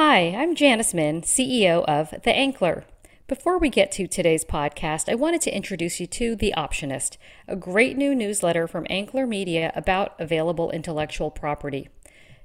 Hi, 0.00 0.28
I'm 0.28 0.54
Janice 0.54 0.94
Min, 0.94 1.22
CEO 1.22 1.84
of 1.86 2.10
The 2.10 2.30
Ankler. 2.30 2.84
Before 3.26 3.58
we 3.58 3.68
get 3.68 3.90
to 3.90 4.06
today's 4.06 4.44
podcast, 4.44 5.08
I 5.08 5.16
wanted 5.16 5.40
to 5.40 5.52
introduce 5.52 5.98
you 5.98 6.06
to 6.06 6.36
The 6.36 6.54
Optionist, 6.56 7.16
a 7.48 7.56
great 7.56 7.96
new 7.96 8.14
newsletter 8.14 8.68
from 8.68 8.84
Ankler 8.84 9.26
Media 9.26 9.72
about 9.74 10.14
available 10.20 10.70
intellectual 10.70 11.32
property. 11.32 11.88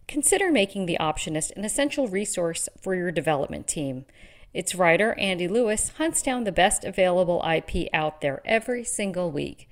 Consider 0.08 0.52
making 0.52 0.88
The 0.88 0.98
Optionist 1.00 1.56
an 1.56 1.64
essential 1.64 2.08
resource 2.08 2.70
for 2.82 2.96
your 2.96 3.12
development 3.12 3.68
team. 3.68 4.06
Its 4.52 4.74
writer, 4.74 5.14
Andy 5.20 5.48
Lewis, 5.48 5.90
hunts 6.00 6.24
down 6.24 6.46
the 6.46 6.52
best 6.52 6.84
available 6.84 7.46
IP 7.48 7.88
out 7.94 8.22
there 8.22 8.42
every 8.46 8.84
single 8.84 9.30
week. 9.30 9.70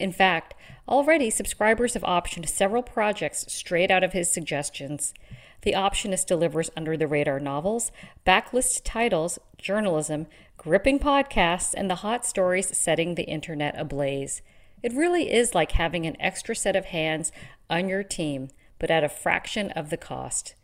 In 0.00 0.10
fact, 0.10 0.54
already 0.88 1.30
subscribers 1.30 1.94
have 1.94 2.02
optioned 2.02 2.48
several 2.48 2.82
projects 2.82 3.44
straight 3.46 3.92
out 3.92 4.02
of 4.02 4.14
his 4.14 4.32
suggestions. 4.32 5.14
The 5.62 5.72
Optionist 5.72 6.26
delivers 6.26 6.70
under 6.76 6.96
the 6.96 7.06
radar 7.06 7.40
novels, 7.40 7.92
backlist 8.26 8.82
titles, 8.84 9.38
journalism, 9.58 10.26
gripping 10.56 10.98
podcasts, 10.98 11.74
and 11.76 11.90
the 11.90 11.96
hot 11.96 12.24
stories 12.24 12.76
setting 12.76 13.14
the 13.14 13.24
internet 13.24 13.78
ablaze. 13.78 14.42
It 14.82 14.94
really 14.94 15.30
is 15.30 15.54
like 15.54 15.72
having 15.72 16.06
an 16.06 16.16
extra 16.20 16.56
set 16.56 16.76
of 16.76 16.86
hands 16.86 17.30
on 17.68 17.88
your 17.88 18.02
team, 18.02 18.48
but 18.78 18.90
at 18.90 19.04
a 19.04 19.08
fraction 19.08 19.70
of 19.72 19.90
the 19.90 19.96
cost. 19.96 20.54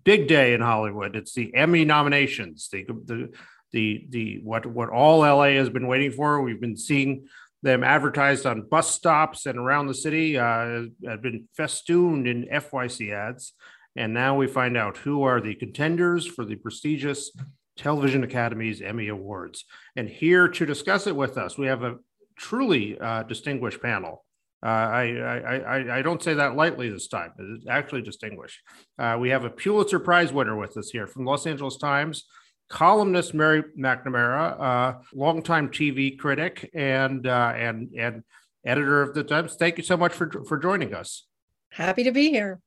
big 0.05 0.29
day 0.29 0.55
in 0.55 0.61
Hollywood. 0.61 1.17
It's 1.17 1.33
the 1.33 1.53
Emmy 1.53 1.85
nominations. 1.85 2.69
The 2.71 2.85
the 2.85 3.33
the, 3.73 4.07
the 4.09 4.41
what 4.45 4.67
what 4.67 4.91
all 4.91 5.19
LA 5.21 5.55
has 5.55 5.69
been 5.69 5.89
waiting 5.89 6.13
for. 6.13 6.41
We've 6.43 6.61
been 6.61 6.77
seeing 6.77 7.27
them 7.65 7.83
advertised 7.83 8.47
on 8.47 8.69
bus 8.69 8.93
stops 8.93 9.47
and 9.47 9.59
around 9.59 9.89
the 9.89 9.95
city. 9.95 10.39
Uh, 10.39 10.85
have 11.05 11.23
been 11.23 11.49
festooned 11.57 12.29
in 12.29 12.45
FYC 12.45 13.13
ads. 13.13 13.53
And 13.97 14.13
now 14.13 14.37
we 14.37 14.47
find 14.47 14.77
out 14.77 14.99
who 14.99 15.23
are 15.23 15.41
the 15.41 15.55
contenders 15.55 16.27
for 16.27 16.45
the 16.45 16.57
prestigious 16.57 17.31
Television 17.77 18.25
Academy's 18.25 18.81
Emmy 18.81 19.09
Awards. 19.09 19.65
And 19.97 20.09
here 20.09 20.49
to 20.49 20.67
discuss 20.67 21.07
it 21.07 21.17
with 21.17 21.37
us, 21.39 21.59
we 21.59 21.67
have 21.67 21.83
a 21.83 21.97
truly 22.39 22.99
uh, 22.99 23.23
distinguished 23.25 23.83
panel. 23.83 24.25
Uh, 24.65 24.69
I, 24.69 25.03
I, 25.17 25.57
I, 25.57 25.99
I, 25.99 26.03
don't 26.03 26.23
say 26.23 26.35
that 26.35 26.57
lightly 26.57 26.89
this 26.89 27.09
time. 27.09 27.33
It's 27.39 27.67
actually 27.69 28.03
distinguished. 28.03 28.59
Uh, 28.99 29.17
we 29.21 29.29
have 29.29 29.45
a 29.45 29.51
Pulitzer 29.51 30.01
Prize 30.01 30.33
winner 30.33 30.57
with 30.57 30.77
us 30.79 30.89
here 30.91 31.07
from 31.07 31.27
Los 31.27 31.47
Angeles 31.47 31.77
Times, 31.77 32.25
columnist 32.69 33.35
Mary 33.35 33.63
McNamara, 33.79 34.99
longtime 35.15 35.69
TV 35.69 36.19
critic 36.19 36.71
and 36.75 37.27
uh, 37.27 37.53
and 37.55 37.91
and 37.97 38.25
editor 38.65 39.03
of 39.03 39.15
the 39.15 39.23
Times. 39.23 39.57
Thank 39.57 39.77
you 39.77 39.85
so 39.85 39.97
much 39.97 40.15
for 40.15 40.43
for 40.49 40.59
joining 40.59 40.95
us. 40.95 41.27
Happy 41.71 42.03
to 42.05 42.11
be 42.11 42.31
here. 42.31 42.61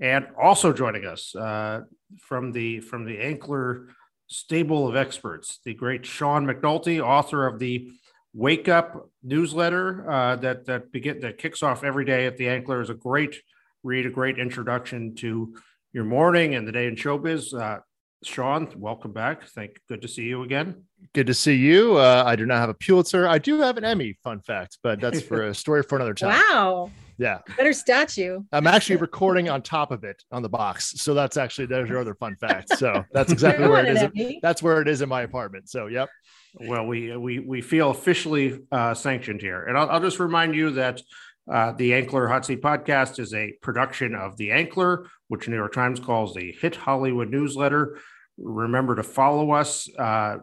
And 0.00 0.28
also 0.40 0.72
joining 0.72 1.04
us 1.04 1.34
uh, 1.36 1.82
from 2.20 2.52
the 2.52 2.80
from 2.80 3.04
the 3.04 3.18
Ankler 3.18 3.88
stable 4.28 4.88
of 4.88 4.96
experts, 4.96 5.60
the 5.64 5.74
great 5.74 6.06
Sean 6.06 6.46
McNulty, 6.46 7.00
author 7.04 7.46
of 7.46 7.58
the 7.58 7.90
Wakeup 8.36 9.08
newsletter 9.22 10.10
uh, 10.10 10.36
that 10.36 10.66
that 10.66 10.92
begin 10.92 11.20
that 11.20 11.38
kicks 11.38 11.62
off 11.62 11.84
every 11.84 12.04
day 12.04 12.26
at 12.26 12.36
the 12.36 12.44
Ankler 12.44 12.80
is 12.80 12.88
a 12.88 12.94
great 12.94 13.36
read, 13.82 14.06
a 14.06 14.10
great 14.10 14.38
introduction 14.38 15.14
to 15.16 15.54
your 15.92 16.04
morning 16.04 16.54
and 16.54 16.66
the 16.66 16.72
day 16.72 16.86
in 16.86 16.94
showbiz. 16.94 17.52
Uh, 17.52 17.80
Sean, 18.22 18.68
welcome 18.76 19.12
back. 19.12 19.44
Thank, 19.48 19.80
good 19.88 20.02
to 20.02 20.08
see 20.08 20.24
you 20.24 20.42
again. 20.42 20.84
Good 21.14 21.26
to 21.26 21.34
see 21.34 21.56
you. 21.56 21.96
Uh, 21.96 22.22
I 22.26 22.36
do 22.36 22.44
not 22.44 22.58
have 22.58 22.68
a 22.68 22.74
Pulitzer. 22.74 23.26
I 23.26 23.38
do 23.38 23.60
have 23.60 23.78
an 23.78 23.84
Emmy. 23.84 24.18
Fun 24.22 24.40
fact, 24.40 24.78
but 24.82 25.00
that's 25.00 25.22
for 25.28 25.42
a 25.42 25.54
story 25.54 25.82
for 25.82 25.96
another 25.96 26.14
time. 26.14 26.38
Wow. 26.38 26.90
Yeah. 27.20 27.40
Better 27.58 27.74
statue. 27.74 28.42
I'm 28.50 28.66
actually 28.66 28.96
recording 28.96 29.50
on 29.50 29.60
top 29.60 29.90
of 29.90 30.04
it 30.04 30.24
on 30.32 30.42
the 30.42 30.48
box. 30.48 31.02
So 31.02 31.12
that's 31.12 31.36
actually 31.36 31.66
there's 31.66 31.86
your 31.86 31.98
other 31.98 32.14
fun 32.14 32.34
fact. 32.36 32.78
So 32.78 33.04
that's 33.12 33.30
exactly 33.36 33.68
where 33.68 33.84
it 33.84 34.14
is. 34.14 34.38
That's 34.40 34.62
where 34.62 34.80
it 34.80 34.88
is 34.88 35.02
in 35.02 35.10
my 35.10 35.20
apartment. 35.20 35.68
So 35.68 35.86
yep. 35.86 36.08
Well, 36.54 36.86
we 36.86 37.14
we 37.16 37.38
we 37.38 37.60
feel 37.60 37.90
officially 37.90 38.60
uh, 38.72 38.94
sanctioned 38.94 39.42
here, 39.42 39.66
and 39.66 39.76
I'll, 39.76 39.90
I'll 39.90 40.00
just 40.00 40.18
remind 40.18 40.54
you 40.54 40.70
that 40.70 41.02
uh, 41.48 41.72
the 41.72 41.90
Ankler 41.90 42.26
Hot 42.26 42.46
Seat 42.46 42.62
Podcast 42.62 43.18
is 43.18 43.34
a 43.34 43.52
production 43.60 44.14
of 44.14 44.38
the 44.38 44.48
Ankler, 44.48 45.06
which 45.28 45.46
New 45.46 45.56
York 45.56 45.74
Times 45.74 46.00
calls 46.00 46.34
the 46.34 46.52
Hit 46.52 46.74
Hollywood 46.74 47.28
newsletter. 47.28 47.98
Remember 48.38 48.96
to 48.96 49.02
follow 49.02 49.50
us, 49.52 49.88
uh, 49.98 50.38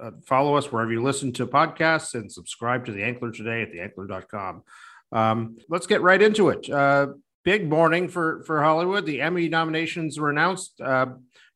uh, 0.00 0.10
follow 0.24 0.56
us 0.56 0.72
wherever 0.72 0.90
you 0.90 1.02
listen 1.02 1.32
to 1.34 1.46
podcasts, 1.46 2.14
and 2.14 2.32
subscribe 2.32 2.86
to 2.86 2.92
the 2.92 3.02
Ankler 3.02 3.36
today 3.36 3.62
at 3.62 3.72
theankler.com. 3.72 4.62
Um, 5.12 5.56
let's 5.68 5.86
get 5.86 6.02
right 6.02 6.20
into 6.20 6.48
it. 6.48 6.68
Uh, 6.68 7.08
big 7.44 7.68
morning 7.68 8.08
for 8.08 8.42
for 8.44 8.62
Hollywood. 8.62 9.06
The 9.06 9.20
Emmy 9.20 9.48
nominations 9.48 10.18
were 10.18 10.30
announced. 10.30 10.80
Uh, 10.80 11.06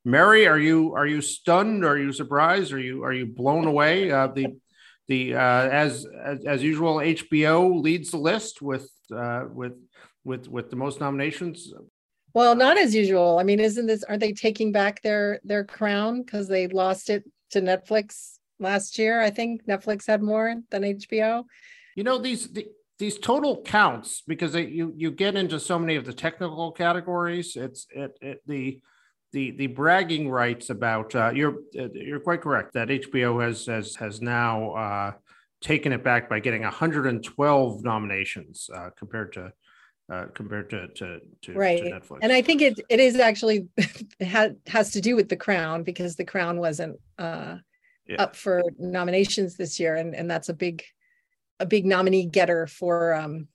Mary, 0.04 0.46
are 0.46 0.58
you 0.58 0.94
are 0.94 1.06
you 1.06 1.20
stunned? 1.20 1.84
Are 1.84 1.98
you 1.98 2.12
surprised? 2.12 2.72
Are 2.72 2.78
you 2.78 3.04
are 3.04 3.12
you 3.12 3.26
blown 3.26 3.66
away? 3.66 4.10
Uh, 4.10 4.28
the 4.28 4.56
the 5.08 5.34
uh, 5.34 5.38
as, 5.38 6.06
as, 6.24 6.44
as 6.44 6.62
usual, 6.62 6.96
HBO 6.96 7.82
leads 7.82 8.12
the 8.12 8.16
list 8.16 8.62
with 8.62 8.88
uh, 9.14 9.44
with 9.52 9.72
with 10.24 10.48
with 10.48 10.70
the 10.70 10.76
most 10.76 11.00
nominations. 11.00 11.72
Well, 12.32 12.54
not 12.54 12.78
as 12.78 12.94
usual. 12.94 13.40
I 13.40 13.42
mean, 13.42 13.58
isn't 13.58 13.86
this? 13.86 14.04
Aren't 14.04 14.20
they 14.20 14.32
taking 14.32 14.70
back 14.70 15.02
their 15.02 15.40
their 15.42 15.64
crown 15.64 16.22
because 16.22 16.46
they 16.46 16.68
lost 16.68 17.10
it 17.10 17.24
to 17.50 17.60
Netflix 17.60 18.38
last 18.60 18.98
year? 18.98 19.20
I 19.20 19.30
think 19.30 19.66
Netflix 19.66 20.06
had 20.06 20.22
more 20.22 20.54
than 20.70 20.82
HBO. 20.82 21.44
You 21.96 22.04
know 22.04 22.18
these 22.18 22.52
the, 22.52 22.68
these 23.00 23.18
total 23.18 23.62
counts 23.62 24.22
because 24.28 24.52
they, 24.52 24.66
you 24.66 24.92
you 24.96 25.10
get 25.10 25.34
into 25.34 25.58
so 25.58 25.78
many 25.78 25.96
of 25.96 26.04
the 26.04 26.12
technical 26.12 26.70
categories. 26.70 27.56
It's 27.56 27.86
it, 27.90 28.16
it 28.20 28.42
the 28.46 28.80
the 29.32 29.50
the 29.52 29.66
bragging 29.66 30.30
rights 30.30 30.70
about 30.70 31.14
uh, 31.16 31.32
you're 31.34 31.56
uh, 31.78 31.88
you're 31.92 32.20
quite 32.20 32.42
correct 32.42 32.74
that 32.74 32.88
HBO 32.88 33.42
has 33.44 33.66
has 33.66 33.96
has 33.96 34.20
now 34.20 34.70
uh, 34.72 35.12
taken 35.60 35.92
it 35.92 36.04
back 36.04 36.28
by 36.28 36.38
getting 36.38 36.62
112 36.62 37.82
nominations 37.82 38.70
uh, 38.72 38.90
compared 38.96 39.32
to 39.32 39.52
uh, 40.12 40.26
compared 40.34 40.68
to 40.70 40.88
to, 40.88 41.20
to, 41.42 41.54
right. 41.54 41.82
to 41.82 41.90
Netflix. 41.90 42.18
And 42.22 42.32
I 42.32 42.42
think 42.42 42.62
it 42.62 42.80
it 42.88 43.00
is 43.00 43.16
actually 43.16 43.68
has 44.20 44.52
has 44.66 44.90
to 44.92 45.00
do 45.00 45.16
with 45.16 45.28
the 45.28 45.36
Crown 45.36 45.82
because 45.82 46.16
the 46.16 46.24
Crown 46.24 46.60
wasn't 46.60 47.00
uh, 47.18 47.56
yeah. 48.06 48.22
up 48.22 48.36
for 48.36 48.62
nominations 48.78 49.56
this 49.56 49.80
year, 49.80 49.96
and 49.96 50.14
and 50.14 50.30
that's 50.30 50.50
a 50.50 50.54
big 50.54 50.84
a 51.60 51.66
big 51.66 51.86
nominee 51.86 52.26
getter 52.26 52.66
for 52.66 53.14
um, 53.14 53.46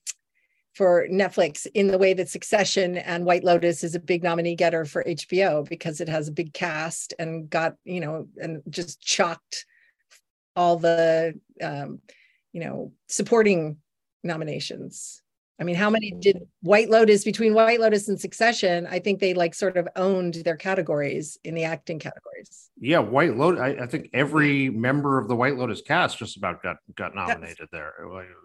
for 0.74 1.08
Netflix 1.10 1.66
in 1.74 1.88
the 1.88 1.98
way 1.98 2.14
that 2.14 2.30
Succession 2.30 2.98
and 2.98 3.26
White 3.26 3.44
Lotus 3.44 3.84
is 3.84 3.96
a 3.96 4.00
big 4.00 4.24
nominee 4.24 4.56
getter 4.56 4.84
for 4.86 5.04
HBO 5.04 5.68
because 5.68 6.02
it 6.02 6.10
has 6.10 6.28
a 6.28 6.34
big 6.34 6.54
cast 6.54 7.14
and 7.18 7.50
got 7.50 7.76
you 7.84 8.00
know 8.00 8.28
and 8.38 8.62
just 8.70 9.02
chocked 9.02 9.66
all 10.56 10.78
the 10.78 11.40
um, 11.62 12.00
you 12.54 12.62
know 12.62 12.92
supporting 13.08 13.78
nominations. 14.24 15.22
I 15.60 15.64
mean, 15.64 15.76
how 15.76 15.90
many 15.90 16.12
did 16.12 16.48
White 16.62 16.90
Lotus 16.90 17.24
between 17.24 17.54
White 17.54 17.80
Lotus 17.80 18.10
and 18.10 18.20
Succession? 18.20 18.86
I 18.88 19.00
think 19.00 19.22
they 19.22 19.34
like 19.34 19.54
sort 19.54 19.78
of 19.78 19.88
owned 19.96 20.34
their 20.36 20.58
categories 20.58 21.38
in 21.46 21.56
the 21.56 21.64
acting 21.64 21.98
categories. 21.98 22.70
Yeah, 22.78 23.00
White 23.00 23.38
Lotus. 23.38 23.62
I, 23.62 23.84
I 23.84 23.88
think 23.88 24.10
every 24.14 24.70
member 24.70 25.18
of 25.18 25.29
the 25.29 25.35
White 25.35 25.56
Lotus 25.56 25.82
cast 25.82 26.18
just 26.18 26.35
about 26.35 26.62
got 26.62 26.78
got 26.96 27.16
nominated 27.16 27.70
that's, 27.72 27.72
there. 27.72 27.94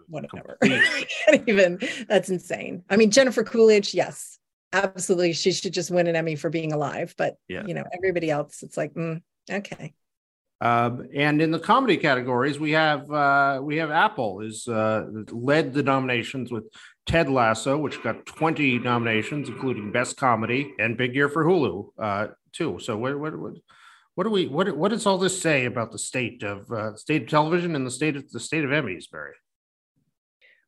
Whatever. 0.07 0.57
even 1.47 1.79
that's 2.07 2.29
insane. 2.29 2.83
I 2.89 2.95
mean, 2.95 3.11
Jennifer 3.11 3.43
Coolidge, 3.43 3.93
yes, 3.93 4.39
absolutely, 4.71 5.33
she 5.33 5.51
should 5.51 5.73
just 5.73 5.91
win 5.91 6.07
an 6.07 6.15
Emmy 6.15 6.37
for 6.37 6.49
being 6.49 6.71
alive. 6.71 7.13
But 7.17 7.35
yeah. 7.49 7.65
you 7.65 7.73
know, 7.73 7.83
everybody 7.93 8.31
else, 8.31 8.63
it's 8.63 8.77
like, 8.77 8.93
mm, 8.93 9.21
okay. 9.49 9.93
Um, 10.61 11.07
and 11.15 11.41
in 11.41 11.49
the 11.49 11.59
comedy 11.59 11.97
categories, 11.97 12.59
we 12.59 12.71
have 12.71 13.11
uh, 13.11 13.59
we 13.63 13.77
have 13.77 13.89
Apple 13.89 14.41
is 14.41 14.67
uh, 14.67 15.07
led 15.31 15.73
the 15.73 15.81
nominations 15.81 16.51
with 16.51 16.65
Ted 17.05 17.29
Lasso, 17.29 17.77
which 17.77 18.01
got 18.03 18.25
20 18.25 18.79
nominations, 18.79 19.49
including 19.49 19.91
Best 19.91 20.17
Comedy, 20.17 20.73
and 20.79 20.97
big 20.97 21.15
year 21.15 21.29
for 21.29 21.45
Hulu 21.45 21.87
uh, 21.99 22.27
too. 22.51 22.79
So 22.79 22.97
what 22.97 23.19
what 23.19 23.37
what 23.37 23.53
what 24.15 24.23
do 24.25 24.29
we 24.29 24.47
what 24.47 24.75
what 24.75 24.89
does 24.89 25.05
all 25.05 25.17
this 25.17 25.41
say 25.41 25.65
about 25.65 25.91
the 25.91 25.99
state 25.99 26.43
of 26.43 26.71
uh, 26.71 26.95
state 26.95 27.23
of 27.23 27.29
television 27.29 27.75
and 27.75 27.85
the 27.85 27.91
state 27.91 28.15
of 28.15 28.29
the 28.31 28.39
state 28.39 28.63
of 28.63 28.69
Emmys, 28.69 29.09
Barry? 29.11 29.33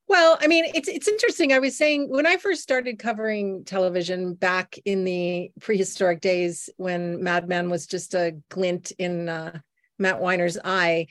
Well, 0.08 0.38
I 0.42 0.48
mean, 0.48 0.66
it's 0.74 0.88
it's 0.90 1.08
interesting. 1.08 1.54
I 1.54 1.60
was 1.60 1.78
saying 1.78 2.10
when 2.10 2.26
I 2.26 2.38
first 2.38 2.62
started 2.62 3.00
covering 3.00 3.64
television 3.64 4.34
back 4.34 4.78
in 4.86 5.04
the 5.04 5.52
prehistoric 5.60 6.22
days 6.22 6.70
when 6.78 7.24
Mad 7.24 7.48
Men 7.48 7.70
was 7.70 7.88
just 7.88 8.14
a 8.14 8.36
glint 8.50 8.92
in 8.98 9.30
uh, 9.30 9.60
Matt 10.00 10.20
Weiner's 10.20 10.58
eye, 10.64 11.08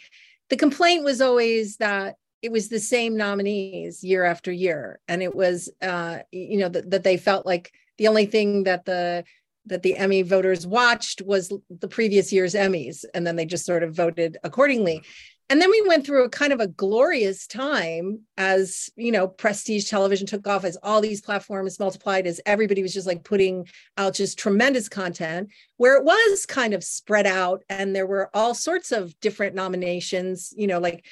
the 0.50 0.56
complaint 0.56 1.04
was 1.04 1.20
always 1.20 1.76
that 1.78 2.16
it 2.42 2.52
was 2.52 2.68
the 2.68 2.80
same 2.80 3.16
nominees 3.16 4.02
year 4.02 4.24
after 4.24 4.52
year, 4.52 4.98
and 5.08 5.22
it 5.22 5.34
was 5.34 5.70
uh, 5.80 6.18
you 6.30 6.58
know 6.58 6.68
that, 6.68 6.90
that 6.90 7.04
they 7.04 7.16
felt 7.16 7.46
like 7.46 7.72
the 7.98 8.08
only 8.08 8.26
thing 8.26 8.64
that 8.64 8.84
the 8.84 9.24
that 9.66 9.82
the 9.82 9.96
Emmy 9.96 10.22
voters 10.22 10.66
watched 10.66 11.22
was 11.22 11.52
the 11.70 11.88
previous 11.88 12.32
year's 12.32 12.54
Emmys, 12.54 13.04
and 13.14 13.26
then 13.26 13.36
they 13.36 13.46
just 13.46 13.64
sort 13.64 13.82
of 13.82 13.94
voted 13.94 14.36
accordingly. 14.42 15.02
And 15.48 15.60
then 15.60 15.70
we 15.70 15.84
went 15.86 16.06
through 16.06 16.24
a 16.24 16.30
kind 16.30 16.52
of 16.52 16.60
a 16.60 16.66
glorious 16.66 17.46
time 17.46 18.20
as, 18.38 18.88
you 18.96 19.12
know, 19.12 19.28
prestige 19.28 19.88
television 19.88 20.26
took 20.26 20.46
off, 20.46 20.64
as 20.64 20.78
all 20.82 21.02
these 21.02 21.20
platforms 21.20 21.78
multiplied, 21.78 22.26
as 22.26 22.40
everybody 22.46 22.80
was 22.80 22.94
just 22.94 23.06
like 23.06 23.22
putting 23.22 23.68
out 23.98 24.14
just 24.14 24.38
tremendous 24.38 24.88
content, 24.88 25.50
where 25.76 25.96
it 25.96 26.04
was 26.04 26.46
kind 26.46 26.72
of 26.72 26.82
spread 26.82 27.26
out 27.26 27.62
and 27.68 27.94
there 27.94 28.06
were 28.06 28.30
all 28.32 28.54
sorts 28.54 28.92
of 28.92 29.18
different 29.20 29.54
nominations, 29.54 30.54
you 30.56 30.66
know, 30.66 30.78
like 30.78 31.04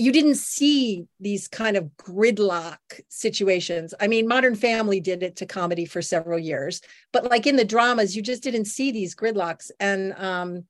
you 0.00 0.12
didn't 0.12 0.36
see 0.36 1.06
these 1.20 1.46
kind 1.46 1.76
of 1.76 1.90
gridlock 1.98 2.78
situations. 3.08 3.92
I 4.00 4.06
mean, 4.06 4.26
Modern 4.26 4.54
Family 4.54 4.98
did 4.98 5.22
it 5.22 5.36
to 5.36 5.46
comedy 5.46 5.84
for 5.84 6.00
several 6.00 6.38
years, 6.38 6.80
but 7.12 7.24
like 7.24 7.46
in 7.46 7.56
the 7.56 7.66
dramas, 7.66 8.16
you 8.16 8.22
just 8.22 8.42
didn't 8.42 8.64
see 8.64 8.90
these 8.90 9.14
gridlocks. 9.14 9.70
And 9.78 10.14
um, 10.14 10.64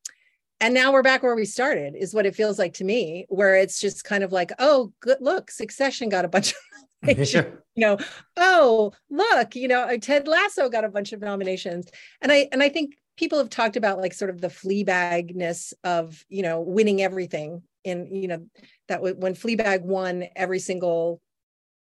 and 0.60 0.74
now 0.74 0.92
we're 0.92 1.04
back 1.04 1.22
where 1.22 1.36
we 1.36 1.44
started, 1.44 1.94
is 1.94 2.12
what 2.12 2.26
it 2.26 2.34
feels 2.34 2.58
like 2.58 2.74
to 2.74 2.84
me, 2.84 3.24
where 3.28 3.54
it's 3.54 3.80
just 3.80 4.02
kind 4.04 4.24
of 4.24 4.32
like, 4.32 4.50
oh, 4.58 4.92
good 5.00 5.18
look, 5.20 5.50
Succession 5.50 6.08
got 6.08 6.24
a 6.24 6.28
bunch 6.28 6.50
of 6.50 6.58
nominations. 7.02 7.46
you 7.76 7.86
know, 7.86 7.98
oh, 8.36 8.92
look, 9.10 9.54
you 9.54 9.68
know, 9.68 9.96
Ted 9.98 10.26
Lasso 10.26 10.68
got 10.68 10.84
a 10.84 10.90
bunch 10.90 11.12
of 11.12 11.20
nominations. 11.20 11.88
And 12.20 12.32
I 12.32 12.48
and 12.50 12.64
I 12.64 12.68
think 12.68 12.96
people 13.16 13.38
have 13.38 13.50
talked 13.50 13.76
about 13.76 14.00
like 14.00 14.12
sort 14.12 14.30
of 14.30 14.40
the 14.40 14.48
Fleabagness 14.48 15.72
of, 15.84 16.24
you 16.28 16.42
know, 16.42 16.60
winning 16.60 17.00
everything 17.00 17.62
in, 17.84 18.14
you 18.14 18.28
know, 18.28 18.46
that 18.88 19.02
when 19.02 19.34
Fleabag 19.34 19.82
won 19.82 20.24
every 20.36 20.58
single, 20.58 21.20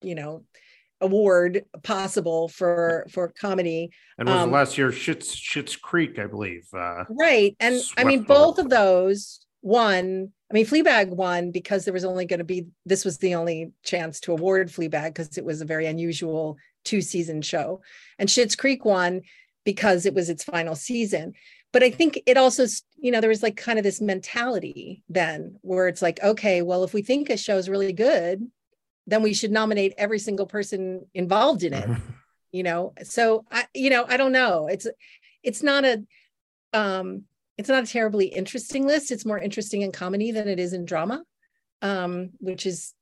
you 0.02 0.14
know, 0.14 0.44
award 1.00 1.64
possible 1.82 2.48
for 2.48 3.06
for 3.10 3.28
comedy. 3.28 3.90
And 4.18 4.28
was 4.28 4.38
um, 4.38 4.50
last 4.50 4.76
year 4.78 4.90
Schitt's 4.90 5.34
Schitt's 5.34 5.76
Creek, 5.76 6.18
I 6.18 6.26
believe. 6.26 6.66
Uh, 6.72 7.04
right, 7.08 7.56
and 7.60 7.80
I 7.96 8.04
mean 8.04 8.22
both 8.22 8.58
of 8.58 8.68
those 8.68 9.40
won. 9.62 10.32
I 10.50 10.54
mean, 10.54 10.66
Fleabag 10.66 11.08
won 11.08 11.52
because 11.52 11.84
there 11.84 11.94
was 11.94 12.04
only 12.04 12.26
going 12.26 12.38
to 12.38 12.44
be 12.44 12.66
this 12.84 13.04
was 13.04 13.18
the 13.18 13.34
only 13.34 13.72
chance 13.84 14.20
to 14.20 14.32
award 14.32 14.68
Fleabag 14.68 15.08
because 15.08 15.38
it 15.38 15.44
was 15.44 15.60
a 15.60 15.66
very 15.66 15.86
unusual 15.86 16.56
two 16.84 17.00
season 17.00 17.42
show, 17.42 17.80
and 18.18 18.28
Schitt's 18.28 18.56
Creek 18.56 18.84
won 18.84 19.22
because 19.64 20.06
it 20.06 20.14
was 20.14 20.28
its 20.28 20.44
final 20.44 20.74
season. 20.74 21.34
But 21.72 21.82
I 21.82 21.90
think 21.90 22.20
it 22.26 22.36
also, 22.36 22.66
you 22.98 23.12
know, 23.12 23.20
there 23.20 23.30
was 23.30 23.42
like 23.42 23.56
kind 23.56 23.78
of 23.78 23.84
this 23.84 24.00
mentality 24.00 25.04
then 25.08 25.56
where 25.62 25.86
it's 25.86 26.02
like, 26.02 26.20
okay, 26.22 26.62
well, 26.62 26.82
if 26.82 26.92
we 26.92 27.02
think 27.02 27.30
a 27.30 27.36
show 27.36 27.56
is 27.56 27.68
really 27.68 27.92
good, 27.92 28.50
then 29.06 29.22
we 29.22 29.34
should 29.34 29.52
nominate 29.52 29.94
every 29.96 30.18
single 30.18 30.46
person 30.46 31.06
involved 31.14 31.62
in 31.62 31.72
it 31.72 31.88
you 32.52 32.62
know? 32.62 32.92
So 33.02 33.44
i 33.50 33.66
you 33.74 33.90
know 33.90 34.04
i 34.08 34.16
don't 34.16 34.32
know. 34.32 34.66
It's 34.66 34.86
it's 35.42 35.62
not 35.62 35.84
a 35.84 36.02
um 36.72 37.24
it's 37.58 37.68
not 37.68 37.84
a 37.84 37.86
terribly 37.86 38.26
interesting 38.26 38.86
list. 38.86 39.10
It's 39.10 39.26
more 39.26 39.38
interesting 39.38 39.82
in 39.82 39.92
comedy 39.92 40.32
than 40.32 40.48
it 40.48 40.58
is 40.58 40.72
in 40.72 40.84
drama 40.84 41.22
um 41.82 42.30
which 42.38 42.66
is 42.66 42.94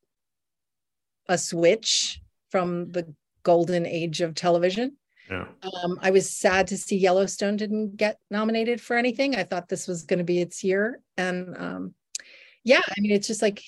a 1.28 1.36
switch 1.36 2.20
from 2.50 2.90
the 2.92 3.12
golden 3.42 3.86
age 3.86 4.20
of 4.20 4.34
television 4.34 4.96
yeah. 5.30 5.46
Um, 5.82 5.98
I 6.02 6.10
was 6.10 6.30
sad 6.30 6.66
to 6.68 6.76
see 6.76 6.96
Yellowstone 6.96 7.56
didn't 7.56 7.96
get 7.96 8.18
nominated 8.30 8.80
for 8.80 8.96
anything. 8.96 9.36
I 9.36 9.44
thought 9.44 9.68
this 9.68 9.86
was 9.86 10.04
going 10.04 10.18
to 10.18 10.24
be 10.24 10.40
its 10.40 10.64
year, 10.64 11.00
and 11.16 11.56
um, 11.56 11.94
yeah, 12.64 12.82
I 12.86 13.00
mean, 13.00 13.12
it's 13.12 13.26
just 13.26 13.42
like 13.42 13.62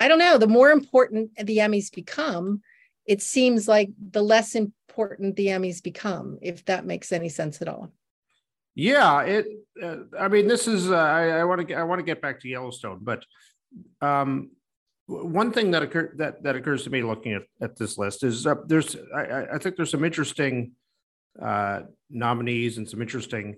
I 0.00 0.08
don't 0.08 0.18
know. 0.18 0.38
The 0.38 0.46
more 0.46 0.70
important 0.70 1.30
the 1.36 1.58
Emmys 1.58 1.92
become, 1.92 2.62
it 3.06 3.22
seems 3.22 3.68
like 3.68 3.90
the 4.10 4.22
less 4.22 4.54
important 4.54 5.36
the 5.36 5.48
Emmys 5.48 5.82
become, 5.82 6.38
if 6.42 6.64
that 6.66 6.86
makes 6.86 7.12
any 7.12 7.28
sense 7.28 7.62
at 7.62 7.68
all. 7.68 7.92
Yeah, 8.74 9.22
it. 9.22 9.46
Uh, 9.80 9.96
I 10.18 10.28
mean, 10.28 10.48
this 10.48 10.66
is. 10.66 10.90
Uh, 10.90 10.96
I 10.96 11.44
want 11.44 11.66
to. 11.68 11.74
I 11.74 11.84
want 11.84 12.00
to 12.00 12.04
get 12.04 12.20
back 12.20 12.40
to 12.40 12.48
Yellowstone, 12.48 12.98
but 13.02 13.24
um, 14.00 14.50
one 15.06 15.52
thing 15.52 15.70
that 15.72 15.82
occur 15.82 16.12
that 16.16 16.42
that 16.42 16.56
occurs 16.56 16.84
to 16.84 16.90
me 16.90 17.02
looking 17.02 17.34
at, 17.34 17.42
at 17.60 17.76
this 17.76 17.98
list 17.98 18.24
is 18.24 18.46
uh, 18.46 18.56
there's. 18.66 18.96
I, 19.14 19.46
I 19.54 19.58
think 19.58 19.76
there's 19.76 19.90
some 19.90 20.04
interesting 20.04 20.72
uh, 21.40 21.82
nominees 22.10 22.78
and 22.78 22.88
some 22.88 23.02
interesting 23.02 23.56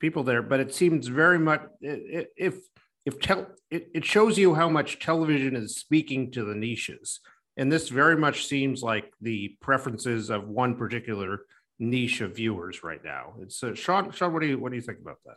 people 0.00 0.22
there, 0.22 0.42
but 0.42 0.60
it 0.60 0.74
seems 0.74 1.06
very 1.06 1.38
much 1.38 1.62
if 1.80 2.56
if 3.06 3.20
tel- 3.20 3.48
it, 3.70 3.90
it 3.94 4.04
shows 4.04 4.38
you 4.38 4.54
how 4.54 4.68
much 4.68 4.98
television 4.98 5.56
is 5.56 5.76
speaking 5.76 6.30
to 6.32 6.44
the 6.44 6.54
niches. 6.54 7.20
And 7.56 7.70
this 7.70 7.88
very 7.88 8.16
much 8.16 8.46
seems 8.46 8.82
like 8.82 9.12
the 9.20 9.56
preferences 9.60 10.30
of 10.30 10.48
one 10.48 10.76
particular 10.76 11.40
niche 11.78 12.20
of 12.20 12.36
viewers 12.36 12.82
right 12.82 13.02
now. 13.02 13.34
It's 13.40 13.62
uh, 13.62 13.74
sean 13.74 14.12
sean 14.12 14.32
what 14.32 14.42
do 14.42 14.48
you 14.48 14.58
what 14.58 14.70
do 14.70 14.76
you 14.76 14.82
think 14.82 15.00
about 15.00 15.18
that 15.26 15.36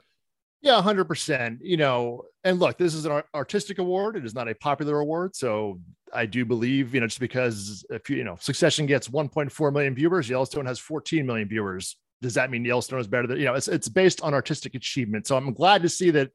yeah 0.64 0.82
100% 0.82 1.60
you 1.62 1.78
know 1.78 2.24
and 2.44 2.60
look 2.60 2.78
this 2.78 2.96
is 2.96 3.06
an 3.06 3.22
artistic 3.36 3.78
award 3.78 4.16
it 4.16 4.26
is 4.26 4.34
not 4.34 4.48
a 4.48 4.56
popular 4.56 5.00
award 5.00 5.36
so 5.36 5.80
i 6.14 6.26
do 6.26 6.44
believe 6.46 6.96
you 6.96 7.00
know 7.00 7.08
just 7.08 7.20
because 7.20 7.86
if 7.92 8.10
you, 8.10 8.18
you 8.18 8.24
know 8.24 8.38
succession 8.40 8.88
gets 8.88 9.10
1.4 9.10 9.74
million 9.74 9.94
viewers 9.94 10.28
yellowstone 10.28 10.66
has 10.66 10.80
14 10.80 11.26
million 11.26 11.48
viewers 11.48 11.98
does 12.22 12.34
that 12.34 12.50
mean 12.50 12.66
yellowstone 12.66 13.00
is 13.00 13.08
better 13.08 13.28
than 13.28 13.38
you 13.38 13.46
know 13.46 13.54
it's, 13.54 13.68
it's 13.68 13.90
based 13.90 14.22
on 14.22 14.34
artistic 14.34 14.74
achievement 14.74 15.28
so 15.28 15.38
i'm 15.38 15.54
glad 15.54 15.84
to 15.84 15.90
see 15.90 16.10
that 16.10 16.32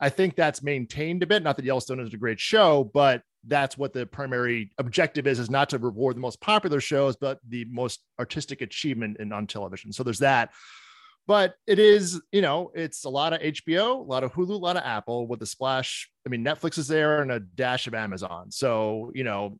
I 0.00 0.08
think 0.08 0.36
that's 0.36 0.62
maintained 0.62 1.22
a 1.22 1.26
bit. 1.26 1.42
Not 1.42 1.56
that 1.56 1.64
Yellowstone 1.64 2.00
is 2.00 2.12
a 2.12 2.18
great 2.18 2.38
show, 2.38 2.90
but 2.92 3.22
that's 3.46 3.78
what 3.78 3.92
the 3.92 4.06
primary 4.06 4.72
objective 4.78 5.26
is: 5.26 5.38
is 5.38 5.50
not 5.50 5.70
to 5.70 5.78
reward 5.78 6.16
the 6.16 6.20
most 6.20 6.40
popular 6.40 6.80
shows, 6.80 7.16
but 7.16 7.38
the 7.48 7.64
most 7.66 8.00
artistic 8.18 8.60
achievement 8.60 9.18
in 9.18 9.32
on 9.32 9.46
television. 9.46 9.92
So 9.92 10.02
there's 10.02 10.18
that. 10.18 10.50
But 11.26 11.56
it 11.66 11.78
is, 11.78 12.20
you 12.30 12.40
know, 12.40 12.70
it's 12.74 13.04
a 13.04 13.08
lot 13.08 13.32
of 13.32 13.40
HBO, 13.40 13.98
a 13.98 14.02
lot 14.02 14.22
of 14.22 14.32
Hulu, 14.32 14.50
a 14.50 14.52
lot 14.52 14.76
of 14.76 14.84
Apple 14.84 15.26
with 15.26 15.42
a 15.42 15.46
splash. 15.46 16.08
I 16.24 16.28
mean, 16.28 16.44
Netflix 16.44 16.78
is 16.78 16.86
there 16.86 17.20
and 17.20 17.32
a 17.32 17.40
dash 17.40 17.88
of 17.88 17.94
Amazon. 17.94 18.50
So, 18.50 19.10
you 19.14 19.24
know, 19.24 19.58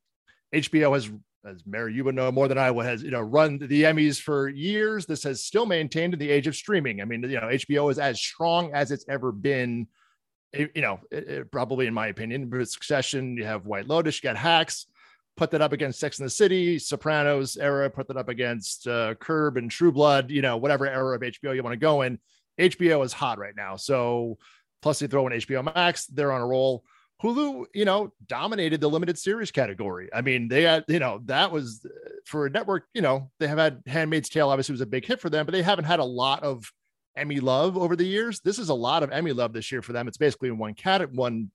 HBO 0.54 0.94
has 0.94 1.10
as 1.44 1.64
Mary, 1.64 1.94
you 1.94 2.02
would 2.02 2.16
know 2.16 2.32
more 2.32 2.48
than 2.48 2.58
I 2.58 2.70
would, 2.72 2.86
has 2.86 3.02
you 3.02 3.10
know 3.10 3.20
run 3.20 3.58
the 3.58 3.84
Emmys 3.84 4.20
for 4.20 4.48
years. 4.48 5.06
This 5.06 5.22
has 5.22 5.44
still 5.44 5.64
maintained 5.64 6.12
in 6.12 6.18
the 6.18 6.30
age 6.30 6.48
of 6.48 6.56
streaming. 6.56 7.00
I 7.00 7.04
mean, 7.04 7.22
you 7.22 7.40
know, 7.40 7.46
HBO 7.46 7.90
is 7.90 7.98
as 7.98 8.20
strong 8.20 8.72
as 8.72 8.90
it's 8.90 9.04
ever 9.08 9.30
been 9.30 9.86
you 10.52 10.82
know, 10.82 11.00
it, 11.10 11.28
it 11.28 11.50
probably 11.50 11.86
in 11.86 11.94
my 11.94 12.08
opinion, 12.08 12.48
but 12.48 12.69
Succession, 12.69 13.36
you 13.36 13.44
have 13.44 13.67
White 13.67 13.88
Lotus, 13.88 14.22
you 14.22 14.29
got 14.29 14.36
Hacks, 14.36 14.86
put 15.36 15.50
that 15.50 15.60
up 15.60 15.72
against 15.72 16.00
Sex 16.00 16.19
and 16.19 16.26
the 16.26 16.31
City, 16.31 16.78
Sopranos 16.78 17.56
era, 17.56 17.90
put 17.90 18.08
that 18.08 18.16
up 18.16 18.28
against 18.28 18.86
uh, 18.86 19.14
Curb 19.14 19.56
and 19.56 19.70
True 19.70 19.93
Blood, 19.93 20.31
you 20.31 20.43
know, 20.43 20.56
whatever 20.56 20.86
era 20.86 21.14
of 21.14 21.22
HBO 21.22 21.55
you 21.55 21.62
want 21.62 21.74
to 21.74 21.78
go 21.78 22.02
in. 22.02 22.19
HBO 22.58 23.05
is 23.05 23.12
hot 23.12 23.38
right 23.38 23.55
now. 23.55 23.76
So 23.76 24.38
plus 24.82 24.98
they 24.98 25.06
throw 25.06 25.26
in 25.26 25.32
HBO 25.34 25.74
Max, 25.74 26.06
they're 26.06 26.32
on 26.32 26.40
a 26.40 26.46
roll. 26.46 26.84
Hulu, 27.22 27.66
you 27.74 27.84
know, 27.84 28.12
dominated 28.26 28.81
the 28.81 28.88
limited 28.88 29.19
series 29.19 29.50
category. 29.50 30.10
I 30.14 30.20
mean, 30.20 30.48
they 30.48 30.62
had, 30.62 30.84
you 30.88 30.98
know, 30.98 31.20
that 31.26 31.50
was 31.50 31.86
for 32.26 32.46
a 32.46 32.50
network, 32.50 32.84
you 32.93 33.00
know, 33.00 33.31
they 33.40 33.46
have 33.46 33.58
had 33.58 33.82
Handmaid's 33.86 34.28
Tale, 34.28 34.50
obviously 34.50 34.74
was 34.74 34.81
a 34.82 34.86
big 34.86 35.06
hit 35.06 35.20
for 35.20 35.31
them, 35.31 35.46
but 35.46 35.52
they 35.52 35.62
haven't 35.62 35.86
had 35.86 36.00
a 36.00 36.05
lot 36.05 36.43
of 36.43 36.70
Emmy 37.16 37.40
love 37.40 37.78
over 37.78 37.96
the 37.96 38.05
years. 38.05 38.40
This 38.40 38.58
is 38.58 38.69
a 38.69 38.74
lot 38.74 39.02
of 39.02 39.10
Emmy 39.10 39.32
love 39.32 39.55
this 39.55 39.72
year 39.72 39.81
for 39.81 39.93
them. 39.93 40.08
It's 40.08 40.19
basically 40.19 40.50
one 40.50 40.74
cat, 40.74 41.10
one 41.12 41.50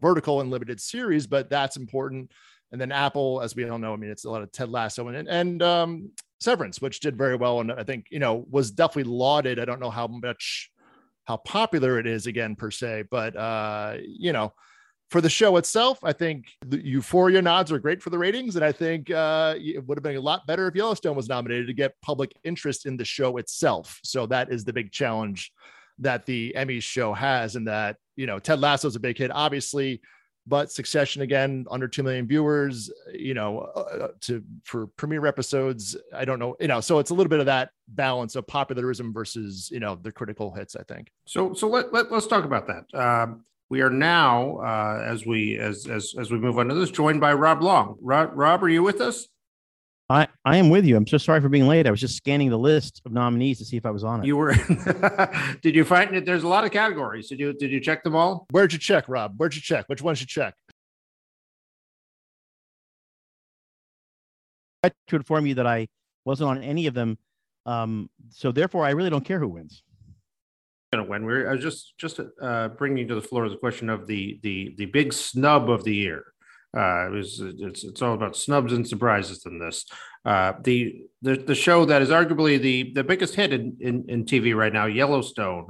vertical 0.00 0.40
and 0.40 0.50
limited 0.50 0.80
series, 0.80 1.26
but 1.26 1.50
that's 1.50 1.76
important. 1.76 2.30
And 2.72 2.80
then 2.80 2.92
Apple, 2.92 3.40
as 3.42 3.56
we 3.56 3.68
all 3.68 3.78
know, 3.78 3.92
I 3.92 3.96
mean, 3.96 4.10
it's 4.10 4.24
a 4.24 4.30
lot 4.30 4.42
of 4.42 4.52
Ted 4.52 4.68
Lasso 4.68 5.08
and 5.08 5.28
and 5.28 5.62
um, 5.62 6.10
Severance, 6.40 6.80
which 6.80 7.00
did 7.00 7.16
very 7.16 7.36
well, 7.36 7.60
and 7.60 7.72
I 7.72 7.82
think 7.82 8.06
you 8.10 8.18
know 8.18 8.46
was 8.50 8.70
definitely 8.70 9.12
lauded. 9.12 9.58
I 9.58 9.64
don't 9.64 9.80
know 9.80 9.90
how 9.90 10.06
much 10.06 10.70
how 11.24 11.36
popular 11.38 11.98
it 11.98 12.06
is 12.06 12.26
again 12.26 12.56
per 12.56 12.70
se, 12.70 13.04
but 13.10 13.36
uh, 13.36 13.96
you 14.06 14.32
know, 14.32 14.52
for 15.10 15.20
the 15.20 15.28
show 15.28 15.56
itself, 15.56 15.98
I 16.02 16.12
think 16.12 16.46
the 16.64 16.84
Euphoria 16.84 17.42
nods 17.42 17.72
are 17.72 17.78
great 17.78 18.02
for 18.02 18.10
the 18.10 18.18
ratings, 18.18 18.56
and 18.56 18.64
I 18.64 18.72
think 18.72 19.10
uh, 19.10 19.54
it 19.58 19.84
would 19.86 19.98
have 19.98 20.02
been 20.02 20.16
a 20.16 20.20
lot 20.20 20.46
better 20.46 20.68
if 20.68 20.74
Yellowstone 20.74 21.16
was 21.16 21.28
nominated 21.28 21.66
to 21.66 21.74
get 21.74 22.00
public 22.02 22.32
interest 22.44 22.86
in 22.86 22.96
the 22.96 23.04
show 23.04 23.36
itself. 23.36 24.00
So 24.02 24.26
that 24.26 24.52
is 24.52 24.64
the 24.64 24.72
big 24.72 24.92
challenge 24.92 25.52
that 25.98 26.24
the 26.24 26.54
Emmy 26.56 26.80
show 26.80 27.12
has, 27.12 27.56
and 27.56 27.66
that 27.66 27.96
you 28.16 28.26
know 28.26 28.38
Ted 28.38 28.60
Lasso 28.60 28.88
is 28.88 28.96
a 28.96 29.00
big 29.00 29.18
hit, 29.18 29.30
obviously, 29.32 30.00
but 30.46 30.70
Succession 30.70 31.22
again 31.22 31.66
under 31.70 31.88
two 31.88 32.02
million 32.02 32.26
viewers. 32.26 32.90
You 33.12 33.34
know, 33.34 33.70
uh, 33.74 33.80
uh 33.80 34.08
to 34.22 34.42
for 34.64 34.86
premiere 34.86 35.26
episodes, 35.26 35.96
I 36.14 36.24
don't 36.24 36.38
know, 36.38 36.56
you 36.60 36.68
know, 36.68 36.80
so 36.80 36.98
it's 36.98 37.10
a 37.10 37.14
little 37.14 37.30
bit 37.30 37.40
of 37.40 37.46
that 37.46 37.70
balance 37.88 38.36
of 38.36 38.46
popularism 38.46 39.12
versus 39.12 39.70
you 39.70 39.80
know 39.80 39.96
the 39.96 40.12
critical 40.12 40.52
hits. 40.52 40.76
I 40.76 40.82
think. 40.82 41.10
So 41.26 41.54
so 41.54 41.68
let, 41.68 41.92
let 41.92 42.10
us 42.12 42.26
talk 42.26 42.44
about 42.44 42.66
that. 42.66 42.98
Um, 42.98 43.44
we 43.68 43.82
are 43.82 43.90
now, 43.90 44.58
uh, 44.58 45.04
as 45.06 45.24
we 45.24 45.56
as 45.56 45.86
as 45.86 46.14
as 46.18 46.30
we 46.30 46.38
move 46.38 46.58
on 46.58 46.68
to 46.68 46.74
this, 46.74 46.90
joined 46.90 47.20
by 47.20 47.32
Rob 47.32 47.62
Long. 47.62 47.96
Rob, 48.00 48.32
Rob, 48.34 48.64
are 48.64 48.68
you 48.68 48.82
with 48.82 49.00
us? 49.00 49.28
I, 50.10 50.26
I 50.44 50.56
am 50.56 50.70
with 50.70 50.84
you. 50.84 50.96
I'm 50.96 51.06
so 51.06 51.18
sorry 51.18 51.40
for 51.40 51.48
being 51.48 51.68
late. 51.68 51.86
I 51.86 51.90
was 51.92 52.00
just 52.00 52.16
scanning 52.16 52.50
the 52.50 52.58
list 52.58 53.00
of 53.06 53.12
nominees 53.12 53.58
to 53.58 53.64
see 53.64 53.76
if 53.76 53.86
I 53.86 53.92
was 53.92 54.02
on 54.02 54.20
it. 54.20 54.26
You 54.26 54.36
were. 54.36 54.54
did 55.62 55.76
you 55.76 55.84
find 55.84 56.16
it? 56.16 56.26
There's 56.26 56.42
a 56.42 56.48
lot 56.48 56.64
of 56.64 56.72
categories. 56.72 57.28
Did 57.28 57.38
you 57.38 57.52
did 57.52 57.70
you 57.70 57.78
check 57.78 58.02
them 58.02 58.16
all? 58.16 58.46
Where'd 58.50 58.72
you 58.72 58.78
check, 58.80 59.04
Rob? 59.06 59.34
Where'd 59.36 59.54
you 59.54 59.60
check? 59.60 59.88
Which 59.88 60.02
ones 60.02 60.20
you 60.20 60.26
check? 60.26 60.54
I 64.82 64.90
to 65.06 65.16
inform 65.16 65.46
you 65.46 65.54
that 65.54 65.66
I 65.66 65.86
wasn't 66.24 66.50
on 66.50 66.60
any 66.60 66.88
of 66.88 66.94
them. 66.94 67.16
Um, 67.64 68.10
so 68.30 68.50
therefore, 68.50 68.84
I 68.84 68.90
really 68.90 69.10
don't 69.10 69.24
care 69.24 69.38
who 69.38 69.48
wins. 69.48 69.84
Going 70.92 71.04
to 71.04 71.08
win. 71.08 71.24
We're 71.24 71.48
I 71.48 71.52
was 71.52 71.62
just 71.62 71.96
just 71.98 72.18
uh, 72.42 72.68
bringing 72.70 73.06
to 73.06 73.14
the 73.14 73.22
floor 73.22 73.48
the 73.48 73.56
question 73.56 73.88
of 73.88 74.08
the 74.08 74.40
the 74.42 74.74
the 74.76 74.86
big 74.86 75.12
snub 75.12 75.70
of 75.70 75.84
the 75.84 75.94
year. 75.94 76.24
Uh, 76.76 77.06
it 77.06 77.10
was 77.10 77.40
it's 77.40 77.82
it's 77.82 78.00
all 78.00 78.14
about 78.14 78.36
snubs 78.36 78.72
and 78.72 78.86
surprises 78.86 79.44
in 79.44 79.58
this. 79.58 79.84
Uh, 80.24 80.52
the 80.62 81.02
the 81.22 81.36
the 81.36 81.54
show 81.54 81.84
that 81.84 82.00
is 82.00 82.10
arguably 82.10 82.60
the 82.60 82.92
the 82.94 83.02
biggest 83.02 83.34
hit 83.34 83.52
in 83.52 83.76
in, 83.80 84.04
in 84.08 84.24
TV 84.24 84.54
right 84.54 84.72
now, 84.72 84.86
Yellowstone, 84.86 85.66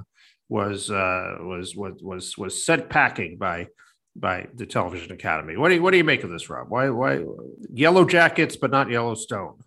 was 0.50 0.90
uh, 0.90 1.37
was 1.40 1.75
was 1.75 2.02
was 2.02 2.37
was 2.37 2.64
sent 2.64 2.90
packing 2.90 3.38
by 3.38 3.69
by 4.14 4.47
the 4.54 4.66
Television 4.66 5.12
Academy. 5.12 5.57
What 5.57 5.69
do 5.71 5.76
you 5.76 5.83
what 5.83 5.92
do 5.92 5.97
you 5.97 6.04
make 6.04 6.23
of 6.23 6.30
this, 6.30 6.50
Rob? 6.50 6.69
Why 6.69 6.90
why 6.90 7.25
Yellowjackets 7.73 8.61
but 8.61 8.71
not 8.71 8.90
Yellowstone? 8.90 9.59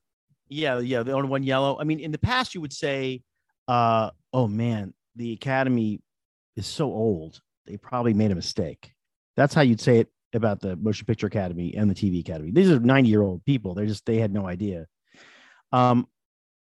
Yeah, 0.49 0.79
yeah, 0.79 1.01
the 1.01 1.13
only 1.13 1.29
one 1.29 1.41
yellow. 1.41 1.79
I 1.79 1.83
mean, 1.83 1.99
in 1.99 2.11
the 2.11 2.19
past, 2.19 2.53
you 2.53 2.61
would 2.61 2.73
say, 2.73 3.23
uh, 3.67 4.11
"Oh 4.31 4.47
man, 4.47 4.93
the 5.15 5.33
Academy 5.33 5.99
is 6.55 6.67
so 6.67 6.85
old; 6.91 7.41
they 7.65 7.77
probably 7.77 8.13
made 8.13 8.29
a 8.29 8.35
mistake." 8.35 8.91
That's 9.35 9.55
how 9.55 9.61
you'd 9.61 9.81
say 9.81 9.97
it 9.97 10.12
about 10.33 10.59
the 10.59 10.75
Motion 10.75 11.05
Picture 11.05 11.27
Academy 11.27 11.75
and 11.75 11.89
the 11.89 11.95
TV 11.95 12.19
Academy. 12.19 12.51
These 12.51 12.71
are 12.71 12.79
90 12.79 13.09
year 13.09 13.21
old 13.21 13.43
people. 13.45 13.73
They're 13.73 13.85
just, 13.85 14.05
they 14.05 14.17
had 14.17 14.33
no 14.33 14.47
idea. 14.47 14.87
Um, 15.71 16.07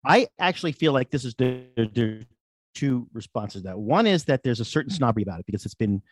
I 0.05 0.29
actually 0.39 0.73
feel 0.73 0.93
like 0.93 1.11
this 1.11 1.25
is 1.25 1.35
the, 1.35 1.65
the 1.77 2.27
two 2.75 3.07
responses 3.13 3.63
to 3.63 3.69
that. 3.69 3.79
One 3.79 4.07
is 4.07 4.25
that 4.25 4.43
there's 4.43 4.61
a 4.61 4.65
certain 4.65 4.91
snobbery 4.91 5.23
about 5.23 5.41
it 5.41 5.47
because 5.47 5.65
it's 5.65 5.75
been 5.75 6.03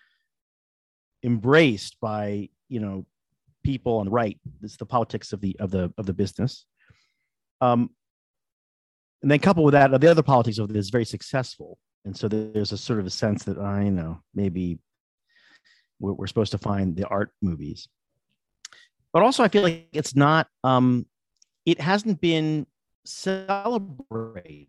embraced 1.23 1.97
by, 2.01 2.49
you 2.69 2.81
know, 2.81 3.07
people 3.65 3.99
on 3.99 4.07
the 4.07 4.11
right. 4.11 4.39
It's 4.63 4.77
the 4.77 4.87
politics 4.87 5.33
of 5.33 5.41
the, 5.41 5.57
of 5.59 5.71
the, 5.71 5.93
of 5.97 6.07
the 6.07 6.13
business. 6.13 6.67
Um, 7.61 7.91
and 9.23 9.31
then 9.31 9.39
coupled 9.41 9.65
with 9.65 9.73
that, 9.73 10.01
the 10.01 10.11
other 10.11 10.23
politics 10.23 10.59
of 10.59 10.71
it 10.71 10.77
is 10.77 10.91
very 10.91 11.05
successful. 11.05 11.79
And 12.05 12.17
so 12.17 12.29
there's 12.29 12.73
a 12.73 12.79
sort 12.79 13.01
of 13.01 13.07
a 13.07 13.11
sense 13.11 13.45
that 13.45 13.59
I 13.59 13.89
know 13.89 14.21
maybe 14.35 14.79
we're, 16.01 16.13
we're 16.13 16.27
supposed 16.27 16.53
to 16.53 16.59
find 16.59 16.97
the 16.97 17.07
art 17.07 17.31
movies. 17.43 17.89
But 19.13 19.23
also 19.23 19.43
i 19.43 19.49
feel 19.49 19.63
like 19.63 19.89
it's 19.93 20.15
not 20.15 20.49
um 20.65 21.07
it 21.65 21.81
hasn't 21.81 22.21
been 22.21 22.67
celebrated 23.05 24.69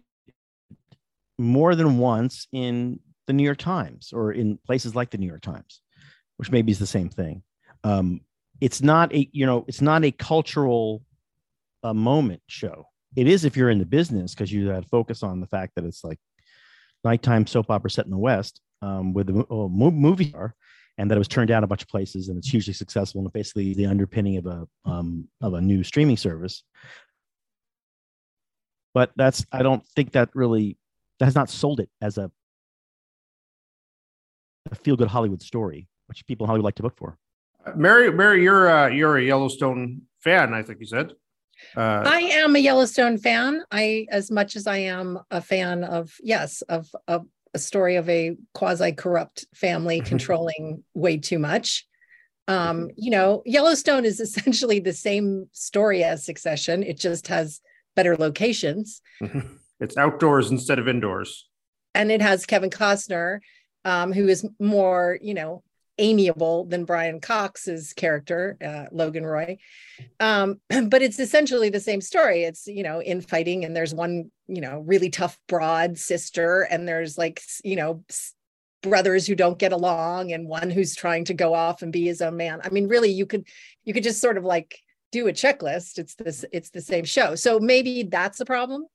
more 1.37 1.75
than 1.75 1.97
once 1.97 2.47
in 2.53 2.99
the 3.27 3.33
new 3.33 3.43
york 3.43 3.57
times 3.57 4.11
or 4.13 4.31
in 4.31 4.57
places 4.65 4.95
like 4.95 5.09
the 5.09 5.17
new 5.17 5.27
york 5.27 5.41
times 5.41 5.81
which 6.39 6.51
maybe 6.51 6.71
is 6.71 6.79
the 6.79 6.87
same 6.87 7.09
thing. 7.09 7.43
Um 7.83 8.21
it's 8.61 8.81
not 8.81 9.13
a 9.13 9.29
you 9.31 9.45
know 9.45 9.65
it's 9.67 9.81
not 9.81 10.03
a 10.05 10.11
cultural 10.11 11.03
uh, 11.83 11.93
moment 11.93 12.41
show. 12.47 12.87
It 13.15 13.27
is 13.27 13.43
if 13.43 13.57
you're 13.57 13.69
in 13.69 13.79
the 13.79 13.85
business 13.85 14.33
because 14.33 14.51
you 14.51 14.69
had 14.69 14.85
focus 14.87 15.21
on 15.21 15.41
the 15.41 15.47
fact 15.47 15.73
that 15.75 15.85
it's 15.85 16.03
like 16.03 16.17
nighttime 17.03 17.45
soap 17.45 17.69
opera 17.69 17.89
set 17.89 18.05
in 18.05 18.11
the 18.11 18.17
west 18.17 18.61
um, 18.81 19.13
with 19.13 19.27
the 19.27 19.45
oh, 19.49 19.67
movie 19.67 20.29
star 20.29 20.55
and 20.99 21.09
that 21.09 21.15
it 21.15 21.17
was 21.17 21.29
turned 21.29 21.47
down 21.47 21.63
a 21.63 21.67
bunch 21.67 21.81
of 21.81 21.87
places 21.87 22.27
and 22.27 22.37
it's 22.37 22.49
hugely 22.49 22.73
successful 22.73 23.21
and 23.21 23.31
basically 23.31 23.73
the 23.73 23.85
underpinning 23.85 24.35
of 24.35 24.45
a 24.45 24.67
um, 24.85 25.27
of 25.41 25.53
a 25.53 25.61
new 25.61 25.81
streaming 25.81 26.17
service. 26.17 26.63
But 28.93 29.11
that's 29.15 29.45
i 29.51 29.63
don't 29.63 29.85
think 29.95 30.11
that 30.11 30.29
really 30.33 30.77
that 31.19 31.25
has 31.25 31.35
not 31.35 31.49
sold 31.49 31.79
it 31.79 31.89
as 32.01 32.17
a, 32.17 32.29
a 34.71 34.75
feel 34.75 34.97
good 34.97 35.07
hollywood 35.07 35.41
story 35.41 35.87
which 36.07 36.25
people 36.25 36.45
in 36.45 36.47
hollywood 36.49 36.65
like 36.65 36.75
to 36.75 36.83
look 36.83 36.97
for. 36.97 37.17
Mary 37.75 38.11
mary 38.11 38.43
you're 38.43 38.69
uh, 38.69 38.87
you're 38.87 39.17
a 39.17 39.23
yellowstone 39.23 40.01
fan 40.19 40.53
i 40.53 40.61
think 40.61 40.79
you 40.79 40.85
said. 40.85 41.13
Uh, 41.75 42.03
I 42.05 42.21
am 42.21 42.55
a 42.55 42.59
Yellowstone 42.59 43.17
fan. 43.17 43.63
I, 43.69 44.07
as 44.11 44.31
much 44.31 44.55
as 44.55 44.65
I 44.65 44.77
am 44.77 45.19
a 45.29 45.41
fan 45.41 45.83
of, 45.83 46.15
yes, 46.23 46.61
of 46.63 46.87
of 47.05 47.25
a 47.53 47.59
story 47.59 47.95
of 47.95 48.07
a 48.09 48.37
quasi 48.53 48.91
corrupt 48.91 49.45
family 49.55 50.01
controlling 50.05 50.83
way 50.93 51.17
too 51.17 51.39
much. 51.39 51.85
Um, 52.47 52.77
mm-hmm. 52.77 52.87
you 52.95 53.11
know, 53.11 53.43
Yellowstone 53.45 54.05
is 54.05 54.19
essentially 54.19 54.79
the 54.79 54.93
same 54.93 55.49
story 55.51 56.03
as 56.03 56.25
Succession. 56.25 56.83
It 56.83 56.97
just 56.97 57.27
has 57.27 57.61
better 57.95 58.15
locations. 58.15 59.01
It's 59.79 59.97
outdoors 59.97 60.51
instead 60.51 60.79
of 60.79 60.87
indoors. 60.87 61.47
And 61.95 62.11
it 62.11 62.21
has 62.21 62.45
Kevin 62.45 62.69
Costner, 62.69 63.39
um, 63.85 64.13
who 64.13 64.27
is 64.27 64.45
more, 64.59 65.17
you 65.21 65.33
know, 65.33 65.63
amiable 65.99 66.65
than 66.65 66.85
Brian 66.85 67.19
Cox's 67.19 67.93
character, 67.93 68.57
uh, 68.65 68.85
Logan 68.91 69.25
Roy. 69.25 69.57
Um, 70.19 70.59
but 70.87 71.01
it's 71.01 71.19
essentially 71.19 71.69
the 71.69 71.79
same 71.79 72.01
story. 72.01 72.43
It's, 72.43 72.65
you 72.65 72.81
know, 72.81 73.01
infighting, 73.01 73.65
and 73.65 73.75
there's 73.75 73.93
one, 73.93 74.31
you 74.47 74.61
know, 74.61 74.79
really 74.79 75.09
tough 75.09 75.37
broad 75.47 75.97
sister, 75.97 76.61
and 76.61 76.87
there's 76.87 77.17
like, 77.17 77.41
you 77.63 77.75
know, 77.75 78.03
brothers 78.81 79.27
who 79.27 79.35
don't 79.35 79.59
get 79.59 79.73
along, 79.73 80.31
and 80.31 80.47
one 80.47 80.71
who's 80.71 80.95
trying 80.95 81.25
to 81.25 81.33
go 81.33 81.53
off 81.53 81.81
and 81.81 81.93
be 81.93 82.05
his 82.05 82.21
own 82.21 82.37
man. 82.37 82.61
I 82.63 82.69
mean, 82.69 82.87
really, 82.87 83.11
you 83.11 83.25
could, 83.25 83.45
you 83.83 83.93
could 83.93 84.03
just 84.03 84.21
sort 84.21 84.37
of 84.37 84.43
like 84.43 84.79
do 85.11 85.27
a 85.27 85.33
checklist 85.33 85.97
it's 85.97 86.15
this 86.15 86.45
it's 86.51 86.69
the 86.69 86.81
same 86.81 87.05
show. 87.05 87.35
So 87.35 87.59
maybe 87.59 88.03
that's 88.03 88.39
a 88.39 88.45
problem. 88.45 88.85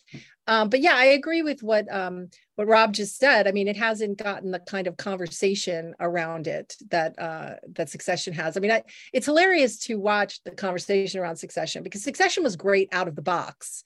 Um, 0.47 0.69
but 0.69 0.81
yeah 0.81 0.95
i 0.95 1.07
agree 1.07 1.41
with 1.41 1.63
what 1.63 1.91
um, 1.93 2.29
what 2.57 2.69
rob 2.69 2.93
just 2.93 3.19
said. 3.19 3.47
I 3.49 3.53
mean 3.53 3.69
it 3.69 3.77
hasn't 3.77 4.19
gotten 4.19 4.51
the 4.51 4.61
kind 4.61 4.87
of 4.87 4.97
conversation 4.97 5.95
around 6.01 6.47
it 6.47 6.77
that 6.91 7.19
uh, 7.19 7.55
that 7.73 7.91
succession 7.91 8.33
has. 8.35 8.57
I 8.57 8.61
mean 8.61 8.71
I, 8.73 8.83
it's 9.13 9.27
hilarious 9.27 9.79
to 9.87 9.97
watch 9.97 10.43
the 10.45 10.51
conversation 10.51 11.21
around 11.21 11.37
succession 11.37 11.83
because 11.83 12.03
succession 12.03 12.43
was 12.43 12.57
great 12.57 12.89
out 12.93 13.09
of 13.09 13.17
the 13.17 13.23
box. 13.23 13.83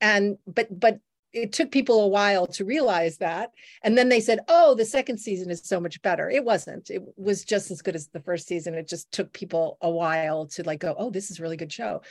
And 0.00 0.38
but 0.46 0.68
but 0.70 1.00
it 1.32 1.52
took 1.52 1.70
people 1.70 2.02
a 2.02 2.08
while 2.08 2.46
to 2.46 2.64
realize 2.64 3.18
that. 3.18 3.50
And 3.82 3.96
then 3.96 4.08
they 4.08 4.20
said 4.20 4.40
oh 4.48 4.74
the 4.74 4.84
second 4.84 5.18
season 5.18 5.50
is 5.50 5.62
so 5.64 5.80
much 5.80 6.00
better. 6.02 6.30
It 6.30 6.44
wasn't. 6.44 6.90
It 6.90 7.02
was 7.16 7.44
just 7.44 7.70
as 7.70 7.82
good 7.82 7.94
as 7.94 8.08
the 8.08 8.20
first 8.20 8.46
season. 8.46 8.74
It 8.74 8.88
just 8.88 9.10
took 9.12 9.32
people 9.32 9.78
a 9.80 9.90
while 9.90 10.46
to 10.48 10.62
like 10.62 10.80
go 10.80 10.94
oh 10.98 11.10
this 11.10 11.30
is 11.30 11.38
a 11.38 11.42
really 11.42 11.56
good 11.56 11.72
show. 11.72 12.02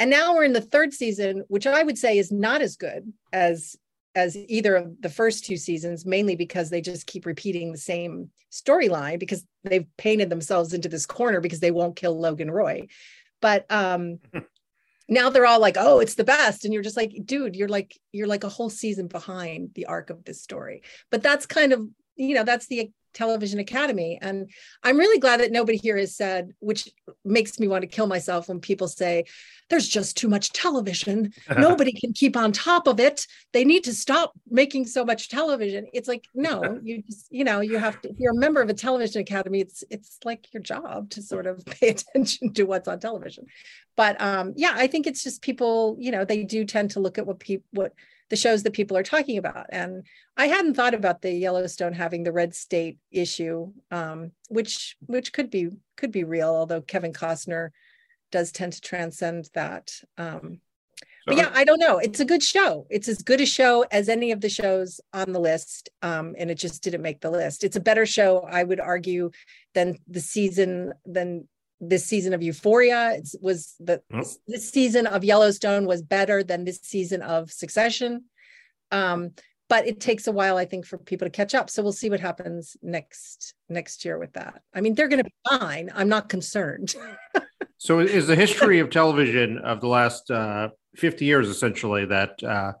And 0.00 0.10
now 0.10 0.34
we're 0.34 0.44
in 0.44 0.52
the 0.52 0.60
third 0.60 0.92
season 0.92 1.44
which 1.48 1.66
i 1.66 1.82
would 1.82 1.98
say 1.98 2.18
is 2.18 2.30
not 2.30 2.62
as 2.62 2.76
good 2.76 3.12
as 3.32 3.76
as 4.14 4.36
either 4.36 4.74
of 4.74 5.00
the 5.00 5.08
first 5.08 5.44
two 5.44 5.56
seasons 5.56 6.04
mainly 6.04 6.34
because 6.34 6.70
they 6.70 6.80
just 6.80 7.06
keep 7.06 7.26
repeating 7.26 7.70
the 7.70 7.78
same 7.78 8.30
storyline 8.50 9.18
because 9.18 9.44
they've 9.64 9.86
painted 9.96 10.30
themselves 10.30 10.72
into 10.72 10.88
this 10.88 11.06
corner 11.06 11.40
because 11.40 11.60
they 11.60 11.70
won't 11.70 11.96
kill 11.96 12.18
logan 12.18 12.50
roy. 12.50 12.86
But 13.40 13.66
um 13.70 14.18
now 15.08 15.30
they're 15.30 15.46
all 15.46 15.60
like 15.60 15.76
oh 15.78 16.00
it's 16.00 16.14
the 16.14 16.24
best. 16.24 16.64
And 16.64 16.72
you're 16.74 16.82
just 16.82 16.96
like 16.96 17.12
dude 17.24 17.56
you're 17.56 17.68
like 17.68 17.98
you're 18.12 18.26
like 18.26 18.44
a 18.44 18.48
whole 18.48 18.70
season 18.70 19.08
behind 19.08 19.70
the 19.74 19.86
arc 19.86 20.10
of 20.10 20.24
this 20.24 20.42
story. 20.42 20.82
But 21.10 21.22
that's 21.22 21.46
kind 21.46 21.72
of 21.72 21.86
you 22.16 22.34
know 22.34 22.44
that's 22.44 22.66
the 22.66 22.90
television 23.18 23.58
academy. 23.58 24.18
And 24.22 24.50
i'm 24.82 24.98
really 24.98 25.18
glad 25.18 25.40
that 25.40 25.52
nobody 25.52 25.78
here 25.78 25.98
has 25.98 26.16
said 26.16 26.52
which 26.60 26.88
makes 27.24 27.58
me 27.58 27.68
want 27.68 27.82
to 27.82 27.88
kill 27.96 28.06
myself 28.06 28.48
when 28.48 28.60
people 28.60 28.88
say 28.88 29.24
there's 29.70 29.88
just 29.88 30.16
too 30.16 30.28
much 30.28 30.52
television. 30.52 31.32
Nobody 31.58 31.92
can 31.92 32.12
keep 32.12 32.36
on 32.36 32.52
top 32.52 32.86
of 32.86 33.00
it. 33.00 33.26
They 33.52 33.64
need 33.64 33.84
to 33.84 33.92
stop 33.92 34.32
making 34.48 34.86
so 34.86 35.04
much 35.04 35.28
television. 35.28 35.86
It's 35.92 36.08
like 36.08 36.24
no 36.34 36.80
you 36.82 37.02
just 37.02 37.26
you 37.30 37.44
know 37.44 37.60
you 37.60 37.78
have 37.78 38.00
to 38.02 38.08
if 38.08 38.16
you're 38.18 38.32
a 38.32 38.38
member 38.38 38.62
of 38.62 38.68
a 38.70 38.74
television 38.74 39.20
academy 39.20 39.60
it's 39.60 39.84
it's 39.90 40.18
like 40.24 40.52
your 40.52 40.62
job 40.62 41.10
to 41.10 41.22
sort 41.22 41.46
of 41.46 41.64
pay 41.76 41.88
attention 41.88 42.52
to 42.54 42.64
what's 42.64 42.88
on 42.88 42.98
television. 42.98 43.46
But 43.96 44.20
um 44.20 44.54
yeah 44.56 44.74
i 44.74 44.86
think 44.86 45.06
it's 45.06 45.22
just 45.24 45.42
people 45.42 45.96
you 45.98 46.10
know 46.12 46.24
they 46.24 46.44
do 46.44 46.64
tend 46.64 46.92
to 46.92 47.00
look 47.00 47.18
at 47.18 47.26
what 47.26 47.38
people 47.40 47.66
what 47.72 47.92
the 48.30 48.36
shows 48.36 48.62
that 48.62 48.72
people 48.72 48.96
are 48.96 49.02
talking 49.02 49.38
about. 49.38 49.66
And 49.70 50.06
I 50.36 50.46
hadn't 50.46 50.74
thought 50.74 50.94
about 50.94 51.22
the 51.22 51.32
Yellowstone 51.32 51.92
having 51.92 52.24
the 52.24 52.32
red 52.32 52.54
state 52.54 52.98
issue, 53.10 53.72
um, 53.90 54.32
which 54.48 54.96
which 55.06 55.32
could 55.32 55.50
be 55.50 55.70
could 55.96 56.12
be 56.12 56.24
real, 56.24 56.50
although 56.50 56.80
Kevin 56.80 57.12
Costner 57.12 57.70
does 58.30 58.52
tend 58.52 58.74
to 58.74 58.80
transcend 58.80 59.48
that. 59.54 59.92
Um, 60.16 60.60
but 61.26 61.36
yeah, 61.36 61.50
I 61.52 61.64
don't 61.64 61.78
know. 61.78 61.98
It's 61.98 62.20
a 62.20 62.24
good 62.24 62.42
show. 62.42 62.86
It's 62.88 63.06
as 63.06 63.22
good 63.22 63.42
a 63.42 63.46
show 63.46 63.84
as 63.90 64.08
any 64.08 64.32
of 64.32 64.40
the 64.40 64.48
shows 64.48 64.98
on 65.12 65.32
the 65.32 65.38
list, 65.38 65.90
um, 66.00 66.34
and 66.38 66.50
it 66.50 66.56
just 66.56 66.82
didn't 66.82 67.02
make 67.02 67.20
the 67.20 67.30
list. 67.30 67.64
It's 67.64 67.76
a 67.76 67.80
better 67.80 68.06
show, 68.06 68.48
I 68.50 68.64
would 68.64 68.80
argue, 68.80 69.30
than 69.74 69.98
the 70.08 70.20
season 70.20 70.94
than 71.04 71.46
this 71.80 72.04
season 72.04 72.34
of 72.34 72.42
Euphoria 72.42 73.12
it 73.12 73.28
was 73.40 73.74
the 73.78 74.02
oh. 74.12 74.22
this 74.46 74.70
season 74.70 75.06
of 75.06 75.24
Yellowstone 75.24 75.86
was 75.86 76.02
better 76.02 76.42
than 76.42 76.64
this 76.64 76.80
season 76.82 77.22
of 77.22 77.50
Succession. 77.50 78.24
Um, 78.90 79.32
but 79.68 79.86
it 79.86 80.00
takes 80.00 80.26
a 80.26 80.32
while, 80.32 80.56
I 80.56 80.64
think, 80.64 80.86
for 80.86 80.96
people 80.96 81.26
to 81.26 81.30
catch 81.30 81.54
up. 81.54 81.68
So 81.68 81.82
we'll 81.82 81.92
see 81.92 82.08
what 82.08 82.20
happens 82.20 82.76
next 82.82 83.54
next 83.68 84.04
year 84.04 84.18
with 84.18 84.32
that. 84.32 84.62
I 84.74 84.80
mean, 84.80 84.94
they're 84.94 85.08
going 85.08 85.22
to 85.22 85.24
be 85.24 85.58
fine. 85.58 85.90
I'm 85.94 86.08
not 86.08 86.28
concerned. 86.28 86.94
so, 87.78 88.00
is 88.00 88.26
the 88.26 88.36
history 88.36 88.78
of 88.78 88.90
television 88.90 89.58
of 89.58 89.80
the 89.80 89.88
last 89.88 90.30
uh, 90.30 90.70
50 90.96 91.24
years 91.24 91.48
essentially 91.48 92.06
that 92.06 92.42
uh, 92.42 92.72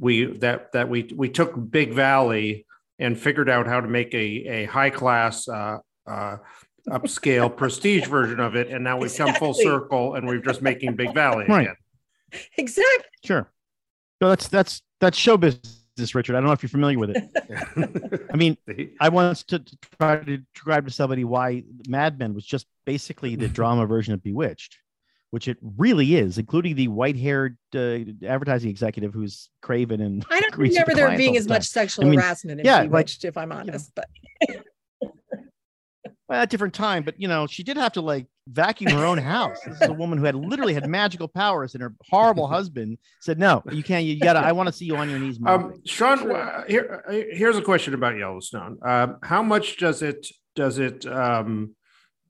we 0.00 0.24
that 0.38 0.72
that 0.72 0.88
we 0.88 1.10
we 1.14 1.28
took 1.28 1.70
Big 1.70 1.92
Valley 1.92 2.66
and 2.98 3.18
figured 3.18 3.50
out 3.50 3.66
how 3.66 3.80
to 3.80 3.88
make 3.88 4.14
a 4.14 4.62
a 4.62 4.64
high 4.64 4.90
class 4.90 5.46
uh, 5.48 5.78
uh, 6.06 6.36
upscale 6.88 7.54
prestige 7.54 8.06
version 8.06 8.40
of 8.40 8.56
it, 8.56 8.68
and 8.68 8.82
now 8.82 8.96
we've 8.96 9.10
exactly. 9.10 9.32
come 9.32 9.38
full 9.38 9.54
circle, 9.54 10.14
and 10.14 10.26
we're 10.26 10.38
just 10.38 10.62
making 10.62 10.96
Big 10.96 11.14
Valley 11.14 11.46
right. 11.48 11.62
again. 11.62 11.76
Exactly. 12.56 13.04
Sure. 13.24 13.50
So 14.20 14.28
that's 14.28 14.48
that's 14.48 14.82
that's 15.00 15.18
show 15.18 15.36
business, 15.36 16.14
Richard. 16.14 16.34
I 16.34 16.40
don't 16.40 16.46
know 16.46 16.52
if 16.52 16.62
you're 16.62 16.70
familiar 16.70 16.98
with 16.98 17.10
it. 17.10 18.26
I 18.32 18.36
mean, 18.36 18.56
I 19.00 19.08
once 19.08 19.42
to, 19.44 19.58
to 19.58 19.78
try 19.98 20.16
to 20.16 20.38
describe 20.54 20.86
to 20.86 20.92
somebody 20.92 21.24
why 21.24 21.64
Mad 21.88 22.18
Men 22.18 22.34
was 22.34 22.44
just 22.44 22.66
basically 22.84 23.36
the 23.36 23.48
drama 23.58 23.86
version 23.86 24.14
of 24.14 24.22
Bewitched 24.22 24.78
which 25.32 25.48
it 25.48 25.56
really 25.78 26.16
is, 26.16 26.36
including 26.36 26.74
the 26.76 26.88
white-haired 26.88 27.56
uh, 27.74 28.00
advertising 28.26 28.68
executive 28.68 29.14
who's 29.14 29.48
craven 29.62 30.02
and. 30.02 30.26
I 30.30 30.40
don't 30.40 30.54
remember 30.58 30.94
there 30.94 31.16
being 31.16 31.38
as 31.38 31.48
much 31.48 31.64
sexual 31.64 32.04
I 32.04 32.10
mean, 32.10 32.20
harassment 32.20 32.60
in 32.60 32.66
yeah, 32.66 32.82
Bewitched, 32.82 33.24
like, 33.24 33.28
if 33.30 33.36
I'm 33.38 33.50
honest, 33.50 33.92
but. 33.94 34.08
Well, 36.32 36.40
at 36.40 36.48
a 36.48 36.50
different 36.50 36.72
time, 36.72 37.02
but 37.02 37.20
you 37.20 37.28
know, 37.28 37.46
she 37.46 37.62
did 37.62 37.76
have 37.76 37.92
to 37.92 38.00
like 38.00 38.26
vacuum 38.48 38.90
her 38.92 39.04
own 39.04 39.18
house. 39.18 39.58
This 39.66 39.82
is 39.82 39.88
a 39.88 39.92
woman 39.92 40.18
who 40.18 40.24
had 40.24 40.34
literally 40.34 40.72
had 40.72 40.88
magical 40.88 41.28
powers, 41.28 41.74
and 41.74 41.82
her 41.82 41.94
horrible 42.08 42.48
husband 42.56 42.96
said, 43.20 43.38
"No, 43.38 43.62
you 43.70 43.82
can't. 43.82 44.06
You 44.06 44.18
gotta. 44.18 44.38
I 44.38 44.52
want 44.52 44.66
to 44.68 44.72
see 44.72 44.86
you 44.86 44.96
on 44.96 45.10
your 45.10 45.18
knees." 45.18 45.38
Um, 45.44 45.74
Sean, 45.84 46.30
uh, 46.30 46.64
here, 46.66 47.04
uh, 47.06 47.12
here's 47.12 47.58
a 47.58 47.62
question 47.62 47.92
about 47.92 48.16
Yellowstone. 48.16 48.78
Uh, 48.82 49.08
how 49.22 49.42
much 49.42 49.76
does 49.76 50.00
it 50.00 50.26
does 50.56 50.78
it 50.78 51.04
um, 51.04 51.76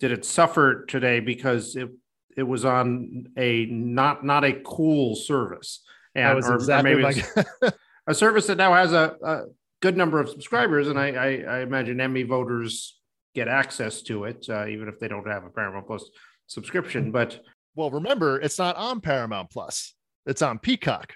did 0.01 0.11
it 0.11 0.25
suffer 0.25 0.85
today 0.87 1.21
because 1.21 1.77
it 1.77 1.91
it 2.37 2.43
was 2.43 2.65
on 2.65 3.27
a 3.37 3.67
not 3.67 4.25
not 4.25 4.43
a 4.43 4.55
cool 4.65 5.15
service, 5.15 5.85
and 6.17 6.43
or, 6.45 6.55
exactly 6.55 6.91
or 6.91 6.97
maybe 6.97 7.21
like... 7.63 7.75
a 8.09 8.15
service 8.15 8.49
that 8.49 8.59
now 8.59 8.75
has 8.75 8.93
a, 8.93 9.15
a, 9.23 9.43
good 9.81 9.97
number 9.97 10.19
of 10.19 10.29
subscribers, 10.29 10.89
and 10.89 10.99
I, 10.99 11.11
I, 11.11 11.59
I, 11.59 11.61
imagine 11.61 12.01
Emmy 12.01 12.25
voters 12.25 13.01
get 13.35 13.49
access 13.49 14.03
to 14.03 14.25
it, 14.25 14.47
uh, 14.49 14.67
even 14.67 14.89
if 14.89 14.99
they 14.99 15.09
don't 15.09 15.27
have 15.27 15.45
a 15.45 15.51
Paramount 15.51 15.87
Plus 15.87 16.09
subscription. 16.47 17.12
But 17.12 17.41
well, 17.75 17.91
remember, 17.91 18.41
it's 18.41 18.59
not 18.59 18.77
on 18.77 19.01
Paramount 19.01 19.51
Plus; 19.51 19.95
it's 20.27 20.43
on 20.43 20.59
Peacock. 20.59 21.15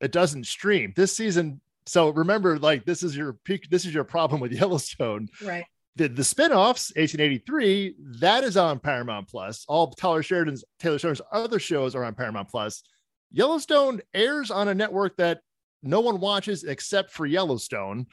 It 0.00 0.12
doesn't 0.12 0.46
stream 0.46 0.92
this 0.96 1.16
season. 1.16 1.60
So 1.86 2.10
remember, 2.10 2.58
like 2.58 2.84
this 2.84 3.02
is 3.02 3.16
your 3.16 3.34
peak. 3.44 3.68
This 3.70 3.84
is 3.84 3.94
your 3.94 4.04
problem 4.04 4.40
with 4.40 4.52
Yellowstone, 4.60 5.28
right? 5.42 5.64
the, 5.96 6.08
the 6.08 6.24
spin-offs 6.24 6.92
1883 6.96 7.94
that 8.20 8.44
is 8.44 8.56
on 8.56 8.78
paramount 8.78 9.28
plus 9.28 9.64
all 9.68 9.92
taylor 9.92 10.22
sheridan's 10.22 10.64
taylor 10.78 10.98
sheridan's 10.98 11.26
other 11.32 11.58
shows 11.58 11.94
are 11.94 12.04
on 12.04 12.14
paramount 12.14 12.48
plus 12.48 12.82
yellowstone 13.30 14.00
airs 14.12 14.50
on 14.50 14.68
a 14.68 14.74
network 14.74 15.16
that 15.16 15.40
no 15.82 16.00
one 16.00 16.20
watches 16.20 16.64
except 16.64 17.12
for 17.12 17.26
yellowstone 17.26 18.06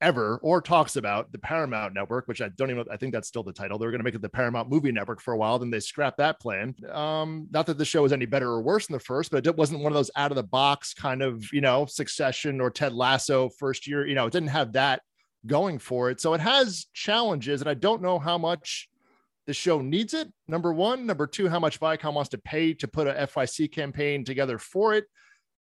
ever 0.00 0.38
or 0.42 0.60
talks 0.60 0.96
about 0.96 1.32
the 1.32 1.38
paramount 1.38 1.92
network 1.92 2.28
which 2.28 2.40
i 2.40 2.48
don't 2.50 2.70
even 2.70 2.84
i 2.90 2.96
think 2.96 3.12
that's 3.12 3.26
still 3.26 3.42
the 3.42 3.52
title 3.52 3.78
they 3.78 3.86
were 3.86 3.90
going 3.90 4.00
to 4.00 4.04
make 4.04 4.14
it 4.14 4.22
the 4.22 4.28
paramount 4.28 4.68
movie 4.70 4.92
network 4.92 5.20
for 5.20 5.34
a 5.34 5.36
while 5.36 5.58
then 5.58 5.70
they 5.70 5.80
scrapped 5.80 6.18
that 6.18 6.38
plan 6.40 6.74
um 6.92 7.48
not 7.50 7.66
that 7.66 7.78
the 7.78 7.84
show 7.84 8.02
was 8.02 8.12
any 8.12 8.26
better 8.26 8.48
or 8.48 8.62
worse 8.62 8.86
than 8.86 8.94
the 8.94 9.00
first 9.00 9.30
but 9.30 9.46
it 9.46 9.56
wasn't 9.56 9.80
one 9.80 9.90
of 9.90 9.96
those 9.96 10.10
out 10.14 10.30
of 10.30 10.36
the 10.36 10.42
box 10.42 10.94
kind 10.94 11.22
of 11.22 11.44
you 11.52 11.60
know 11.60 11.84
succession 11.86 12.60
or 12.60 12.70
ted 12.70 12.92
lasso 12.92 13.48
first 13.58 13.86
year 13.86 14.06
you 14.06 14.14
know 14.14 14.26
it 14.26 14.32
didn't 14.32 14.48
have 14.48 14.72
that 14.72 15.02
going 15.46 15.78
for 15.78 16.10
it. 16.10 16.20
So 16.20 16.34
it 16.34 16.40
has 16.40 16.86
challenges, 16.92 17.60
and 17.60 17.70
I 17.70 17.74
don't 17.74 18.02
know 18.02 18.18
how 18.18 18.38
much 18.38 18.88
the 19.46 19.54
show 19.54 19.80
needs 19.80 20.14
it. 20.14 20.28
Number 20.46 20.72
one, 20.72 21.06
number 21.06 21.26
two, 21.26 21.48
how 21.48 21.58
much 21.58 21.80
Viacom 21.80 22.14
wants 22.14 22.30
to 22.30 22.38
pay 22.38 22.74
to 22.74 22.88
put 22.88 23.06
a 23.06 23.26
FYC 23.26 23.72
campaign 23.72 24.24
together 24.24 24.58
for 24.58 24.94
it. 24.94 25.06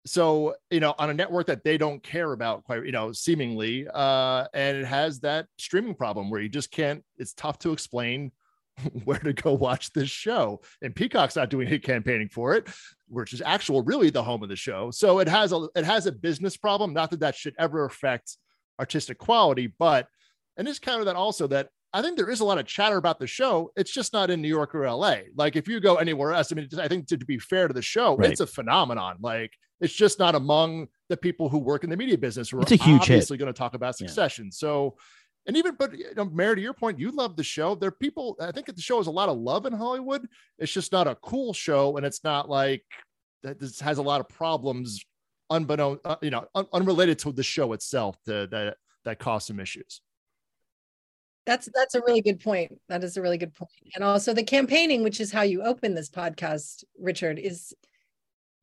So 0.06 0.54
you 0.70 0.80
know, 0.80 0.94
on 0.98 1.10
a 1.10 1.14
network 1.14 1.46
that 1.48 1.64
they 1.64 1.76
don't 1.76 2.02
care 2.02 2.32
about, 2.32 2.64
quite 2.64 2.86
you 2.86 2.92
know, 2.92 3.12
seemingly, 3.12 3.86
uh, 3.92 4.46
and 4.54 4.78
it 4.78 4.86
has 4.86 5.20
that 5.20 5.46
streaming 5.58 5.94
problem 5.94 6.30
where 6.30 6.40
you 6.40 6.48
just 6.48 6.70
can't. 6.70 7.04
It's 7.18 7.34
tough 7.34 7.58
to 7.60 7.72
explain 7.72 8.32
where 9.04 9.18
to 9.18 9.32
go 9.32 9.52
watch 9.52 9.92
this 9.92 10.08
show. 10.08 10.60
And 10.82 10.94
Peacock's 10.94 11.36
not 11.36 11.50
doing 11.50 11.68
hit 11.68 11.82
campaigning 11.82 12.28
for 12.28 12.54
it, 12.54 12.68
which 13.08 13.32
is 13.32 13.42
actual 13.44 13.82
really 13.82 14.10
the 14.10 14.22
home 14.22 14.42
of 14.42 14.48
the 14.48 14.56
show. 14.56 14.90
So 14.90 15.18
it 15.18 15.28
has 15.28 15.52
a 15.52 15.68
it 15.74 15.84
has 15.84 16.06
a 16.06 16.12
business 16.12 16.56
problem. 16.56 16.92
Not 16.92 17.10
that 17.10 17.20
that 17.20 17.34
should 17.34 17.54
ever 17.58 17.84
affect 17.84 18.36
artistic 18.78 19.18
quality. 19.18 19.72
But 19.78 20.08
and 20.56 20.66
this 20.66 20.78
counter 20.78 21.04
that 21.04 21.16
also 21.16 21.46
that 21.48 21.68
I 21.92 22.02
think 22.02 22.16
there 22.16 22.30
is 22.30 22.40
a 22.40 22.44
lot 22.44 22.58
of 22.58 22.66
chatter 22.66 22.96
about 22.96 23.18
the 23.18 23.26
show. 23.26 23.70
It's 23.76 23.90
just 23.90 24.12
not 24.12 24.30
in 24.30 24.42
New 24.42 24.48
York 24.48 24.74
or 24.74 24.90
LA. 24.90 25.16
Like 25.34 25.56
if 25.56 25.66
you 25.66 25.80
go 25.80 25.96
anywhere 25.96 26.32
else, 26.32 26.52
I 26.52 26.56
mean, 26.56 26.68
I 26.78 26.88
think 26.88 27.06
to, 27.08 27.16
to 27.16 27.24
be 27.24 27.38
fair 27.38 27.68
to 27.68 27.74
the 27.74 27.82
show, 27.82 28.16
right. 28.16 28.30
it's 28.30 28.40
a 28.40 28.46
phenomenon. 28.46 29.16
Like 29.20 29.52
it's 29.80 29.94
just 29.94 30.18
not 30.18 30.34
among 30.34 30.88
the 31.08 31.16
people 31.16 31.48
who 31.48 31.58
work 31.58 31.84
in 31.84 31.90
the 31.90 31.96
media 31.96 32.18
business 32.18 32.50
who 32.50 32.60
it's 32.60 32.72
are 32.72 32.74
a 32.74 32.78
huge 32.78 33.02
obviously 33.02 33.36
going 33.36 33.52
to 33.52 33.56
talk 33.56 33.74
about 33.74 33.96
Succession. 33.96 34.46
Yeah. 34.46 34.50
So, 34.52 34.96
and 35.46 35.56
even, 35.56 35.76
but 35.78 35.96
you 35.96 36.12
know, 36.16 36.24
Mary, 36.24 36.56
to 36.56 36.62
your 36.62 36.74
point, 36.74 36.98
you 36.98 37.10
love 37.10 37.36
the 37.36 37.44
show. 37.44 37.74
There 37.74 37.88
are 37.88 37.92
people. 37.92 38.36
I 38.40 38.52
think 38.52 38.66
the 38.66 38.80
show 38.80 38.96
has 38.96 39.06
a 39.06 39.12
lot 39.12 39.28
of 39.28 39.36
love 39.36 39.66
in 39.66 39.72
Hollywood. 39.72 40.26
It's 40.58 40.72
just 40.72 40.92
not 40.92 41.06
a 41.06 41.14
cool 41.16 41.52
show, 41.52 41.96
and 41.96 42.06
it's 42.06 42.24
not 42.24 42.48
like 42.48 42.84
that. 43.42 43.60
This 43.60 43.78
has 43.80 43.98
a 43.98 44.02
lot 44.02 44.20
of 44.20 44.28
problems 44.28 45.04
unbeknown, 45.50 45.98
uh, 46.04 46.16
you 46.22 46.30
know, 46.30 46.46
un- 46.54 46.66
unrelated 46.72 47.18
to 47.20 47.32
the 47.32 47.42
show 47.42 47.72
itself 47.72 48.16
to, 48.24 48.48
that 48.50 48.76
that 49.04 49.18
caused 49.18 49.46
some 49.46 49.60
issues. 49.60 50.00
That's 51.44 51.68
that's 51.72 51.94
a 51.94 52.00
really 52.00 52.22
good 52.22 52.40
point. 52.40 52.76
That 52.88 53.04
is 53.04 53.16
a 53.16 53.22
really 53.22 53.38
good 53.38 53.54
point. 53.54 53.70
And 53.94 54.02
also 54.02 54.34
the 54.34 54.42
campaigning, 54.42 55.04
which 55.04 55.20
is 55.20 55.30
how 55.30 55.42
you 55.42 55.62
open 55.62 55.94
this 55.94 56.10
podcast, 56.10 56.82
Richard, 56.98 57.38
is 57.38 57.72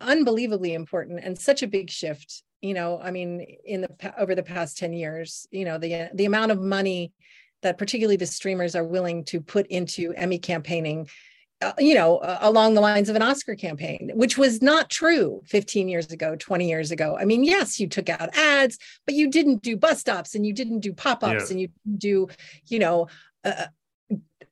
unbelievably 0.03 0.73
important 0.73 1.19
and 1.23 1.37
such 1.37 1.63
a 1.63 1.67
big 1.67 1.89
shift. 1.89 2.43
You 2.61 2.73
know, 2.73 2.99
I 3.01 3.11
mean, 3.11 3.41
in 3.65 3.81
the 3.81 4.13
over 4.17 4.35
the 4.35 4.43
past 4.43 4.77
10 4.77 4.93
years, 4.93 5.47
you 5.51 5.65
know, 5.65 5.77
the 5.77 6.09
the 6.13 6.25
amount 6.25 6.51
of 6.51 6.61
money 6.61 7.11
that 7.61 7.77
particularly 7.77 8.17
the 8.17 8.25
streamers 8.25 8.75
are 8.75 8.83
willing 8.83 9.23
to 9.25 9.41
put 9.41 9.67
into 9.67 10.13
Emmy 10.13 10.37
campaigning 10.37 11.07
uh, 11.63 11.71
you 11.79 11.93
know, 11.93 12.17
uh, 12.17 12.39
along 12.41 12.73
the 12.73 12.81
lines 12.81 13.07
of 13.07 13.15
an 13.15 13.21
Oscar 13.21 13.55
campaign, 13.55 14.11
which 14.15 14.37
was 14.37 14.61
not 14.61 14.89
true 14.89 15.41
15 15.45 15.87
years 15.87 16.11
ago, 16.11 16.35
20 16.35 16.67
years 16.67 16.91
ago. 16.91 17.15
I 17.17 17.23
mean, 17.23 17.45
yes, 17.45 17.79
you 17.79 17.87
took 17.87 18.09
out 18.09 18.35
ads, 18.35 18.77
but 19.05 19.15
you 19.15 19.29
didn't 19.29 19.61
do 19.63 19.77
bus 19.77 20.01
stops 20.01 20.35
and 20.35 20.45
you 20.45 20.51
didn't 20.51 20.81
do 20.81 20.91
pop 20.91 21.23
ups 21.23 21.45
yeah. 21.45 21.51
and 21.51 21.61
you 21.61 21.69
do, 21.97 22.27
you 22.67 22.79
know, 22.79 23.07
uh, 23.45 23.67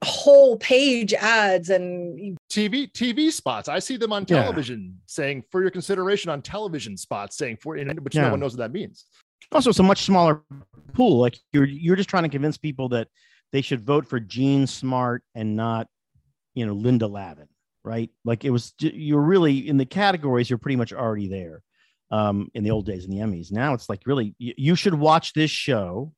whole 0.04 0.58
page 0.58 1.14
ads 1.14 1.70
and 1.70 2.38
TV 2.50 2.92
TV 2.92 3.32
spots. 3.32 3.70
I 3.70 3.80
see 3.80 3.98
them 3.98 4.12
on 4.12 4.26
television 4.26 4.84
yeah. 4.86 5.02
saying 5.06 5.44
for 5.52 5.62
your 5.62 5.72
consideration 5.72 6.32
on 6.32 6.42
television 6.42 6.98
spots 6.98 7.38
saying 7.38 7.58
for, 7.58 7.76
which 7.76 8.16
yeah. 8.16 8.24
no 8.24 8.32
one 8.32 8.40
knows 8.40 8.54
what 8.54 8.60
that 8.60 8.72
means. 8.72 9.06
Also, 9.52 9.70
it's 9.70 9.80
a 9.80 9.84
much 9.84 10.04
smaller 10.04 10.42
pool. 10.94 11.20
Like 11.20 11.38
you're 11.54 11.66
you're 11.66 11.96
just 11.96 12.10
trying 12.10 12.24
to 12.24 12.30
convince 12.30 12.58
people 12.58 12.90
that 12.90 13.08
they 13.52 13.62
should 13.62 13.82
vote 13.82 14.08
for 14.08 14.20
Jean 14.20 14.66
Smart 14.66 15.24
and 15.36 15.56
not 15.56 15.88
you 16.54 16.66
know 16.66 16.74
Linda 16.74 17.08
Lavin, 17.08 17.48
right? 17.84 18.10
Like 18.26 18.44
it 18.44 18.50
was 18.50 18.74
you're 18.80 19.22
really 19.22 19.68
in 19.68 19.78
the 19.78 19.86
categories. 19.86 20.50
You're 20.50 20.60
pretty 20.60 20.78
much 20.78 20.94
already 20.94 21.28
there. 21.28 21.62
Um, 22.10 22.52
in 22.54 22.66
the 22.66 22.72
old 22.72 22.86
days 22.86 23.06
in 23.06 23.12
the 23.12 23.20
Emmys. 23.20 23.54
Now 23.54 23.74
it's 23.74 23.88
like 23.88 24.02
really 24.06 24.36
you 24.38 24.76
should 24.76 24.94
watch 24.94 25.32
this 25.32 25.50
show, 25.50 26.12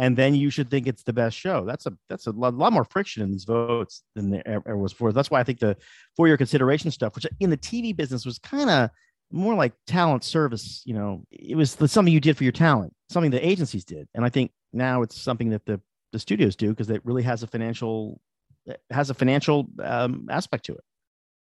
and 0.00 0.16
then 0.16 0.34
you 0.34 0.48
should 0.48 0.70
think 0.70 0.86
it's 0.86 1.02
the 1.02 1.12
best 1.12 1.36
show. 1.36 1.66
That's 1.66 1.84
a 1.84 1.92
that's 2.08 2.26
a 2.26 2.30
lot, 2.30 2.54
lot 2.54 2.72
more 2.72 2.84
friction 2.84 3.22
in 3.22 3.30
these 3.30 3.44
votes 3.44 4.02
than 4.14 4.30
there 4.30 4.76
was 4.78 4.94
before. 4.94 5.12
That's 5.12 5.30
why 5.30 5.40
I 5.40 5.44
think 5.44 5.58
the 5.58 5.76
for 6.16 6.26
your 6.26 6.38
consideration 6.38 6.90
stuff, 6.90 7.14
which 7.14 7.26
in 7.38 7.50
the 7.50 7.58
TV 7.58 7.94
business 7.94 8.24
was 8.24 8.38
kind 8.38 8.70
of 8.70 8.88
more 9.30 9.54
like 9.54 9.74
talent 9.86 10.24
service. 10.24 10.82
You 10.86 10.94
know, 10.94 11.24
it 11.30 11.54
was 11.54 11.72
something 11.72 12.14
you 12.14 12.18
did 12.18 12.38
for 12.38 12.44
your 12.44 12.52
talent, 12.52 12.94
something 13.10 13.30
the 13.30 13.46
agencies 13.46 13.84
did, 13.84 14.08
and 14.14 14.24
I 14.24 14.30
think 14.30 14.52
now 14.72 15.02
it's 15.02 15.20
something 15.20 15.50
that 15.50 15.66
the 15.66 15.78
the 16.12 16.18
studios 16.18 16.56
do 16.56 16.70
because 16.70 16.88
it 16.88 17.04
really 17.04 17.22
has 17.22 17.42
a 17.42 17.46
financial 17.46 18.22
has 18.88 19.10
a 19.10 19.14
financial 19.14 19.68
um, 19.84 20.28
aspect 20.30 20.64
to 20.64 20.72
it 20.72 20.84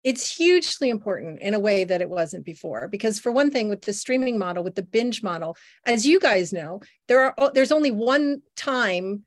it's 0.04 0.36
hugely 0.36 0.90
important 0.90 1.42
in 1.42 1.54
a 1.54 1.60
way 1.60 1.84
that 1.84 2.02
it 2.02 2.10
wasn't 2.10 2.46
before 2.46 2.88
because 2.88 3.20
for 3.20 3.32
one 3.32 3.50
thing 3.50 3.70
with 3.70 3.82
the 3.84 3.94
streaming 3.94 4.38
model 4.38 4.64
with 4.64 4.76
the 4.76 4.84
binge 4.84 5.24
model 5.24 5.56
as 5.86 6.06
you 6.06 6.20
guys 6.20 6.52
know 6.52 6.82
there 7.08 7.22
are 7.22 7.34
oh, 7.38 7.52
there's 7.54 7.72
only 7.72 7.92
one 7.92 8.42
time 8.56 9.24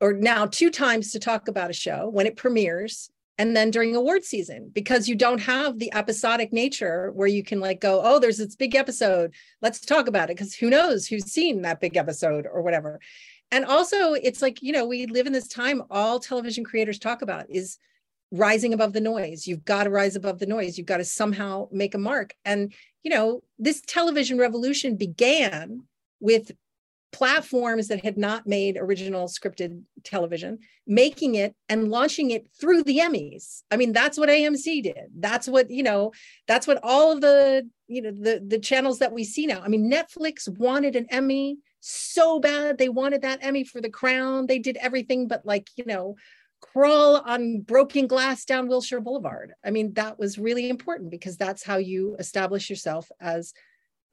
or 0.00 0.12
now 0.12 0.46
two 0.46 0.70
times 0.70 1.12
to 1.12 1.18
talk 1.18 1.48
about 1.48 1.70
a 1.70 1.74
show 1.74 2.08
when 2.08 2.26
it 2.26 2.36
premieres 2.36 3.10
and 3.38 3.56
then 3.56 3.70
during 3.70 3.96
award 3.96 4.24
season 4.24 4.70
because 4.72 5.08
you 5.08 5.16
don't 5.16 5.40
have 5.40 5.78
the 5.78 5.92
episodic 5.94 6.52
nature 6.52 7.10
where 7.12 7.26
you 7.26 7.42
can 7.42 7.60
like 7.60 7.80
go 7.80 8.00
oh 8.04 8.18
there's 8.18 8.38
this 8.38 8.56
big 8.56 8.74
episode. 8.74 9.34
Let's 9.60 9.80
talk 9.80 10.06
about 10.06 10.30
it 10.30 10.36
because 10.36 10.54
who 10.54 10.70
knows 10.70 11.06
who's 11.06 11.32
seen 11.32 11.62
that 11.62 11.80
big 11.80 11.96
episode 11.96 12.46
or 12.50 12.62
whatever. 12.62 13.00
And 13.50 13.64
also 13.64 14.14
it's 14.14 14.42
like 14.42 14.62
you 14.62 14.72
know 14.72 14.86
we 14.86 15.06
live 15.06 15.26
in 15.26 15.32
this 15.32 15.48
time 15.48 15.82
all 15.90 16.20
television 16.20 16.64
creators 16.64 16.98
talk 16.98 17.22
about 17.22 17.46
is 17.48 17.78
rising 18.30 18.74
above 18.74 18.92
the 18.92 19.00
noise 19.00 19.46
you've 19.46 19.64
got 19.64 19.84
to 19.84 19.90
rise 19.90 20.16
above 20.16 20.38
the 20.38 20.46
noise 20.46 20.76
you've 20.76 20.86
got 20.86 20.96
to 20.98 21.04
somehow 21.04 21.68
make 21.70 21.94
a 21.94 21.98
mark 21.98 22.34
and 22.44 22.72
you 23.02 23.10
know 23.10 23.42
this 23.58 23.80
television 23.86 24.38
revolution 24.38 24.96
began 24.96 25.82
with 26.20 26.52
platforms 27.14 27.86
that 27.86 28.04
had 28.04 28.18
not 28.18 28.44
made 28.44 28.76
original 28.76 29.28
scripted 29.28 29.82
television, 30.02 30.58
making 30.84 31.36
it 31.36 31.54
and 31.68 31.88
launching 31.88 32.32
it 32.32 32.48
through 32.60 32.82
the 32.82 32.98
Emmys. 32.98 33.62
I 33.70 33.76
mean, 33.76 33.92
that's 33.92 34.18
what 34.18 34.28
AMC 34.28 34.82
did. 34.82 35.06
That's 35.16 35.46
what, 35.46 35.70
you 35.70 35.84
know, 35.84 36.10
that's 36.48 36.66
what 36.66 36.80
all 36.82 37.12
of 37.12 37.20
the, 37.20 37.70
you 37.86 38.02
know, 38.02 38.10
the 38.10 38.44
the 38.44 38.58
channels 38.58 38.98
that 38.98 39.12
we 39.12 39.22
see 39.22 39.46
now. 39.46 39.62
I 39.62 39.68
mean, 39.68 39.88
Netflix 39.88 40.48
wanted 40.58 40.96
an 40.96 41.06
Emmy 41.08 41.58
so 41.78 42.40
bad. 42.40 42.78
They 42.78 42.88
wanted 42.88 43.22
that 43.22 43.38
Emmy 43.42 43.62
for 43.62 43.80
The 43.80 43.90
Crown. 43.90 44.46
They 44.46 44.58
did 44.58 44.76
everything 44.78 45.28
but 45.28 45.46
like, 45.46 45.70
you 45.76 45.84
know, 45.84 46.16
crawl 46.72 47.16
on 47.16 47.60
broken 47.60 48.06
glass 48.06 48.44
down 48.44 48.68
Wilshire 48.68 49.00
Boulevard. 49.00 49.52
I 49.64 49.70
mean, 49.70 49.92
that 49.94 50.18
was 50.18 50.38
really 50.38 50.68
important 50.68 51.10
because 51.10 51.36
that's 51.36 51.62
how 51.62 51.76
you 51.76 52.16
establish 52.18 52.70
yourself 52.70 53.10
as, 53.20 53.52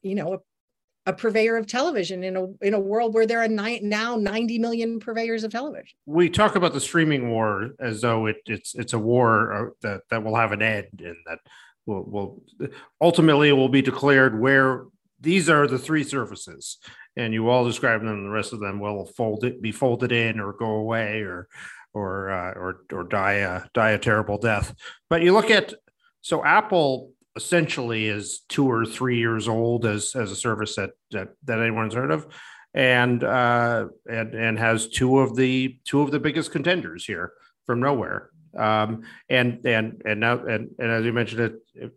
you 0.02 0.16
know, 0.16 0.34
a 0.34 0.38
a 1.08 1.14
purveyor 1.14 1.58
of 1.58 1.66
television 1.66 2.24
in 2.24 2.38
a 2.38 2.46
in 2.62 2.74
a 2.76 2.80
world 2.80 3.14
where 3.14 3.26
there 3.26 3.42
are 3.42 3.48
ni- 3.48 3.80
now 3.80 4.16
90 4.16 4.60
million 4.60 5.00
purveyors 5.00 5.44
of 5.44 5.52
television. 5.52 5.98
We 6.06 6.30
talk 6.30 6.56
about 6.56 6.74
the 6.74 6.80
streaming 6.80 7.32
war 7.32 7.72
as 7.80 8.02
though 8.02 8.28
it, 8.28 8.38
it's 8.46 8.76
it's 8.76 8.94
a 8.94 9.00
war 9.00 9.52
uh, 9.52 9.70
that 9.82 10.02
that 10.12 10.24
will 10.24 10.36
have 10.36 10.52
an 10.52 10.62
end 10.62 11.02
and 11.04 11.16
that 11.26 11.40
will 11.88 12.04
will 12.04 12.44
ultimately 13.02 13.52
will 13.52 13.70
be 13.70 13.82
declared 13.82 14.40
where 14.40 14.86
these 15.20 15.50
are 15.50 15.66
the 15.66 15.80
three 15.80 16.04
services 16.04 16.78
and 17.16 17.34
you 17.34 17.50
all 17.50 17.66
describe 17.66 18.04
them 18.04 18.24
the 18.24 18.30
rest 18.30 18.54
of 18.54 18.60
them 18.60 18.80
will 18.80 19.06
fold 19.06 19.44
it 19.44 19.62
be 19.62 19.72
folded 19.72 20.12
in 20.12 20.40
or 20.40 20.54
go 20.54 20.76
away 20.76 21.22
or 21.22 21.48
or 21.94 22.30
uh, 22.30 22.52
or 22.54 22.82
or 22.92 23.04
die 23.04 23.34
a 23.34 23.64
die 23.74 23.92
a 23.92 24.00
terrible 24.00 24.38
death. 24.38 24.74
But 25.10 25.22
you 25.22 25.34
look 25.34 25.50
at 25.50 25.74
so 26.22 26.44
Apple 26.44 27.12
essentially 27.36 28.08
is 28.08 28.42
two 28.50 28.70
or 28.70 28.86
three 28.86 29.18
years 29.18 29.48
old 29.48 29.86
as 29.86 30.16
as 30.16 30.32
a 30.32 30.36
service 30.36 30.76
that 30.76 30.92
that, 31.12 31.30
that 31.46 31.60
anyone's 31.60 31.94
heard 31.94 32.12
of. 32.12 32.28
And 32.74 33.24
uh 33.24 33.88
and 34.10 34.34
and 34.34 34.60
has 34.60 34.88
two 34.88 35.20
of 35.20 35.36
the 35.36 35.78
two 35.86 36.02
of 36.02 36.12
the 36.12 36.20
biggest 36.20 36.52
contenders 36.52 37.06
here 37.06 37.34
from 37.66 37.80
nowhere. 37.80 38.30
Um 38.58 39.04
and 39.30 39.66
and 39.66 40.02
and 40.06 40.20
now 40.20 40.46
and, 40.46 40.70
and 40.80 40.92
as 40.92 41.06
you 41.06 41.14
mentioned 41.14 41.42
it, 41.42 41.54
it 41.76 41.92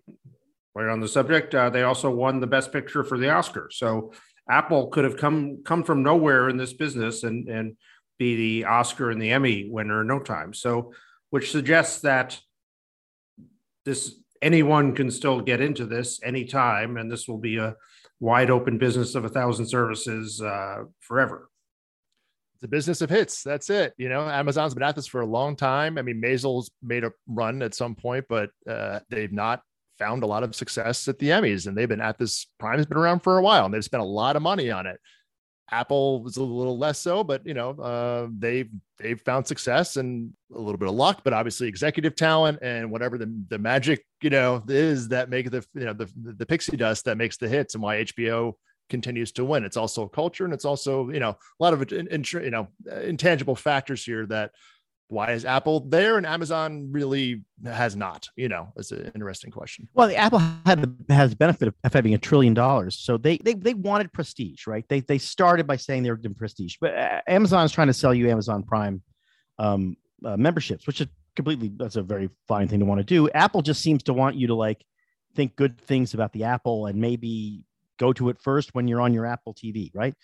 right 0.75 0.89
on 0.89 1.01
the 1.01 1.09
subject 1.09 1.55
uh, 1.55 1.71
they 1.71 1.85
also 1.85 2.11
won 2.11 2.41
the 2.41 2.47
best 2.49 2.73
picture 2.73 3.05
for 3.05 3.19
the 3.19 3.31
oscar. 3.31 3.69
So 3.73 4.13
apple 4.51 4.89
could 4.89 5.05
have 5.05 5.17
come 5.17 5.63
come 5.65 5.85
from 5.85 6.03
nowhere 6.03 6.49
in 6.49 6.57
this 6.57 6.73
business 6.73 7.23
and 7.23 7.49
and 7.49 7.77
be 8.19 8.37
the 8.37 8.65
oscar 8.67 9.11
and 9.11 9.21
the 9.21 9.31
emmy 9.31 9.69
winner 9.71 10.03
in 10.03 10.07
no 10.07 10.19
time 10.19 10.53
so 10.53 10.93
which 11.31 11.51
suggests 11.51 12.01
that 12.03 12.39
this 13.85 14.15
anyone 14.45 14.95
can 14.95 15.11
still 15.11 15.41
get 15.41 15.61
into 15.61 15.87
this 15.87 16.21
anytime, 16.23 16.97
and 16.97 17.11
this 17.11 17.27
will 17.27 17.39
be 17.39 17.57
a 17.57 17.75
wide 18.21 18.51
open 18.51 18.79
business 18.79 19.15
of 19.15 19.25
a 19.25 19.29
thousand 19.29 19.67
services 19.67 20.41
uh, 20.41 20.85
forever. 21.01 21.49
It's 22.55 22.65
a 22.65 22.69
business 22.69 23.01
of 23.01 23.11
hits. 23.11 23.43
That's 23.43 23.71
it. 23.71 23.95
You 23.97 24.09
know, 24.09 24.29
Amazon's 24.29 24.75
been 24.75 24.83
at 24.83 24.95
this 24.95 25.07
for 25.07 25.23
a 25.23 25.27
long 25.27 25.57
time. 25.57 25.99
I 25.99 26.03
mean, 26.03 26.21
Maisel's 26.21 26.71
made 26.83 27.05
a 27.05 27.13
run 27.27 27.63
at 27.63 27.75
some 27.75 27.95
point, 27.95 28.27
but 28.29 28.51
uh, 28.69 29.01
they've 29.09 29.33
not 29.33 29.63
found 29.99 30.23
a 30.23 30.27
lot 30.27 30.43
of 30.43 30.55
success 30.55 31.09
at 31.09 31.19
the 31.19 31.31
Emmys, 31.31 31.67
and 31.67 31.77
they've 31.77 31.89
been 31.89 32.01
at 32.01 32.19
this. 32.19 32.47
Prime's 32.59 32.87
been 32.87 32.99
around 32.99 33.21
for 33.21 33.39
a 33.39 33.43
while, 33.43 33.65
and 33.65 33.73
they've 33.73 33.85
spent 33.85 34.03
a 34.03 34.07
lot 34.07 34.37
of 34.37 34.43
money 34.43 34.71
on 34.71 34.87
it. 34.87 35.01
Apple 35.71 36.23
was 36.23 36.37
a 36.37 36.43
little 36.43 36.79
less 36.79 36.99
so, 37.01 37.25
but 37.25 37.47
you 37.47 37.55
know, 37.55 37.71
uh, 37.71 38.29
they've 38.39 38.71
they've 38.99 39.21
found 39.21 39.47
success 39.47 39.97
and 39.97 40.33
a 40.55 40.59
little 40.59 40.77
bit 40.77 40.89
of 40.89 40.95
luck, 40.95 41.23
but 41.25 41.33
obviously 41.33 41.69
executive 41.69 42.15
talent 42.15 42.59
and 42.63 42.91
whatever 42.91 43.19
the, 43.19 43.33
the 43.49 43.59
magic 43.59 44.05
you 44.23 44.31
know 44.31 44.63
is 44.69 45.09
that 45.09 45.31
make 45.31 45.51
the 45.51 45.65
you 45.75 45.85
know 45.85 45.93
the 45.93 46.09
the 46.17 46.47
pixie 46.47 46.77
dust 46.77 47.07
that 47.07 47.17
makes 47.17 47.37
the 47.37 47.49
hits 47.49 47.75
and 47.75 47.83
why 47.83 48.05
HBO 48.05 48.55
continues 48.91 49.33
to 49.33 49.45
win. 49.45 49.65
It's 49.65 49.77
also 49.77 50.07
culture 50.07 50.45
and 50.45 50.53
it's 50.53 50.67
also 50.67 51.11
you 51.11 51.21
know 51.21 51.31
a 51.31 51.63
lot 51.63 51.73
of 51.73 51.91
you 51.91 52.51
know 52.51 52.69
intangible 53.03 53.57
factors 53.57 54.05
here 54.05 54.27
that 54.27 54.51
why 55.09 55.33
is 55.33 55.45
Apple 55.45 55.81
there 55.81 56.17
and 56.17 56.27
Amazon 56.27 56.89
really 56.91 57.45
has 57.65 57.95
not? 57.95 58.29
You 58.37 58.49
know, 58.49 58.73
it's 58.77 58.91
an 58.91 59.11
interesting 59.15 59.51
question. 59.51 59.89
Well, 59.95 60.09
the 60.09 60.17
Apple 60.17 60.39
had 60.39 60.97
has 61.09 61.31
the 61.31 61.37
benefit 61.37 61.69
of, 61.69 61.75
having 61.93 62.15
a 62.15 62.19
trillion 62.19 62.55
dollars, 62.55 62.99
so 62.99 63.17
they 63.17 63.39
they 63.39 63.55
they 63.55 63.75
wanted 63.75 64.13
prestige, 64.13 64.67
right? 64.67 64.85
They 64.89 65.01
they 65.01 65.19
started 65.19 65.67
by 65.67 65.77
saying 65.77 66.03
they 66.03 66.11
were 66.11 66.17
doing 66.17 66.35
prestige, 66.35 66.77
but 66.81 66.97
uh, 66.97 67.21
Amazon 67.27 67.65
is 67.65 67.73
trying 67.73 67.89
to 67.89 67.95
sell 67.95 68.15
you 68.15 68.31
Amazon 68.31 68.63
Prime 68.63 69.03
um, 69.59 69.97
uh, 70.25 70.37
memberships, 70.37 70.87
which 70.87 71.01
is 71.01 71.09
completely 71.37 71.71
that's 71.77 71.97
a 71.97 72.03
very 72.03 72.31
fine 72.49 72.69
thing 72.69 72.81
to 72.81 72.87
want 72.87 72.99
to 73.01 73.05
do. 73.05 73.29
Apple 73.31 73.63
just 73.63 73.83
seems 73.83 74.03
to 74.05 74.13
want 74.13 74.37
you 74.37 74.47
to 74.49 74.55
like 74.55 74.85
think 75.35 75.57
good 75.57 75.81
things 75.81 76.15
about 76.15 76.33
the 76.33 76.45
Apple 76.45 76.87
and 76.87 77.01
maybe 77.01 77.63
go 77.99 78.13
to 78.13 78.29
it 78.29 78.41
first 78.41 78.75
when 78.75 78.89
you're 78.89 79.01
on 79.01 79.13
your 79.13 79.27
Apple 79.27 79.55
TV, 79.55 79.91
right? 79.95 80.15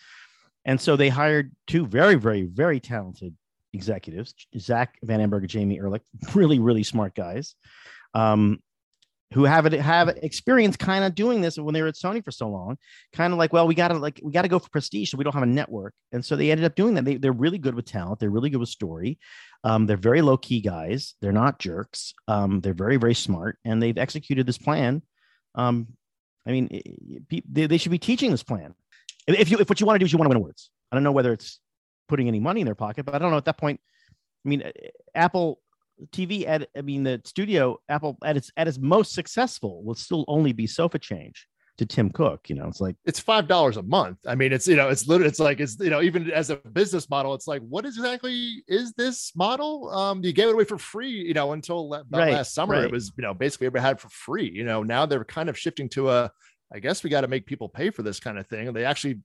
And 0.64 0.81
so 0.81 0.97
they 0.97 1.09
hired 1.09 1.53
two 1.66 1.87
very, 1.87 2.16
very, 2.16 2.43
very 2.43 2.81
talented 2.81 3.35
executives, 3.72 4.35
Zack 4.59 4.98
Van 5.02 5.20
Amburg 5.20 5.46
Jamie 5.46 5.78
Erlicht, 5.78 6.00
really, 6.35 6.59
really 6.59 6.83
smart 6.83 7.14
guys, 7.14 7.54
um, 8.14 8.59
who 9.33 9.44
have 9.44 9.64
it 9.66 9.72
have 9.74 10.09
experience 10.09 10.76
kind 10.76 11.04
of 11.04 11.14
doing 11.14 11.40
this 11.40 11.56
when 11.56 11.72
they 11.72 11.83
were 11.83 11.88
at 11.88 11.94
Sony 11.94 12.24
for 12.24 12.33
so 12.33 12.48
long. 12.48 12.76
Kind 13.12 13.33
of 13.33 13.38
like, 13.38 13.52
well, 13.52 13.66
we 13.66 13.74
gotta 13.74 13.94
like 13.94 14.20
we 14.22 14.33
gotta 14.33 14.48
go 14.48 14.59
for 14.59 14.68
prestige, 14.70 15.11
so 15.11 15.16
we 15.16 15.24
don't 15.24 15.35
have 15.35 15.44
a 15.44 15.46
network, 15.46 15.94
and 16.12 16.24
so 16.24 16.35
they 16.35 16.50
ended 16.50 16.64
up 16.64 16.74
doing 16.74 16.94
that. 16.94 17.04
They, 17.04 17.16
they're 17.16 17.33
really 17.33 17.59
good 17.59 17.74
with 17.74 17.85
talent. 17.85 18.18
They're 18.18 18.30
really 18.30 18.50
good 18.50 18.61
with 18.61 18.68
story. 18.68 19.18
Um, 19.62 19.87
they're 19.87 19.96
very 19.96 20.22
low 20.22 20.37
key 20.37 20.61
guys. 20.61 21.14
They're 21.20 21.33
not 21.33 21.59
jerks. 21.59 22.14
Um, 22.26 22.61
they're 22.61 22.74
very, 22.74 22.96
very 22.96 23.14
smart, 23.14 23.59
and 23.64 23.80
they've 23.80 23.98
executed 23.98 24.46
this 24.46 24.59
plan. 24.59 25.02
Um, 25.54 25.88
I 26.46 26.52
mean, 26.52 26.68
they, 27.28 27.66
they 27.66 27.78
should 27.78 27.92
be 27.92 27.98
teaching 27.98 28.30
this 28.30 28.42
plan. 28.42 28.74
If 29.26 29.50
you 29.50 29.59
if 29.59 29.68
what 29.68 29.80
you 29.80 29.87
want 29.87 29.96
to 29.96 29.98
do 30.00 30.06
is 30.06 30.12
you 30.12 30.18
want 30.18 30.26
to 30.26 30.30
win 30.30 30.38
awards, 30.38 30.70
I 30.90 30.96
don't 30.96 31.04
know 31.04 31.12
whether 31.12 31.33
it's 31.33 31.61
putting 32.11 32.29
any 32.29 32.40
money 32.40 32.61
in 32.61 32.66
their 32.66 32.75
pocket. 32.75 33.07
But 33.07 33.14
I 33.14 33.18
don't 33.18 33.31
know 33.31 33.38
at 33.38 33.46
that 33.46 33.57
point. 33.57 33.81
I 34.44 34.49
mean, 34.49 34.62
Apple 35.14 35.61
TV 36.12 36.46
at 36.46 36.68
I 36.77 36.83
mean 36.83 37.03
the 37.03 37.20
studio 37.25 37.79
Apple 37.88 38.18
at 38.25 38.37
its 38.37 38.51
at 38.57 38.66
its 38.66 38.79
most 38.79 39.12
successful 39.12 39.83
will 39.85 39.94
still 39.94 40.25
only 40.29 40.53
be 40.53 40.66
sofa 40.66 40.99
change 40.99 41.46
to 41.77 41.87
Tim 41.87 42.11
Cook. 42.11 42.49
You 42.49 42.57
know, 42.57 42.66
it's 42.66 42.81
like 42.81 42.96
it's 43.05 43.20
five 43.20 43.46
dollars 43.46 43.77
a 43.77 43.83
month. 43.83 44.18
I 44.27 44.35
mean, 44.35 44.53
it's 44.53 44.66
you 44.66 44.77
know, 44.77 44.88
it's 44.88 45.07
literally 45.07 45.29
it's 45.29 45.38
like 45.38 45.61
it's 45.61 45.79
you 45.79 45.90
know, 45.90 46.03
even 46.03 46.31
as 46.31 46.51
a 46.51 46.57
business 46.57 47.09
model, 47.09 47.35
it's 47.35 47.46
like 47.46 47.62
what 47.62 47.87
exactly 47.87 48.64
is 48.66 48.92
this 48.94 49.33
model? 49.37 49.90
Um, 49.90 50.25
you 50.25 50.33
gave 50.33 50.49
it 50.49 50.55
away 50.55 50.64
for 50.64 50.79
free, 50.79 51.11
you 51.11 51.35
know, 51.35 51.53
until 51.53 51.88
right, 52.11 52.33
last 52.33 52.55
summer 52.55 52.75
right. 52.75 52.85
it 52.85 52.90
was 52.90 53.12
you 53.16 53.23
know 53.23 53.35
basically 53.35 53.66
everybody 53.66 53.87
had 53.87 54.01
for 54.01 54.09
free. 54.09 54.51
You 54.51 54.64
know, 54.64 54.83
now 54.83 55.07
they're 55.07 55.25
kind 55.25 55.49
of 55.49 55.59
shifting 55.59 55.88
to 55.90 56.11
a 56.11 56.33
I 56.73 56.79
guess 56.79 57.03
we 57.03 57.11
got 57.11 57.23
to 57.23 57.29
make 57.29 57.46
people 57.46 57.68
pay 57.68 57.90
for 57.90 58.03
this 58.03 58.20
kind 58.20 58.38
of 58.38 58.46
thing. 58.46 58.68
And 58.68 58.77
they 58.77 58.85
actually 58.85 59.20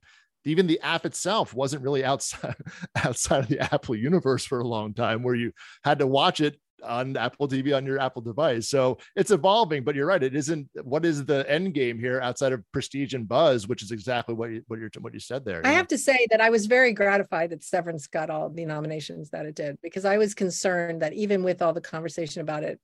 even 0.46 0.68
the 0.68 0.80
app 0.82 1.06
itself 1.06 1.54
wasn't 1.54 1.84
really 1.84 2.04
outside 2.04 2.56
outside 3.04 3.44
of 3.44 3.48
the 3.48 3.60
Apple 3.74 3.96
universe 3.96 4.46
for 4.46 4.60
a 4.60 4.68
long 4.68 4.94
time, 4.94 5.24
where 5.24 5.36
you 5.36 5.52
had 5.84 6.00
to 6.00 6.08
watch 6.08 6.40
it 6.40 6.60
on 6.84 7.18
Apple 7.18 7.48
TV 7.48 7.76
on 7.76 7.86
your 7.86 8.00
Apple 8.00 8.22
device. 8.22 8.70
So 8.70 8.98
it's 9.16 9.32
evolving, 9.32 9.84
but 9.84 9.96
you're 9.96 10.06
right. 10.06 10.22
It 10.22 10.36
isn't. 10.36 10.70
What 10.84 11.06
is 11.06 11.26
the 11.26 11.50
end 11.50 11.74
game 11.74 12.00
here 12.00 12.22
outside 12.22 12.54
of 12.54 12.64
prestige 12.72 13.14
and 13.14 13.28
buzz, 13.28 13.68
which 13.68 13.82
is 13.82 13.92
exactly 13.92 14.36
what 14.36 14.52
you, 14.52 14.62
what 14.68 14.80
what 15.00 15.14
you 15.14 15.20
said 15.20 15.46
there. 15.46 15.62
I 15.66 15.72
have 15.72 15.88
to 15.90 15.98
say 15.98 16.28
that 16.32 16.42
I 16.42 16.50
was 16.50 16.66
very 16.66 16.94
gratified 16.94 17.50
that 17.52 17.64
Severance 17.64 18.08
got 18.08 18.30
all 18.30 18.50
the 18.50 18.66
nominations 18.66 19.30
that 19.32 19.46
it 19.46 19.56
did 19.56 19.78
because 19.82 20.06
I 20.06 20.18
was 20.18 20.34
concerned 20.34 21.02
that 21.02 21.14
even 21.14 21.44
with 21.44 21.62
all 21.62 21.74
the 21.74 21.82
conversation 21.82 22.42
about 22.42 22.64
it, 22.64 22.80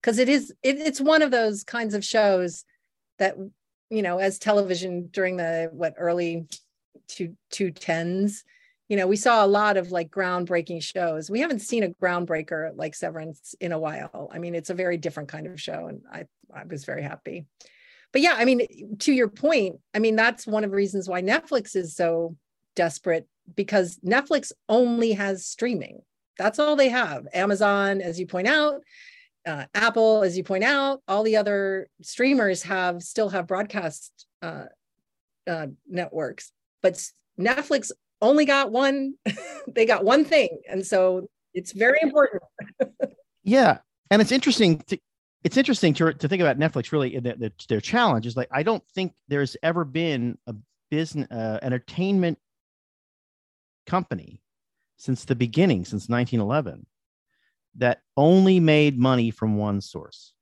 because 0.00 0.18
it 0.18 0.28
is 0.28 0.52
it, 0.62 0.78
it's 0.78 1.00
one 1.00 1.22
of 1.22 1.30
those 1.30 1.64
kinds 1.64 1.94
of 1.94 2.04
shows 2.04 2.64
that 3.18 3.36
you 3.90 4.02
know 4.02 4.18
as 4.18 4.38
television 4.38 5.08
during 5.12 5.36
the 5.36 5.70
what 5.72 5.94
early 5.98 6.46
two 7.14 7.36
two 7.50 7.70
tens. 7.70 8.44
You 8.88 8.96
know 8.96 9.06
we 9.06 9.16
saw 9.16 9.44
a 9.44 9.46
lot 9.46 9.76
of 9.76 9.92
like 9.92 10.10
groundbreaking 10.10 10.82
shows. 10.82 11.30
We 11.30 11.40
haven't 11.40 11.60
seen 11.60 11.82
a 11.82 11.90
groundbreaker 11.90 12.72
like 12.74 12.94
severance 12.94 13.54
in 13.60 13.72
a 13.72 13.78
while. 13.78 14.30
I 14.32 14.38
mean 14.38 14.54
it's 14.54 14.70
a 14.70 14.74
very 14.74 14.96
different 14.96 15.28
kind 15.28 15.46
of 15.46 15.60
show 15.60 15.86
and 15.86 16.02
i 16.12 16.26
i 16.54 16.64
was 16.64 16.84
very 16.84 17.02
happy. 17.02 17.46
But 18.12 18.22
yeah 18.22 18.34
i 18.36 18.44
mean 18.44 18.96
to 18.98 19.12
your 19.12 19.28
point 19.28 19.76
i 19.94 19.98
mean 19.98 20.16
that's 20.16 20.46
one 20.46 20.64
of 20.64 20.70
the 20.70 20.76
reasons 20.76 21.08
why 21.08 21.22
netflix 21.22 21.76
is 21.76 21.94
so 21.94 22.36
desperate 22.74 23.28
because 23.54 23.98
netflix 24.04 24.52
only 24.68 25.12
has 25.12 25.46
streaming. 25.46 26.00
That's 26.38 26.58
all 26.58 26.74
they 26.74 26.88
have. 26.88 27.28
Amazon 27.34 28.00
as 28.00 28.18
you 28.18 28.26
point 28.26 28.48
out 28.48 28.80
uh, 29.46 29.64
apple 29.74 30.22
as 30.22 30.36
you 30.36 30.44
point 30.44 30.64
out 30.64 31.00
all 31.08 31.22
the 31.22 31.36
other 31.36 31.88
streamers 32.02 32.62
have 32.62 33.02
still 33.02 33.28
have 33.28 33.46
broadcast 33.46 34.26
uh, 34.42 34.64
uh, 35.46 35.66
networks 35.88 36.52
but 36.82 37.02
Netflix 37.38 37.90
only 38.22 38.44
got 38.44 38.70
one, 38.70 39.14
they 39.74 39.86
got 39.86 40.04
one 40.04 40.24
thing. 40.24 40.60
And 40.68 40.86
so 40.86 41.28
it's 41.54 41.72
very 41.72 41.98
important. 42.02 42.42
yeah. 43.44 43.78
And 44.10 44.20
it's 44.20 44.32
interesting 44.32 44.78
to, 44.88 44.98
it's 45.42 45.56
interesting 45.56 45.94
to, 45.94 46.12
to 46.12 46.28
think 46.28 46.42
about 46.42 46.58
Netflix 46.58 46.92
really 46.92 47.18
the, 47.18 47.34
the, 47.36 47.52
their 47.68 47.80
challenge 47.80 48.26
is 48.26 48.36
like, 48.36 48.48
I 48.52 48.62
don't 48.62 48.84
think 48.94 49.14
there's 49.28 49.56
ever 49.62 49.84
been 49.84 50.36
a 50.46 50.54
business, 50.90 51.30
uh, 51.30 51.58
entertainment 51.62 52.38
company 53.86 54.42
since 54.96 55.24
the 55.24 55.34
beginning, 55.34 55.84
since 55.84 56.08
1911 56.08 56.86
that 57.76 58.02
only 58.16 58.60
made 58.60 58.98
money 58.98 59.30
from 59.30 59.56
one 59.56 59.80
source. 59.80 60.34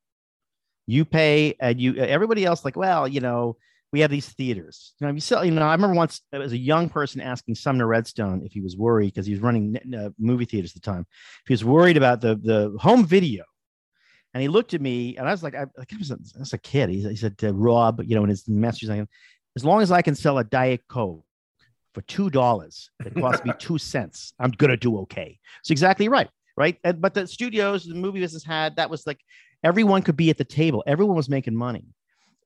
You 0.87 1.05
pay 1.05 1.55
and 1.61 1.81
you, 1.81 1.97
everybody 1.97 2.45
else 2.45 2.65
like, 2.65 2.77
well, 2.77 3.07
you 3.07 3.21
know, 3.21 3.57
we 3.93 4.01
have 4.01 4.11
these 4.11 4.29
theaters. 4.29 4.95
You 5.01 5.07
know, 5.07 5.13
you 5.13 5.21
sell, 5.21 5.45
you 5.45 5.51
know, 5.51 5.63
I 5.63 5.73
remember 5.73 5.97
once 5.97 6.21
as 6.33 6.53
a 6.53 6.59
young 6.59 6.89
person 6.89 7.21
asking 7.21 7.55
Sumner 7.55 7.87
Redstone 7.87 8.43
if 8.45 8.53
he 8.53 8.61
was 8.61 8.77
worried 8.77 9.15
because 9.15 9.27
he 9.27 9.33
was 9.33 9.41
running 9.41 9.79
uh, 9.97 10.11
movie 10.19 10.45
theaters 10.45 10.73
at 10.77 10.83
the 10.83 10.91
time. 10.91 11.07
If 11.43 11.49
he 11.49 11.55
was 11.55 11.65
worried 11.65 11.97
about 11.97 12.21
the 12.21 12.37
the 12.37 12.77
home 12.79 13.07
video, 13.07 13.45
and 14.35 14.43
he 14.43 14.49
looked 14.49 14.75
at 14.75 14.81
me, 14.81 15.17
and 15.17 15.27
I 15.27 15.31
was 15.31 15.43
like, 15.43 15.55
I, 15.55 15.67
like 15.77 15.93
I 15.93 15.97
was, 15.97 16.11
a, 16.11 16.19
I 16.37 16.41
was 16.41 16.53
a 16.53 16.59
kid. 16.59 16.91
He, 16.91 17.01
he 17.01 17.17
said, 17.17 17.37
uh, 17.43 17.55
Rob, 17.55 18.03
you 18.05 18.15
know, 18.15 18.25
in 18.25 18.29
his 18.29 18.47
message, 18.47 18.89
as 19.57 19.65
long 19.65 19.81
as 19.81 19.91
I 19.91 20.03
can 20.03 20.15
sell 20.15 20.39
a 20.39 20.45
Diet 20.45 20.83
Coke 20.89 21.25
for 21.95 22.03
two 22.03 22.29
dollars, 22.29 22.91
it 23.05 23.15
costs 23.15 23.45
me 23.45 23.53
two 23.59 23.79
cents. 23.79 24.35
I'm 24.39 24.51
gonna 24.51 24.77
do 24.77 24.99
okay. 24.99 25.39
It's 25.61 25.71
exactly 25.71 26.09
right, 26.09 26.29
right? 26.59 26.77
And, 26.85 27.01
but 27.01 27.15
the 27.15 27.27
studios, 27.27 27.87
the 27.87 27.95
movie 27.95 28.21
business 28.21 28.45
had 28.45 28.77
that 28.77 28.91
was 28.91 29.07
like 29.07 29.21
everyone 29.65 30.03
could 30.03 30.17
be 30.17 30.29
at 30.29 30.37
the 30.37 30.45
table. 30.45 30.85
Everyone 30.87 31.17
was 31.17 31.31
making 31.31 31.57
money 31.57 31.87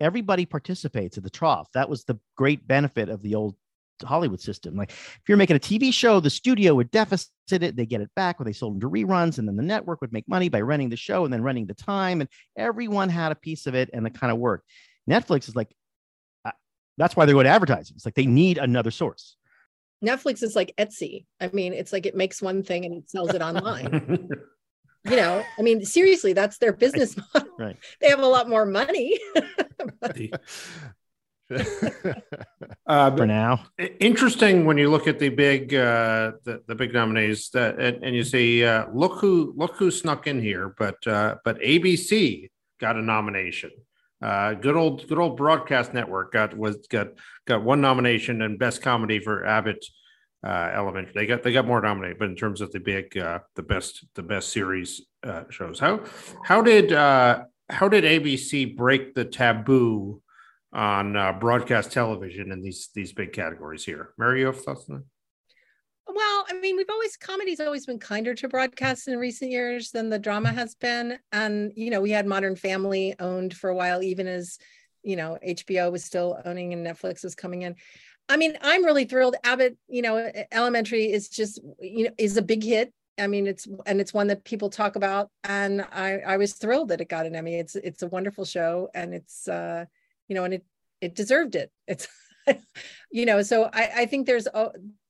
everybody 0.03 0.45
participates 0.45 1.17
at 1.17 1.25
the 1.25 1.31
trough. 1.31 1.69
That 1.75 1.89
was 1.89 2.05
the 2.05 2.19
great 2.37 2.67
benefit 2.67 3.09
of 3.09 3.23
the 3.23 3.35
old 3.35 3.57
Hollywood 4.03 4.41
system. 4.41 4.75
Like 4.77 4.91
if 4.91 5.23
you're 5.29 5.39
making 5.39 5.57
a 5.57 5.61
TV 5.61 5.93
show, 5.93 6.21
the 6.21 6.31
studio 6.31 6.75
would 6.75 6.91
deficit 6.91 7.31
it, 7.51 7.77
they 7.77 7.87
get 7.87 8.01
it 8.01 8.11
back, 8.17 8.41
or 8.41 8.45
they 8.45 8.53
sold 8.53 8.75
them 8.75 8.81
to 8.81 8.91
reruns, 8.91 9.39
and 9.39 9.47
then 9.47 9.57
the 9.57 9.63
network 9.63 10.01
would 10.01 10.13
make 10.13 10.29
money 10.29 10.49
by 10.49 10.61
running 10.61 10.89
the 10.89 10.97
show 10.97 11.25
and 11.25 11.33
then 11.33 11.43
running 11.43 11.67
the 11.67 11.75
time, 11.75 12.21
and 12.21 12.29
everyone 12.57 13.09
had 13.09 13.33
a 13.33 13.37
piece 13.37 13.67
of 13.67 13.75
it, 13.75 13.91
and 13.93 14.07
it 14.07 14.19
kind 14.19 14.33
of 14.33 14.39
worked. 14.39 14.67
Netflix 15.09 15.49
is 15.49 15.57
like, 15.57 15.73
uh, 16.45 16.53
that's 16.99 17.17
why 17.17 17.25
they 17.25 17.33
go 17.33 17.43
to 17.43 17.49
advertising. 17.49 17.95
It's 17.97 18.05
like 18.05 18.15
they 18.15 18.27
need 18.27 18.59
another 18.59 18.91
source. 18.91 19.37
Netflix 20.05 20.43
is 20.43 20.57
like 20.57 20.75
Etsy. 20.79 21.27
I 21.41 21.49
mean, 21.53 21.73
it's 21.73 21.93
like 21.93 22.07
it 22.07 22.17
makes 22.17 22.43
one 22.43 22.63
thing 22.63 22.85
and 22.85 22.95
it 22.95 23.09
sells 23.09 23.35
it 23.35 23.43
online. 23.43 24.29
You 25.05 25.17
know, 25.17 25.43
I 25.59 25.63
mean, 25.63 25.85
seriously, 25.85 26.33
that's 26.33 26.59
their 26.59 26.73
business 26.73 27.17
model. 27.17 27.51
Right. 27.59 27.77
They 28.01 28.09
have 28.09 28.21
a 28.21 28.27
lot 28.27 28.49
more 28.49 28.65
money. 28.65 29.19
uh, 32.87 33.17
For 33.17 33.27
now, 33.27 33.65
interesting 34.01 34.65
when 34.65 34.79
you 34.79 34.91
look 34.91 35.07
at 35.07 35.19
the 35.19 35.29
big 35.29 35.75
uh, 35.75 36.33
the, 36.45 36.63
the 36.67 36.75
big 36.75 36.93
nominees 36.93 37.51
that 37.51 37.79
and, 37.79 38.03
and 38.03 38.17
you 38.17 38.25
see 38.25 38.65
uh, 38.65 38.87
look 38.93 39.21
who 39.21 39.53
look 39.57 39.77
who 39.77 39.91
snuck 39.91 40.27
in 40.27 40.41
here, 40.41 40.75
but 40.79 41.07
uh, 41.07 41.37
but 41.45 41.59
ABC 41.61 42.51
got 42.81 42.97
a 42.97 43.03
nomination. 43.03 43.71
Uh, 44.23 44.55
good 44.55 44.77
old 44.77 45.07
good 45.09 45.19
old 45.19 45.37
broadcast 45.37 45.93
network 45.93 46.33
got 46.33 46.57
was 46.57 46.87
got 46.89 47.09
got 47.47 47.63
one 47.63 47.81
nomination 47.81 48.43
and 48.43 48.59
best 48.59 48.81
comedy 48.81 49.19
for 49.19 49.45
Abbott 49.45 49.85
uh, 50.45 50.71
Elementary. 50.75 51.13
They 51.15 51.27
got 51.27 51.43
they 51.43 51.53
got 51.53 51.67
more 51.67 51.81
nominated, 51.81 52.19
but 52.19 52.29
in 52.29 52.37
terms 52.37 52.61
of 52.61 52.73
the 52.73 52.81
big 52.81 53.17
uh, 53.17 53.41
the 53.55 53.63
best 53.63 54.05
the 54.15 54.23
best 54.23 54.51
series 54.51 55.03
uh, 55.23 55.45
shows, 55.51 55.79
how 55.79 56.01
how 56.45 56.63
did 56.63 56.93
uh, 56.93 57.45
how 57.69 57.89
did 57.89 58.05
ABC 58.05 58.77
break 58.77 59.15
the 59.15 59.25
taboo 59.25 60.21
on 60.73 61.17
uh, 61.17 61.33
broadcast 61.33 61.93
television 61.93 62.51
in 62.51 62.63
these 62.63 62.91
these 62.95 63.13
big 63.13 63.33
categories 63.33 63.85
here? 63.85 64.11
Mary, 64.19 64.41
you 64.41 64.47
have 64.47 64.63
thoughts 64.63 64.87
on 64.89 64.97
that? 64.97 65.05
Well, 66.15 66.45
I 66.51 66.59
mean, 66.61 66.77
we've 66.77 66.91
always 66.91 67.17
comedy's 67.17 67.61
always 67.61 67.87
been 67.87 67.99
kinder 67.99 68.35
to 68.35 68.49
broadcast 68.49 69.09
in 69.09 69.19
recent 69.19 69.51
years 69.51 69.91
than 69.93 70.11
the 70.11 70.19
drama 70.19 70.53
has 70.53 70.75
been, 70.75 71.19
and 71.31 71.73
you 71.77 71.91
know, 71.91 72.01
we 72.01 72.11
had 72.11 72.27
Modern 72.27 72.57
Family 72.57 73.15
owned 73.21 73.55
for 73.55 73.71
a 73.71 73.75
while, 73.75 74.03
even 74.03 74.27
as 74.27 74.59
you 75.05 75.17
know 75.17 75.39
HBO 75.47 75.93
was 75.93 76.05
still 76.05 76.41
owning 76.45 76.73
and 76.73 76.85
Netflix 76.85 77.23
was 77.23 77.35
coming 77.35 77.63
in. 77.63 77.77
I 78.29 78.37
mean, 78.37 78.57
I'm 78.63 78.85
really 78.85 79.05
thrilled. 79.05 79.37
Abbott, 79.45 79.77
you 79.89 80.03
know, 80.03 80.31
Elementary 80.53 81.13
is 81.13 81.29
just, 81.29 81.61
you 81.81 82.05
know, 82.05 82.11
is 82.19 82.37
a 82.37 82.43
big 82.43 82.63
hit. 82.63 82.93
I 83.19 83.27
mean, 83.27 83.47
it's 83.47 83.69
and 83.87 84.01
it's 84.01 84.15
one 84.15 84.29
that 84.29 84.45
people 84.45 84.71
talk 84.71 84.97
about, 84.97 85.31
and 85.45 85.83
I 85.93 86.19
I 86.27 86.37
was 86.39 86.55
thrilled 86.55 86.89
that 86.89 87.01
it 87.01 87.09
got 87.09 87.27
an 87.27 87.37
Emmy. 87.37 87.59
It's 87.59 87.77
it's 87.77 88.03
a 88.03 88.07
wonderful 88.07 88.45
show, 88.45 88.89
and 88.95 89.13
it's 89.13 89.47
uh, 89.49 89.85
you 90.29 90.35
know, 90.35 90.45
and 90.45 90.55
it 90.55 90.65
it 91.01 91.15
deserved 91.15 91.55
it. 91.55 91.71
It's 91.87 92.09
you 93.11 93.27
know, 93.27 93.43
so 93.43 93.69
I 93.73 93.91
I 93.97 94.07
think 94.07 94.27
there's 94.27 94.49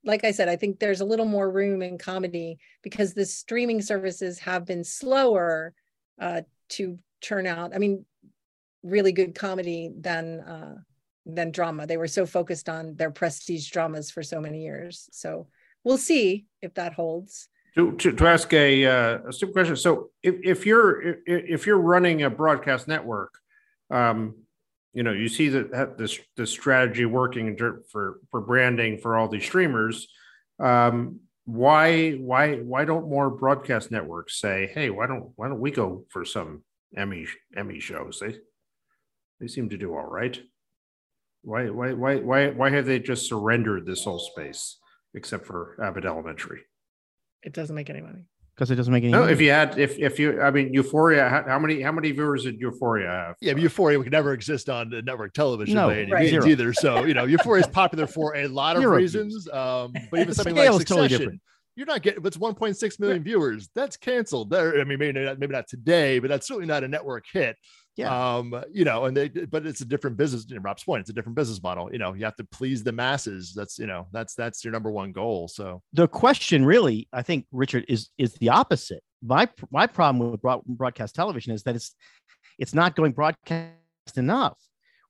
like 0.04 0.24
I 0.24 0.32
said, 0.32 0.48
I 0.48 0.56
think 0.56 0.80
there's 0.80 1.00
a 1.00 1.04
little 1.04 1.26
more 1.26 1.50
room 1.50 1.80
in 1.80 1.96
comedy 1.96 2.58
because 2.82 3.14
the 3.14 3.24
streaming 3.24 3.80
services 3.80 4.38
have 4.40 4.64
been 4.64 4.84
slower 4.84 5.74
uh, 6.20 6.42
to 6.70 6.98
turn 7.20 7.46
out. 7.46 7.74
I 7.74 7.78
mean, 7.78 8.04
really 8.82 9.12
good 9.12 9.34
comedy 9.34 9.90
than 9.96 10.40
uh, 10.40 10.74
than 11.26 11.50
drama. 11.50 11.86
They 11.86 11.96
were 11.96 12.08
so 12.08 12.26
focused 12.26 12.68
on 12.68 12.96
their 12.96 13.10
prestige 13.10 13.70
dramas 13.70 14.10
for 14.10 14.22
so 14.22 14.40
many 14.40 14.62
years. 14.62 15.08
So 15.12 15.46
we'll 15.84 15.98
see 15.98 16.46
if 16.60 16.74
that 16.74 16.94
holds. 16.94 17.48
To, 17.74 17.92
to, 17.92 18.12
to 18.12 18.26
ask 18.26 18.52
a, 18.52 18.86
uh, 18.86 19.18
a 19.28 19.32
stupid 19.32 19.54
question. 19.54 19.76
So 19.76 20.10
if, 20.22 20.34
if 20.44 20.66
you're 20.66 21.16
if, 21.26 21.66
you're 21.66 21.78
running 21.78 22.22
a 22.22 22.30
broadcast 22.30 22.86
network, 22.86 23.32
um, 23.90 24.34
you 24.92 25.02
know 25.02 25.12
you 25.12 25.28
see 25.28 25.48
that 25.48 25.96
this 25.96 26.18
this 26.36 26.50
strategy 26.50 27.06
working 27.06 27.56
for 27.90 28.20
for 28.30 28.40
branding 28.42 28.98
for 28.98 29.16
all 29.16 29.26
these 29.26 29.44
streamers. 29.44 30.06
Um, 30.58 31.20
why 31.46 32.12
why 32.12 32.56
why 32.56 32.84
don't 32.84 33.08
more 33.08 33.30
broadcast 33.30 33.90
networks 33.90 34.38
say, 34.38 34.70
hey, 34.74 34.90
why 34.90 35.06
don't 35.06 35.32
why 35.36 35.48
don't 35.48 35.60
we 35.60 35.70
go 35.70 36.04
for 36.10 36.26
some 36.26 36.62
Emmy 36.94 37.26
Emmy 37.56 37.80
shows? 37.80 38.20
They 38.20 38.36
they 39.40 39.48
seem 39.48 39.70
to 39.70 39.78
do 39.78 39.94
all 39.94 40.06
right. 40.06 40.38
Why, 41.42 41.70
why, 41.70 41.92
why, 41.92 42.16
why, 42.16 42.50
why 42.50 42.70
have 42.70 42.86
they 42.86 42.98
just 42.98 43.28
surrendered 43.28 43.86
this 43.86 44.04
whole 44.04 44.18
space 44.18 44.78
except 45.14 45.46
for 45.46 45.76
Abbott 45.82 46.04
Elementary? 46.04 46.60
It 47.42 47.52
doesn't 47.52 47.74
make 47.74 47.90
any 47.90 48.00
money. 48.00 48.26
Because 48.54 48.70
it 48.70 48.76
doesn't 48.76 48.92
make 48.92 49.02
any. 49.02 49.12
No, 49.12 49.20
money. 49.20 49.32
if 49.32 49.40
you 49.40 49.50
had, 49.50 49.78
if 49.78 49.98
if 49.98 50.18
you, 50.18 50.40
I 50.42 50.50
mean, 50.50 50.74
Euphoria. 50.74 51.26
How, 51.26 51.42
how 51.42 51.58
many 51.58 51.80
how 51.80 51.90
many 51.90 52.10
viewers 52.12 52.44
did 52.44 52.60
Euphoria 52.60 53.08
have? 53.08 53.36
Yeah, 53.40 53.54
but 53.54 53.62
Euphoria 53.62 53.98
would 53.98 54.12
never 54.12 54.34
exist 54.34 54.68
on 54.68 54.90
the 54.90 55.00
network 55.00 55.32
television 55.32 55.74
no, 55.74 55.88
by 55.88 56.00
any 56.00 56.12
right. 56.12 56.30
means 56.30 56.46
either. 56.46 56.74
So 56.74 57.04
you 57.04 57.14
know, 57.14 57.24
Euphoria 57.24 57.62
is 57.62 57.66
popular 57.68 58.06
for 58.06 58.36
a 58.36 58.46
lot 58.48 58.76
of 58.76 58.82
Zero 58.82 58.94
reasons. 58.94 59.48
Um, 59.48 59.94
but 60.10 60.20
even 60.20 60.34
something 60.34 60.54
like 60.54 60.70
Succession, 60.70 61.18
totally 61.18 61.40
you're 61.76 61.86
not 61.86 62.02
getting. 62.02 62.20
If 62.20 62.26
it's 62.26 62.36
1.6 62.36 63.00
million 63.00 63.22
viewers, 63.22 63.68
that's 63.74 63.96
canceled. 63.96 64.50
There, 64.50 64.80
I 64.80 64.84
mean, 64.84 64.98
maybe 64.98 65.18
not, 65.18 65.38
maybe 65.38 65.52
not 65.52 65.68
today, 65.68 66.18
but 66.18 66.28
that's 66.28 66.46
certainly 66.46 66.66
not 66.66 66.84
a 66.84 66.88
network 66.88 67.24
hit. 67.32 67.56
Yeah. 67.96 68.36
Um, 68.36 68.54
you 68.72 68.84
know, 68.84 69.04
and 69.04 69.16
they, 69.16 69.28
but 69.28 69.66
it's 69.66 69.82
a 69.82 69.84
different 69.84 70.16
business. 70.16 70.46
In 70.50 70.62
Rob's 70.62 70.82
point, 70.82 71.02
it's 71.02 71.10
a 71.10 71.12
different 71.12 71.36
business 71.36 71.62
model. 71.62 71.92
You 71.92 71.98
know, 71.98 72.14
you 72.14 72.24
have 72.24 72.36
to 72.36 72.44
please 72.44 72.82
the 72.82 72.92
masses. 72.92 73.52
That's 73.54 73.78
you 73.78 73.86
know, 73.86 74.06
that's 74.12 74.34
that's 74.34 74.64
your 74.64 74.72
number 74.72 74.90
one 74.90 75.12
goal. 75.12 75.48
So 75.48 75.82
the 75.92 76.08
question, 76.08 76.64
really, 76.64 77.08
I 77.12 77.22
think, 77.22 77.46
Richard, 77.52 77.84
is 77.88 78.08
is 78.16 78.32
the 78.34 78.48
opposite. 78.48 79.02
My 79.22 79.48
my 79.70 79.86
problem 79.86 80.30
with 80.30 80.40
broadcast 80.66 81.14
television 81.14 81.52
is 81.52 81.64
that 81.64 81.76
it's 81.76 81.94
it's 82.58 82.72
not 82.72 82.96
going 82.96 83.12
broadcast 83.12 83.72
enough. 84.16 84.58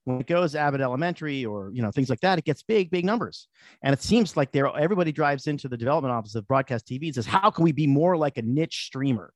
When 0.05 0.21
it 0.21 0.27
goes 0.27 0.57
Abbott 0.57 0.81
Elementary 0.81 1.45
or 1.45 1.71
you 1.73 1.83
know 1.83 1.93
things 1.93 2.11
like 2.11 2.21
that, 2.21 2.37
it 2.37 2.45
gets 2.45 2.65
big, 2.65 2.91
big 2.91 3.05
numbers. 3.05 3.47
And 3.85 3.93
it 3.93 4.03
seems 4.03 4.37
like 4.37 4.51
there 4.51 4.67
everybody 4.77 5.13
drives 5.13 5.47
into 5.47 5.69
the 5.69 5.77
development 5.77 6.13
office 6.13 6.35
of 6.35 6.49
broadcast 6.49 6.89
TV 6.89 7.05
and 7.05 7.15
says, 7.15 7.27
"How 7.27 7.49
can 7.53 7.63
we 7.63 7.71
be 7.71 7.87
more 7.87 8.17
like 8.17 8.39
a 8.39 8.43
niche 8.43 8.87
streamer?" 8.87 9.33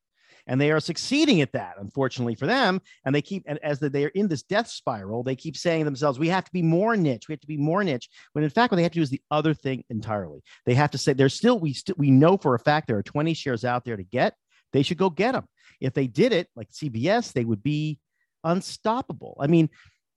And 0.46 0.60
they 0.60 0.70
are 0.70 0.80
succeeding 0.80 1.40
at 1.40 1.52
that 1.52 1.74
unfortunately 1.78 2.34
for 2.34 2.46
them. 2.46 2.80
And 3.04 3.14
they 3.14 3.22
keep 3.22 3.44
and 3.46 3.58
as 3.62 3.78
they're 3.80 4.08
in 4.08 4.28
this 4.28 4.42
death 4.42 4.68
spiral 4.68 5.22
they 5.22 5.36
keep 5.36 5.56
saying 5.56 5.80
to 5.80 5.84
themselves 5.84 6.18
we 6.18 6.28
have 6.28 6.44
to 6.44 6.52
be 6.52 6.62
more 6.62 6.96
niche. 6.96 7.28
We 7.28 7.32
have 7.32 7.40
to 7.40 7.46
be 7.46 7.56
more 7.56 7.82
niche. 7.84 8.08
When 8.32 8.44
in 8.44 8.50
fact 8.50 8.70
what 8.70 8.76
they 8.76 8.82
have 8.82 8.92
to 8.92 8.98
do 8.98 9.02
is 9.02 9.10
the 9.10 9.22
other 9.30 9.54
thing 9.54 9.84
entirely. 9.90 10.42
They 10.64 10.74
have 10.74 10.90
to 10.92 10.98
say 10.98 11.12
there's 11.12 11.34
still 11.34 11.58
we 11.58 11.72
still 11.72 11.96
we 11.98 12.10
know 12.10 12.36
for 12.36 12.54
a 12.54 12.58
fact 12.58 12.86
there 12.86 12.98
are 12.98 13.02
20 13.02 13.34
shares 13.34 13.64
out 13.64 13.84
there 13.84 13.96
to 13.96 14.04
get. 14.04 14.34
They 14.72 14.82
should 14.82 14.98
go 14.98 15.10
get 15.10 15.32
them 15.32 15.46
if 15.80 15.94
they 15.94 16.06
did 16.06 16.32
it 16.32 16.48
like 16.56 16.70
cbs 16.70 17.32
they 17.32 17.44
would 17.44 17.62
be 17.62 17.98
unstoppable. 18.44 19.36
I 19.40 19.46
mean 19.46 19.68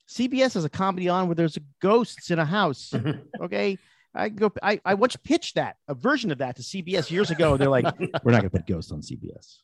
cbs 0.09 0.53
has 0.53 0.65
a 0.65 0.69
comedy 0.69 1.09
on 1.09 1.27
where 1.27 1.35
there's 1.35 1.57
ghosts 1.81 2.31
in 2.31 2.39
a 2.39 2.45
house. 2.45 2.93
Okay? 3.41 3.77
I 4.13 4.29
go. 4.29 4.51
I 4.61 4.81
I 4.83 4.95
watched 4.95 5.23
pitch 5.23 5.53
that 5.53 5.75
a 5.87 5.93
version 5.93 6.31
of 6.31 6.39
that 6.39 6.55
to 6.55 6.63
CBS 6.63 7.11
years 7.11 7.29
ago. 7.29 7.57
They're 7.57 7.69
like, 7.69 7.85
we're 8.23 8.31
not 8.31 8.41
going 8.41 8.49
to 8.49 8.49
put 8.49 8.65
ghosts 8.65 8.91
on 8.91 9.01
CBS. 9.01 9.59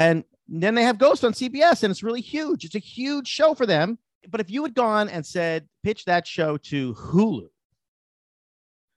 And 0.00 0.24
then 0.48 0.74
they 0.74 0.82
have 0.82 0.98
Ghost 0.98 1.24
on 1.24 1.32
CBS, 1.32 1.84
and 1.84 1.90
it's 1.90 2.02
really 2.02 2.22
huge. 2.22 2.64
It's 2.64 2.74
a 2.74 2.80
huge 2.80 3.28
show 3.28 3.54
for 3.54 3.66
them. 3.66 3.98
But 4.28 4.40
if 4.40 4.50
you 4.50 4.62
had 4.64 4.74
gone 4.74 5.08
and 5.08 5.24
said, 5.24 5.68
pitch 5.84 6.06
that 6.06 6.26
show 6.26 6.56
to 6.56 6.94
Hulu, 6.94 7.48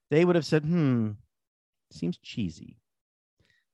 they 0.10 0.26
would 0.26 0.36
have 0.36 0.46
said, 0.46 0.64
hmm, 0.64 1.12
seems 1.92 2.18
cheesy. 2.18 2.78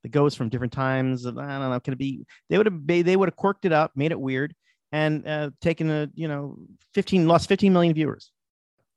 The 0.04 0.10
ghosts 0.10 0.38
from 0.38 0.50
different 0.50 0.74
times. 0.74 1.26
I 1.26 1.32
don't 1.32 1.46
know. 1.46 1.80
Can 1.80 1.94
it 1.94 2.00
be? 2.00 2.26
They 2.50 2.58
would 2.58 2.66
have. 2.66 2.88
They 2.88 3.18
would 3.18 3.28
have 3.28 3.36
quirked 3.36 3.66
it 3.66 3.74
up, 3.74 3.92
made 3.96 4.12
it 4.14 4.20
weird, 4.20 4.56
and 4.94 5.28
uh, 5.28 5.50
taken 5.60 5.90
a 5.90 6.10
you 6.16 6.30
know 6.30 6.58
15 6.94 7.28
lost 7.28 7.50
15 7.50 7.74
million 7.74 7.94
viewers. 7.94 8.32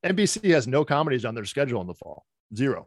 NBC 0.04 0.52
has 0.52 0.68
no 0.68 0.84
comedies 0.84 1.24
on 1.24 1.34
their 1.34 1.44
schedule 1.44 1.80
in 1.80 1.88
the 1.88 1.94
fall. 1.94 2.24
Zero. 2.54 2.86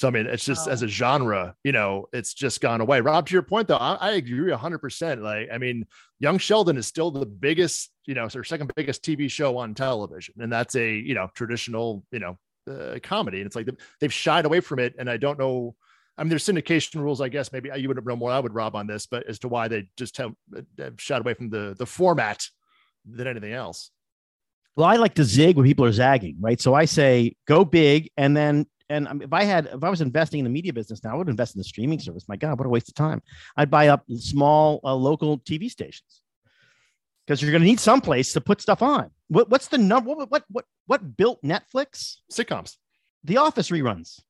So 0.00 0.08
I 0.08 0.12
mean, 0.12 0.24
it's 0.24 0.46
just 0.46 0.66
as 0.66 0.82
a 0.82 0.88
genre, 0.88 1.54
you 1.62 1.72
know, 1.72 2.06
it's 2.14 2.32
just 2.32 2.62
gone 2.62 2.80
away. 2.80 3.02
Rob, 3.02 3.26
to 3.26 3.34
your 3.34 3.42
point 3.42 3.68
though, 3.68 3.76
I, 3.76 3.96
I 3.96 4.10
agree 4.12 4.50
hundred 4.50 4.78
percent. 4.78 5.20
Like, 5.20 5.50
I 5.52 5.58
mean, 5.58 5.84
Young 6.20 6.38
Sheldon 6.38 6.78
is 6.78 6.86
still 6.86 7.10
the 7.10 7.26
biggest, 7.26 7.90
you 8.06 8.14
know, 8.14 8.26
or 8.34 8.42
second 8.42 8.72
biggest 8.74 9.04
TV 9.04 9.30
show 9.30 9.58
on 9.58 9.74
television, 9.74 10.36
and 10.38 10.50
that's 10.50 10.74
a 10.74 10.90
you 10.90 11.12
know 11.12 11.28
traditional, 11.34 12.02
you 12.12 12.18
know, 12.18 12.38
uh, 12.66 12.98
comedy. 13.02 13.40
And 13.40 13.46
it's 13.46 13.54
like 13.54 13.68
they've 14.00 14.10
shied 14.10 14.46
away 14.46 14.60
from 14.60 14.78
it, 14.78 14.94
and 14.98 15.10
I 15.10 15.18
don't 15.18 15.38
know. 15.38 15.76
I 16.16 16.22
mean, 16.22 16.30
there's 16.30 16.46
syndication 16.46 17.02
rules, 17.02 17.20
I 17.20 17.28
guess. 17.28 17.52
Maybe 17.52 17.68
you 17.76 17.88
would 17.88 18.02
know 18.02 18.16
more. 18.16 18.30
I 18.30 18.40
would 18.40 18.54
Rob 18.54 18.76
on 18.76 18.86
this, 18.86 19.04
but 19.04 19.26
as 19.26 19.38
to 19.40 19.48
why 19.48 19.68
they 19.68 19.90
just 19.98 20.16
have, 20.16 20.32
have 20.78 20.98
shied 20.98 21.20
away 21.20 21.34
from 21.34 21.50
the 21.50 21.74
the 21.78 21.84
format 21.84 22.46
than 23.04 23.26
anything 23.26 23.52
else. 23.52 23.90
Well, 24.76 24.86
I 24.86 24.96
like 24.96 25.16
to 25.16 25.24
zig 25.24 25.56
when 25.56 25.66
people 25.66 25.84
are 25.84 25.92
zagging, 25.92 26.38
right? 26.40 26.58
So 26.58 26.72
I 26.72 26.86
say 26.86 27.36
go 27.46 27.66
big, 27.66 28.08
and 28.16 28.34
then 28.34 28.64
and 28.90 29.22
if 29.22 29.32
I 29.32 29.44
had 29.44 29.66
if 29.66 29.84
I 29.84 29.88
was 29.88 30.00
investing 30.00 30.40
in 30.40 30.44
the 30.44 30.50
media 30.50 30.72
business 30.72 31.02
now, 31.02 31.12
I 31.12 31.14
would 31.14 31.28
invest 31.28 31.54
in 31.54 31.60
the 31.60 31.64
streaming 31.64 32.00
service. 32.00 32.28
My 32.28 32.36
God, 32.36 32.58
what 32.58 32.66
a 32.66 32.68
waste 32.68 32.88
of 32.88 32.94
time! 32.94 33.22
I'd 33.56 33.70
buy 33.70 33.88
up 33.88 34.04
small 34.18 34.80
uh, 34.84 34.94
local 34.94 35.38
TV 35.38 35.70
stations 35.70 36.22
because 37.26 37.40
you're 37.40 37.52
going 37.52 37.62
to 37.62 37.68
need 37.68 37.78
some 37.78 38.00
place 38.00 38.32
to 38.32 38.40
put 38.40 38.60
stuff 38.60 38.82
on. 38.82 39.10
What, 39.28 39.48
what's 39.48 39.68
the 39.68 39.78
number? 39.78 40.10
What, 40.10 40.30
what 40.30 40.44
what 40.50 40.64
what 40.86 41.16
built 41.16 41.42
Netflix? 41.42 42.16
Sitcoms. 42.32 42.76
The 43.22 43.36
Office 43.36 43.70
reruns. 43.70 44.20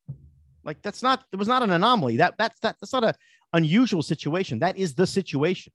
Like 0.62 0.82
that's 0.82 1.02
not 1.02 1.24
it 1.32 1.36
was 1.36 1.48
not 1.48 1.62
an 1.62 1.70
anomaly. 1.70 2.18
That 2.18 2.34
that's 2.36 2.60
that, 2.60 2.76
that's 2.80 2.92
not 2.92 3.02
a 3.02 3.14
unusual 3.54 4.02
situation. 4.02 4.58
That 4.58 4.76
is 4.76 4.94
the 4.94 5.06
situation. 5.06 5.72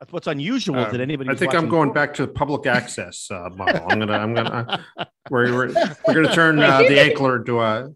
That's 0.00 0.12
what's 0.12 0.26
unusual 0.26 0.76
uh, 0.76 0.90
that 0.90 1.00
anybody. 1.00 1.30
I 1.30 1.34
think 1.34 1.54
I'm 1.54 1.68
going 1.68 1.92
back 1.92 2.14
to 2.14 2.26
public 2.26 2.66
access 2.66 3.30
uh, 3.30 3.50
model. 3.54 3.86
I'm 3.88 4.00
gonna 4.00 4.14
I'm 4.14 4.34
gonna 4.34 4.84
we're 5.30 5.52
we're, 5.52 5.68
we're 6.08 6.14
gonna 6.14 6.34
turn 6.34 6.58
uh, 6.58 6.78
the 6.78 6.96
Ankler 6.96 7.44
to 7.46 7.60
a 7.60 7.90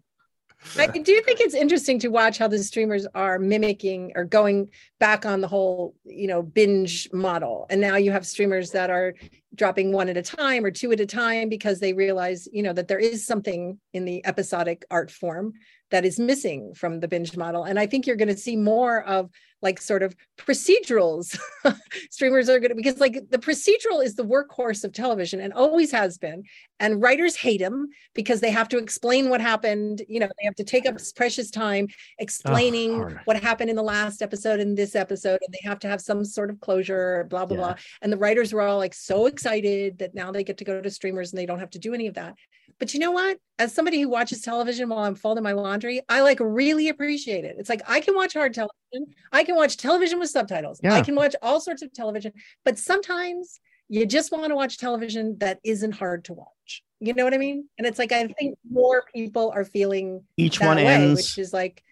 I 0.77 0.87
do 1.03 1.21
think 1.21 1.39
it's 1.39 1.55
interesting 1.55 1.99
to 1.99 2.09
watch 2.09 2.37
how 2.37 2.47
the 2.47 2.59
streamers 2.59 3.05
are 3.15 3.39
mimicking 3.39 4.13
or 4.15 4.25
going 4.25 4.69
back 4.99 5.25
on 5.25 5.41
the 5.41 5.47
whole, 5.47 5.95
you 6.05 6.27
know, 6.27 6.41
binge 6.41 7.09
model. 7.13 7.65
And 7.69 7.81
now 7.81 7.95
you 7.95 8.11
have 8.11 8.25
streamers 8.25 8.71
that 8.71 8.89
are 8.89 9.13
dropping 9.55 9.91
one 9.91 10.09
at 10.09 10.17
a 10.17 10.21
time 10.21 10.65
or 10.65 10.71
two 10.71 10.91
at 10.91 10.99
a 10.99 11.05
time 11.05 11.49
because 11.49 11.79
they 11.79 11.93
realize, 11.93 12.47
you 12.51 12.61
know, 12.61 12.73
that 12.73 12.87
there 12.87 12.99
is 12.99 13.25
something 13.25 13.79
in 13.93 14.05
the 14.05 14.25
episodic 14.25 14.85
art 14.91 15.09
form 15.09 15.53
that 15.91 16.05
is 16.05 16.19
missing 16.19 16.73
from 16.73 16.99
the 16.99 17.07
binge 17.07 17.37
model. 17.37 17.63
And 17.63 17.79
I 17.79 17.85
think 17.85 18.07
you're 18.07 18.15
going 18.15 18.27
to 18.27 18.37
see 18.37 18.55
more 18.55 19.03
of 19.03 19.29
like 19.61 19.81
sort 19.81 20.03
of 20.03 20.15
procedurals. 20.37 21.39
Streamers 22.11 22.49
are 22.49 22.59
going 22.59 22.69
to, 22.69 22.75
because 22.75 22.99
like 22.99 23.29
the 23.29 23.37
procedural 23.37 24.03
is 24.03 24.15
the 24.15 24.25
workhorse 24.25 24.83
of 24.83 24.93
television 24.93 25.39
and 25.39 25.53
always 25.53 25.91
has 25.91 26.17
been. 26.17 26.43
And 26.79 27.01
writers 27.01 27.35
hate 27.35 27.61
them 27.61 27.87
because 28.13 28.41
they 28.41 28.51
have 28.51 28.67
to 28.69 28.77
explain 28.77 29.29
what 29.29 29.41
happened. 29.41 30.01
You 30.09 30.19
know, 30.19 30.27
they 30.27 30.45
have 30.45 30.55
to 30.55 30.63
take 30.63 30.85
up 30.85 30.97
precious 31.15 31.49
time 31.49 31.87
explaining 32.19 33.01
oh, 33.01 33.17
what 33.25 33.41
happened 33.41 33.69
in 33.69 33.75
the 33.75 33.83
last 33.83 34.21
episode 34.21 34.59
and 34.59 34.77
this 34.77 34.95
episode. 34.95 35.39
And 35.45 35.53
they 35.53 35.67
have 35.67 35.79
to 35.79 35.87
have 35.87 36.01
some 36.01 36.25
sort 36.25 36.49
of 36.49 36.59
closure, 36.59 37.25
blah, 37.29 37.45
blah, 37.45 37.57
yeah. 37.57 37.63
blah. 37.63 37.75
And 38.01 38.11
the 38.11 38.17
writers 38.17 38.53
were 38.53 38.61
all 38.61 38.77
like 38.77 38.93
so 38.93 39.25
excited 39.25 39.44
that 39.45 40.11
now 40.13 40.31
they 40.31 40.43
get 40.43 40.57
to 40.57 40.65
go 40.65 40.81
to 40.81 40.89
streamers 40.89 41.31
and 41.31 41.39
they 41.39 41.45
don't 41.45 41.59
have 41.59 41.69
to 41.71 41.79
do 41.79 41.93
any 41.93 42.07
of 42.07 42.15
that. 42.15 42.35
But 42.79 42.93
you 42.93 42.99
know 42.99 43.11
what? 43.11 43.37
As 43.57 43.73
somebody 43.73 44.01
who 44.01 44.09
watches 44.09 44.41
television 44.41 44.89
while 44.89 45.05
I'm 45.05 45.15
folding 45.15 45.43
my 45.43 45.53
laundry, 45.53 46.01
I 46.09 46.21
like 46.21 46.39
really 46.41 46.89
appreciate 46.89 47.45
it. 47.45 47.55
It's 47.57 47.69
like 47.69 47.81
I 47.87 48.01
can 48.01 48.15
watch 48.15 48.33
hard 48.33 48.53
television. 48.53 49.13
I 49.31 49.43
can 49.43 49.55
watch 49.55 49.77
television 49.77 50.19
with 50.19 50.29
subtitles. 50.29 50.79
Yeah. 50.83 50.93
I 50.93 51.01
can 51.01 51.15
watch 51.15 51.35
all 51.41 51.61
sorts 51.61 51.81
of 51.81 51.93
television. 51.93 52.33
But 52.65 52.77
sometimes 52.77 53.59
you 53.87 54.05
just 54.05 54.31
want 54.31 54.49
to 54.49 54.55
watch 54.55 54.77
television 54.77 55.37
that 55.39 55.59
isn't 55.63 55.93
hard 55.93 56.25
to 56.25 56.33
watch. 56.33 56.83
You 56.99 57.13
know 57.13 57.23
what 57.23 57.33
I 57.33 57.37
mean? 57.37 57.69
And 57.77 57.85
it's 57.85 57.99
like 57.99 58.11
I 58.11 58.27
think 58.27 58.57
more 58.69 59.03
people 59.13 59.51
are 59.53 59.63
feeling 59.63 60.23
each 60.37 60.59
one 60.59 60.77
way, 60.77 60.87
ends. 60.87 61.19
which 61.19 61.37
is 61.37 61.53
like, 61.53 61.83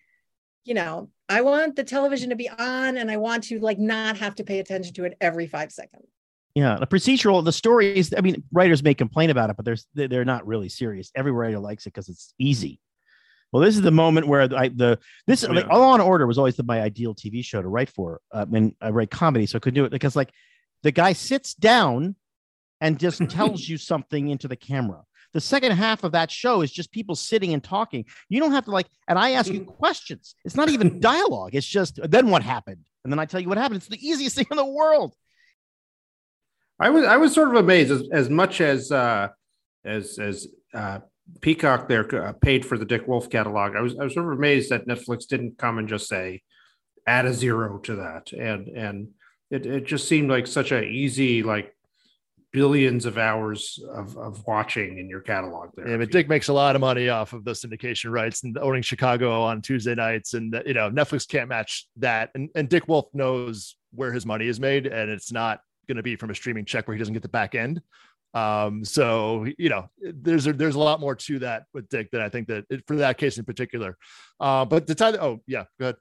you 0.65 0.73
know, 0.73 1.09
I 1.29 1.41
want 1.41 1.75
the 1.75 1.83
television 1.83 2.31
to 2.31 2.35
be 2.35 2.49
on 2.49 2.97
and 2.97 3.11
I 3.11 3.17
want 3.17 3.45
to 3.45 3.59
like 3.59 3.79
not 3.79 4.17
have 4.17 4.35
to 4.35 4.43
pay 4.43 4.59
attention 4.59 4.93
to 4.95 5.05
it 5.05 5.17
every 5.21 5.47
five 5.47 5.71
seconds. 5.71 6.07
Yeah, 6.55 6.77
the 6.79 6.87
procedural, 6.87 7.43
the 7.43 7.51
stories. 7.51 8.13
I 8.15 8.21
mean, 8.21 8.43
writers 8.51 8.83
may 8.83 8.93
complain 8.93 9.31
about 9.31 9.49
it, 9.49 9.55
but 9.55 9.65
there's 9.65 9.87
they're 9.95 10.25
not 10.25 10.45
really 10.45 10.69
serious. 10.69 11.11
Every 11.15 11.31
writer 11.31 11.59
likes 11.59 11.85
it 11.87 11.93
because 11.93 12.09
it's 12.09 12.33
easy. 12.37 12.79
Well, 13.51 13.61
this 13.61 13.75
is 13.75 13.81
the 13.81 13.91
moment 13.91 14.27
where 14.27 14.41
I, 14.55 14.69
the 14.69 14.99
this 15.25 15.43
yeah. 15.43 15.51
like 15.51 15.67
Law 15.67 15.93
and 15.93 16.01
Order 16.01 16.27
was 16.27 16.37
always 16.37 16.55
the, 16.55 16.63
my 16.63 16.81
ideal 16.81 17.15
TV 17.15 17.43
show 17.43 17.61
to 17.61 17.67
write 17.67 17.89
for. 17.89 18.19
Uh, 18.31 18.45
when 18.45 18.75
I 18.81 18.89
write 18.89 19.09
comedy, 19.09 19.45
so 19.45 19.57
I 19.57 19.59
could 19.59 19.73
do 19.73 19.85
it 19.85 19.91
because 19.91 20.15
like 20.15 20.31
the 20.83 20.91
guy 20.91 21.13
sits 21.13 21.55
down 21.55 22.15
and 22.81 22.99
just 22.99 23.19
tells 23.29 23.67
you 23.67 23.77
something 23.77 24.29
into 24.29 24.47
the 24.47 24.55
camera. 24.55 25.03
The 25.33 25.41
second 25.41 25.71
half 25.71 26.03
of 26.03 26.11
that 26.11 26.29
show 26.29 26.61
is 26.61 26.71
just 26.71 26.91
people 26.91 27.15
sitting 27.15 27.53
and 27.53 27.63
talking. 27.63 28.05
You 28.29 28.39
don't 28.39 28.51
have 28.51 28.65
to 28.65 28.71
like, 28.71 28.87
and 29.07 29.17
I 29.17 29.31
ask 29.31 29.51
you 29.51 29.65
questions. 29.79 30.35
It's 30.45 30.55
not 30.55 30.69
even 30.69 30.99
dialogue. 30.99 31.55
It's 31.55 31.65
just 31.65 31.99
then 32.03 32.29
what 32.29 32.43
happened, 32.43 32.85
and 33.03 33.11
then 33.11 33.17
I 33.17 33.25
tell 33.25 33.39
you 33.39 33.49
what 33.49 33.57
happened. 33.57 33.77
It's 33.77 33.87
the 33.87 34.07
easiest 34.07 34.35
thing 34.35 34.47
in 34.51 34.57
the 34.57 34.65
world. 34.65 35.15
I 36.83 36.89
was 36.89 37.05
I 37.05 37.15
was 37.15 37.33
sort 37.33 37.47
of 37.47 37.55
amazed 37.55 37.91
as, 37.91 38.03
as 38.11 38.29
much 38.29 38.59
as 38.59 38.91
uh, 38.91 39.29
as 39.85 40.19
as 40.19 40.47
uh, 40.73 40.99
Peacock 41.39 41.87
there 41.87 42.03
uh, 42.25 42.33
paid 42.33 42.65
for 42.65 42.77
the 42.77 42.83
Dick 42.83 43.07
Wolf 43.07 43.29
catalog. 43.29 43.77
I 43.77 43.81
was 43.81 43.97
I 43.97 44.03
was 44.03 44.13
sort 44.13 44.25
of 44.25 44.37
amazed 44.37 44.69
that 44.69 44.85
Netflix 44.85 45.25
didn't 45.25 45.57
come 45.57 45.77
and 45.77 45.87
just 45.87 46.09
say 46.09 46.41
add 47.07 47.25
a 47.25 47.33
zero 47.33 47.77
to 47.79 47.95
that, 47.95 48.33
and 48.33 48.67
and 48.67 49.07
it, 49.49 49.65
it 49.65 49.85
just 49.85 50.09
seemed 50.09 50.29
like 50.29 50.45
such 50.45 50.73
a 50.73 50.83
easy 50.83 51.41
like 51.41 51.73
billions 52.51 53.05
of 53.05 53.17
hours 53.17 53.79
of, 53.89 54.17
of 54.17 54.45
watching 54.45 54.99
in 54.99 55.09
your 55.09 55.21
catalog 55.21 55.69
there. 55.75 55.87
Yeah, 55.87 55.97
but 55.97 56.11
Dick 56.11 56.27
makes 56.27 56.49
a 56.49 56.53
lot 56.53 56.75
of 56.75 56.81
money 56.81 57.09
off 57.09 57.33
of 57.33 57.45
the 57.45 57.51
syndication 57.51 58.11
rights 58.11 58.43
and 58.43 58.57
owning 58.59 58.83
Chicago 58.83 59.41
on 59.41 59.63
Tuesday 59.63 59.95
nights. 59.95 60.35
And, 60.35 60.61
you 60.63 60.75
know, 60.75 60.91
Netflix 60.91 61.27
can't 61.27 61.49
match 61.49 61.87
that. 61.97 62.29
And, 62.35 62.49
and 62.53 62.69
Dick 62.69 62.87
Wolf 62.87 63.07
knows 63.11 63.75
where 63.91 64.13
his 64.13 64.27
money 64.27 64.47
is 64.47 64.59
made 64.59 64.85
and 64.85 65.09
it's 65.09 65.31
not 65.31 65.61
going 65.87 65.97
to 65.97 66.03
be 66.03 66.15
from 66.15 66.29
a 66.29 66.35
streaming 66.35 66.65
check 66.65 66.87
where 66.87 66.95
he 66.95 66.99
doesn't 66.99 67.13
get 67.13 67.23
the 67.23 67.29
back 67.29 67.55
end. 67.55 67.81
Um, 68.33 68.83
so 68.83 69.45
you 69.57 69.69
know, 69.69 69.89
there's 69.99 70.47
a, 70.47 70.53
there's 70.53 70.75
a 70.75 70.79
lot 70.79 70.99
more 70.99 71.15
to 71.15 71.39
that 71.39 71.65
with 71.73 71.87
Dick 71.89 72.09
than 72.11 72.21
I 72.21 72.29
think 72.29 72.47
that 72.47 72.65
it, 72.69 72.83
for 72.87 72.95
that 72.97 73.17
case 73.17 73.37
in 73.37 73.45
particular. 73.45 73.97
Uh, 74.39 74.65
but 74.65 74.87
the 74.87 74.95
time, 74.95 75.15
oh 75.21 75.41
yeah, 75.47 75.65
go 75.79 75.85
ahead. 75.85 75.95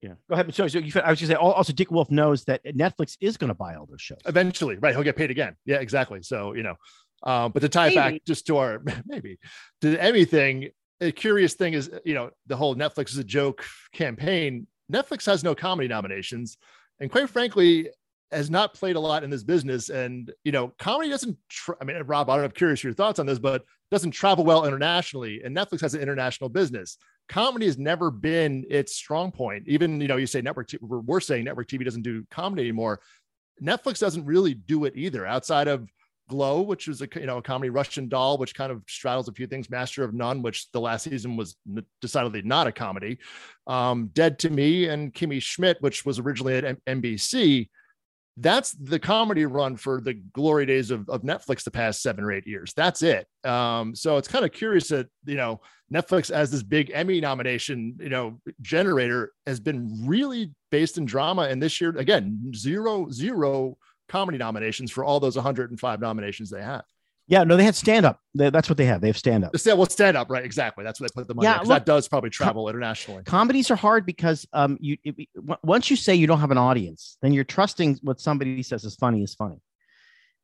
Yeah, 0.00 0.12
go 0.28 0.34
ahead. 0.34 0.54
So, 0.54 0.68
so 0.68 0.78
you, 0.78 0.92
I 1.02 1.10
was 1.10 1.18
just 1.18 1.30
gonna 1.30 1.40
say 1.40 1.54
also 1.54 1.72
Dick 1.72 1.90
Wolf 1.90 2.10
knows 2.10 2.44
that 2.44 2.64
Netflix 2.64 3.16
is 3.20 3.36
going 3.36 3.48
to 3.48 3.54
buy 3.54 3.74
all 3.74 3.86
those 3.86 4.00
shows 4.00 4.18
eventually, 4.26 4.76
right? 4.76 4.94
He'll 4.94 5.02
get 5.02 5.16
paid 5.16 5.30
again. 5.30 5.56
Yeah, 5.64 5.78
exactly. 5.78 6.22
So 6.22 6.54
you 6.54 6.62
know, 6.62 6.76
um, 7.24 7.52
but 7.52 7.60
to 7.60 7.68
tie 7.68 7.88
maybe. 7.88 7.94
it 7.94 7.96
back 7.96 8.20
just 8.26 8.46
to 8.46 8.58
our 8.58 8.82
maybe 9.06 9.38
to 9.82 9.98
anything, 9.98 10.70
a 11.00 11.10
curious 11.12 11.54
thing 11.54 11.74
is 11.74 11.90
you 12.04 12.14
know 12.14 12.30
the 12.46 12.56
whole 12.56 12.76
Netflix 12.76 13.10
is 13.10 13.18
a 13.18 13.24
joke 13.24 13.64
campaign. 13.92 14.66
Netflix 14.90 15.26
has 15.26 15.44
no 15.44 15.54
comedy 15.54 15.88
nominations, 15.88 16.56
and 17.00 17.10
quite 17.10 17.28
frankly, 17.28 17.90
has 18.30 18.50
not 18.50 18.74
played 18.74 18.96
a 18.96 19.00
lot 19.00 19.24
in 19.24 19.30
this 19.30 19.42
business. 19.42 19.88
And, 19.88 20.32
you 20.44 20.52
know, 20.52 20.72
comedy 20.78 21.08
doesn't, 21.08 21.36
tra- 21.48 21.76
I 21.80 21.84
mean, 21.84 21.96
Rob, 22.02 22.28
I 22.28 22.34
don't 22.34 22.42
know, 22.42 22.46
I'm 22.46 22.50
curious 22.52 22.84
your 22.84 22.92
thoughts 22.92 23.18
on 23.18 23.26
this, 23.26 23.38
but 23.38 23.64
doesn't 23.90 24.10
travel 24.10 24.44
well 24.44 24.66
internationally. 24.66 25.40
And 25.44 25.56
Netflix 25.56 25.80
has 25.80 25.94
an 25.94 26.02
international 26.02 26.50
business. 26.50 26.98
Comedy 27.28 27.66
has 27.66 27.78
never 27.78 28.10
been 28.10 28.64
its 28.68 28.94
strong 28.94 29.32
point. 29.32 29.64
Even, 29.66 30.00
you 30.00 30.08
know, 30.08 30.16
you 30.16 30.26
say 30.26 30.42
network, 30.42 30.68
t- 30.68 30.78
we're 30.80 31.20
saying 31.20 31.44
network 31.44 31.68
TV 31.68 31.84
doesn't 31.84 32.02
do 32.02 32.24
comedy 32.30 32.62
anymore. 32.62 33.00
Netflix 33.62 33.98
doesn't 33.98 34.24
really 34.24 34.54
do 34.54 34.84
it 34.84 34.94
either 34.96 35.26
outside 35.26 35.68
of 35.68 35.88
Glow, 36.28 36.60
which 36.60 36.86
was 36.86 37.00
a 37.00 37.08
you 37.16 37.26
know 37.26 37.38
a 37.38 37.42
comedy 37.42 37.70
Russian 37.70 38.06
doll, 38.08 38.36
which 38.36 38.54
kind 38.54 38.70
of 38.70 38.82
straddles 38.86 39.28
a 39.28 39.32
few 39.32 39.46
things. 39.46 39.70
Master 39.70 40.04
of 40.04 40.12
None, 40.12 40.42
which 40.42 40.70
the 40.72 40.80
last 40.80 41.04
season 41.04 41.36
was 41.36 41.56
decidedly 42.02 42.42
not 42.42 42.66
a 42.66 42.72
comedy. 42.72 43.18
Um, 43.66 44.10
Dead 44.12 44.38
to 44.40 44.50
Me 44.50 44.88
and 44.88 45.12
Kimmy 45.12 45.40
Schmidt, 45.40 45.78
which 45.80 46.04
was 46.04 46.18
originally 46.18 46.54
at 46.56 46.64
M- 46.64 46.82
NBC 46.86 47.68
that's 48.40 48.72
the 48.72 48.98
comedy 48.98 49.46
run 49.46 49.76
for 49.76 50.00
the 50.00 50.14
glory 50.14 50.66
days 50.66 50.90
of, 50.90 51.08
of 51.08 51.22
Netflix 51.22 51.64
the 51.64 51.70
past 51.70 52.02
seven 52.02 52.24
or 52.24 52.32
eight 52.32 52.46
years. 52.46 52.72
That's 52.74 53.02
it. 53.02 53.26
Um, 53.44 53.94
so 53.94 54.16
it's 54.16 54.28
kind 54.28 54.44
of 54.44 54.52
curious 54.52 54.88
that, 54.88 55.08
you 55.24 55.36
know, 55.36 55.60
Netflix 55.92 56.30
as 56.30 56.50
this 56.50 56.62
big 56.62 56.90
Emmy 56.94 57.20
nomination, 57.20 57.96
you 57.98 58.10
know, 58.10 58.40
generator 58.60 59.32
has 59.46 59.58
been 59.58 59.90
really 60.06 60.52
based 60.70 60.98
in 60.98 61.04
drama. 61.04 61.42
And 61.42 61.62
this 61.62 61.80
year, 61.80 61.90
again, 61.96 62.52
zero, 62.54 63.08
zero 63.10 63.76
comedy 64.08 64.38
nominations 64.38 64.90
for 64.90 65.04
all 65.04 65.20
those 65.20 65.36
105 65.36 66.00
nominations 66.00 66.50
they 66.50 66.62
have. 66.62 66.84
Yeah, 67.28 67.44
no, 67.44 67.58
they 67.58 67.64
had 67.64 67.76
stand 67.76 68.06
up. 68.06 68.20
That's 68.34 68.70
what 68.70 68.78
they 68.78 68.86
have. 68.86 69.02
They 69.02 69.08
have 69.08 69.18
stand 69.18 69.44
up. 69.44 69.54
Well, 69.66 69.84
stand 69.86 70.16
up, 70.16 70.30
right? 70.30 70.42
Exactly. 70.42 70.82
That's 70.82 70.98
what 70.98 71.10
they 71.10 71.20
put 71.20 71.28
the 71.28 71.34
money. 71.34 71.46
Yeah, 71.46 71.58
look, 71.58 71.68
that 71.68 71.84
does 71.84 72.08
probably 72.08 72.30
travel 72.30 72.64
com- 72.64 72.70
internationally. 72.70 73.22
Comedies 73.24 73.70
are 73.70 73.76
hard 73.76 74.06
because 74.06 74.46
um, 74.54 74.78
you 74.80 74.96
it, 75.04 75.28
once 75.62 75.90
you 75.90 75.96
say 75.96 76.14
you 76.14 76.26
don't 76.26 76.40
have 76.40 76.50
an 76.50 76.58
audience, 76.58 77.18
then 77.20 77.34
you're 77.34 77.44
trusting 77.44 77.98
what 78.02 78.18
somebody 78.18 78.62
says 78.62 78.82
is 78.84 78.94
funny 78.96 79.22
is 79.22 79.34
funny, 79.34 79.60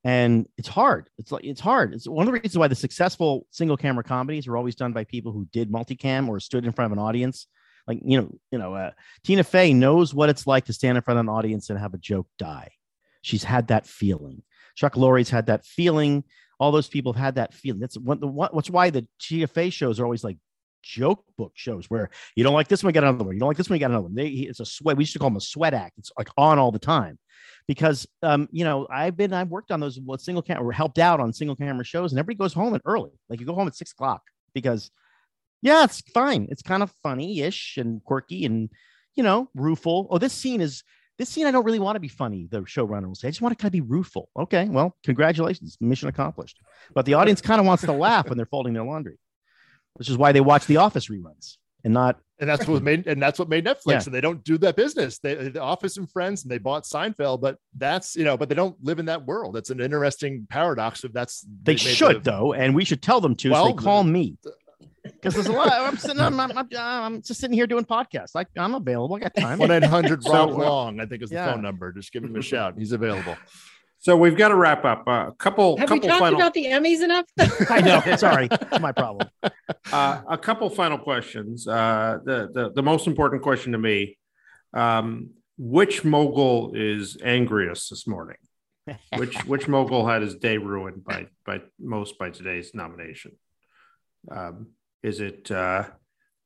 and 0.04 0.46
it's 0.58 0.68
hard. 0.68 1.08
It's 1.16 1.32
like 1.32 1.44
it's 1.44 1.60
hard. 1.60 1.94
It's 1.94 2.06
one 2.06 2.26
of 2.28 2.34
the 2.34 2.38
reasons 2.38 2.58
why 2.58 2.68
the 2.68 2.74
successful 2.74 3.46
single 3.50 3.78
camera 3.78 4.04
comedies 4.04 4.46
are 4.46 4.56
always 4.56 4.74
done 4.74 4.92
by 4.92 5.04
people 5.04 5.32
who 5.32 5.48
did 5.52 5.72
multicam 5.72 6.28
or 6.28 6.38
stood 6.38 6.66
in 6.66 6.72
front 6.72 6.92
of 6.92 6.98
an 6.98 7.02
audience. 7.02 7.46
Like 7.86 8.00
you 8.04 8.20
know, 8.20 8.30
you 8.50 8.58
know, 8.58 8.74
uh, 8.74 8.90
Tina 9.24 9.42
Fey 9.42 9.72
knows 9.72 10.12
what 10.12 10.28
it's 10.28 10.46
like 10.46 10.66
to 10.66 10.74
stand 10.74 10.98
in 10.98 11.02
front 11.02 11.18
of 11.18 11.24
an 11.24 11.30
audience 11.30 11.70
and 11.70 11.78
have 11.78 11.94
a 11.94 11.98
joke 11.98 12.26
die. 12.38 12.72
She's 13.22 13.44
had 13.44 13.68
that 13.68 13.86
feeling. 13.86 14.42
Chuck 14.74 14.96
Lorre's 14.96 15.30
had 15.30 15.46
that 15.46 15.64
feeling 15.64 16.24
all 16.58 16.72
those 16.72 16.88
people 16.88 17.12
have 17.12 17.22
had 17.22 17.34
that 17.36 17.54
feeling. 17.54 17.80
That's 17.80 17.98
what 17.98 18.20
the 18.20 18.26
what, 18.26 18.54
what's 18.54 18.70
why 18.70 18.90
the 18.90 19.06
GFA 19.20 19.72
shows 19.72 20.00
are 20.00 20.04
always 20.04 20.24
like 20.24 20.38
joke 20.84 21.24
book 21.38 21.52
shows 21.54 21.88
where 21.88 22.10
you 22.36 22.44
don't 22.44 22.54
like 22.54 22.68
this 22.68 22.82
one, 22.82 22.90
you 22.90 22.94
get 22.94 23.04
another 23.04 23.24
one. 23.24 23.34
You 23.34 23.40
don't 23.40 23.48
like 23.48 23.56
this 23.56 23.68
one, 23.68 23.76
you 23.76 23.80
get 23.80 23.90
another 23.90 24.04
one. 24.04 24.14
They, 24.14 24.28
it's 24.28 24.60
a 24.60 24.66
sweat. 24.66 24.96
We 24.96 25.02
used 25.02 25.14
to 25.14 25.18
call 25.18 25.30
them 25.30 25.36
a 25.36 25.40
sweat 25.40 25.74
act. 25.74 25.98
It's 25.98 26.12
like 26.16 26.28
on 26.36 26.58
all 26.58 26.70
the 26.70 26.78
time 26.78 27.18
because, 27.66 28.06
um, 28.22 28.48
you 28.52 28.64
know, 28.64 28.86
I've 28.90 29.16
been, 29.16 29.32
I've 29.32 29.48
worked 29.48 29.70
on 29.70 29.80
those 29.80 29.98
single 30.18 30.42
camera 30.42 30.74
helped 30.74 30.98
out 30.98 31.20
on 31.20 31.32
single 31.32 31.56
camera 31.56 31.84
shows 31.84 32.12
and 32.12 32.18
everybody 32.18 32.44
goes 32.44 32.52
home 32.52 32.74
at 32.74 32.82
early. 32.84 33.12
Like 33.28 33.40
you 33.40 33.46
go 33.46 33.54
home 33.54 33.66
at 33.66 33.76
six 33.76 33.92
o'clock 33.92 34.22
because 34.52 34.90
yeah, 35.62 35.84
it's 35.84 36.02
fine. 36.12 36.46
It's 36.50 36.62
kind 36.62 36.82
of 36.82 36.92
funny 37.02 37.40
ish 37.40 37.78
and 37.78 38.04
quirky 38.04 38.44
and, 38.44 38.68
you 39.14 39.22
know, 39.22 39.48
rueful. 39.54 40.06
Oh, 40.10 40.18
this 40.18 40.34
scene 40.34 40.60
is 40.60 40.84
This 41.18 41.28
scene, 41.28 41.46
I 41.46 41.52
don't 41.52 41.64
really 41.64 41.78
want 41.78 41.96
to 41.96 42.00
be 42.00 42.08
funny. 42.08 42.48
The 42.50 42.62
showrunner 42.62 43.06
will 43.06 43.14
say, 43.14 43.28
I 43.28 43.30
just 43.30 43.40
want 43.40 43.56
to 43.56 43.62
kind 43.62 43.68
of 43.68 43.72
be 43.72 43.80
rueful. 43.80 44.28
Okay, 44.36 44.66
well, 44.68 44.96
congratulations, 45.04 45.76
mission 45.80 46.08
accomplished. 46.08 46.58
But 46.92 47.06
the 47.06 47.14
audience 47.14 47.40
kind 47.40 47.60
of 47.60 47.66
wants 47.66 47.84
to 47.84 47.92
laugh 47.92 48.28
when 48.28 48.36
they're 48.36 48.46
folding 48.46 48.74
their 48.74 48.84
laundry, 48.84 49.18
which 49.94 50.08
is 50.08 50.18
why 50.18 50.32
they 50.32 50.40
watch 50.40 50.66
The 50.66 50.78
Office 50.78 51.08
reruns 51.08 51.56
and 51.84 51.94
not. 51.94 52.18
And 52.40 52.50
that's 52.50 52.66
what 52.66 52.82
made 52.82 53.06
and 53.06 53.22
that's 53.22 53.38
what 53.38 53.48
made 53.48 53.64
Netflix. 53.64 53.86
Yeah. 53.86 54.02
And 54.06 54.14
they 54.14 54.20
don't 54.20 54.42
do 54.42 54.58
that 54.58 54.74
business. 54.74 55.20
They 55.20 55.50
the 55.50 55.62
Office 55.62 55.98
and 55.98 56.10
Friends, 56.10 56.42
and 56.42 56.50
they 56.50 56.58
bought 56.58 56.82
Seinfeld, 56.82 57.40
but 57.40 57.58
that's 57.76 58.16
you 58.16 58.24
know, 58.24 58.36
but 58.36 58.48
they 58.48 58.56
don't 58.56 58.76
live 58.82 58.98
in 58.98 59.06
that 59.06 59.24
world. 59.24 59.54
That's 59.54 59.70
an 59.70 59.80
interesting 59.80 60.48
paradox. 60.50 61.04
Of 61.04 61.12
that's 61.12 61.46
they, 61.62 61.74
they 61.74 61.76
should 61.76 62.24
the, 62.24 62.30
though, 62.30 62.52
and 62.52 62.74
we 62.74 62.84
should 62.84 63.02
tell 63.02 63.20
them 63.20 63.36
to. 63.36 63.50
Well, 63.50 63.66
so 63.66 63.72
they 63.72 63.82
call 63.82 64.02
me 64.02 64.36
because 65.24 65.34
there's 65.34 65.46
a 65.46 65.52
lot. 65.52 65.72
I'm 65.72 65.96
sitting. 65.96 66.20
I'm, 66.20 66.38
I'm, 66.38 66.56
I'm, 66.56 66.68
I'm, 66.76 67.22
just 67.22 67.40
sitting 67.40 67.56
here 67.56 67.66
doing 67.66 67.84
podcasts. 67.84 68.34
Like 68.34 68.48
I'm 68.58 68.74
available. 68.74 69.16
I 69.16 69.20
got 69.20 69.34
time. 69.34 69.58
One 69.58 69.70
eight 69.70 69.84
hundred 69.84 70.22
Rob 70.28 70.50
Long, 70.50 71.00
I 71.00 71.06
think 71.06 71.22
is 71.22 71.30
the 71.30 71.36
yeah. 71.36 71.52
phone 71.52 71.62
number. 71.62 71.92
Just 71.92 72.12
give 72.12 72.22
him 72.22 72.36
a 72.36 72.42
shout. 72.42 72.74
He's 72.76 72.92
available. 72.92 73.36
So 73.98 74.18
we've 74.18 74.36
got 74.36 74.48
to 74.48 74.54
wrap 74.54 74.84
up. 74.84 75.06
A 75.06 75.10
uh, 75.10 75.30
couple. 75.32 75.78
Have 75.78 75.88
couple 75.88 76.02
we 76.02 76.08
talked 76.08 76.20
final... 76.20 76.38
about 76.38 76.52
the 76.52 76.66
Emmys 76.66 77.02
enough? 77.02 77.24
I 77.70 77.80
know. 77.80 78.16
Sorry, 78.16 78.48
it's 78.50 78.80
my 78.80 78.92
problem. 78.92 79.30
Uh, 79.90 80.20
a 80.28 80.36
couple 80.36 80.68
final 80.68 80.98
questions. 80.98 81.66
Uh, 81.66 82.18
the, 82.22 82.50
the 82.52 82.72
the 82.74 82.82
most 82.82 83.06
important 83.06 83.42
question 83.42 83.72
to 83.72 83.78
me: 83.78 84.18
um, 84.74 85.30
Which 85.56 86.04
mogul 86.04 86.72
is 86.74 87.16
angriest 87.24 87.88
this 87.88 88.06
morning? 88.06 88.36
which 89.16 89.36
which 89.46 89.68
mogul 89.68 90.06
had 90.06 90.20
his 90.20 90.34
day 90.34 90.58
ruined 90.58 91.02
by 91.02 91.28
by 91.46 91.62
most 91.80 92.18
by 92.18 92.28
today's 92.28 92.74
nomination? 92.74 93.32
Um, 94.30 94.68
is 95.04 95.20
it 95.20 95.50
uh, 95.50 95.84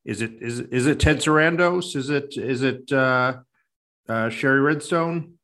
is 0.05 0.21
it 0.21 0.43
is 0.43 0.61
is 0.61 0.87
it 0.87 1.01
Ted 1.01 1.19
Sarandos? 1.19 1.95
Is 1.95 2.11
it 2.11 2.37
is 2.37 2.63
it 2.63 2.93
uh, 2.93 3.37
uh, 4.09 4.29
Shari 4.29 4.61
Redstone? 4.61 5.35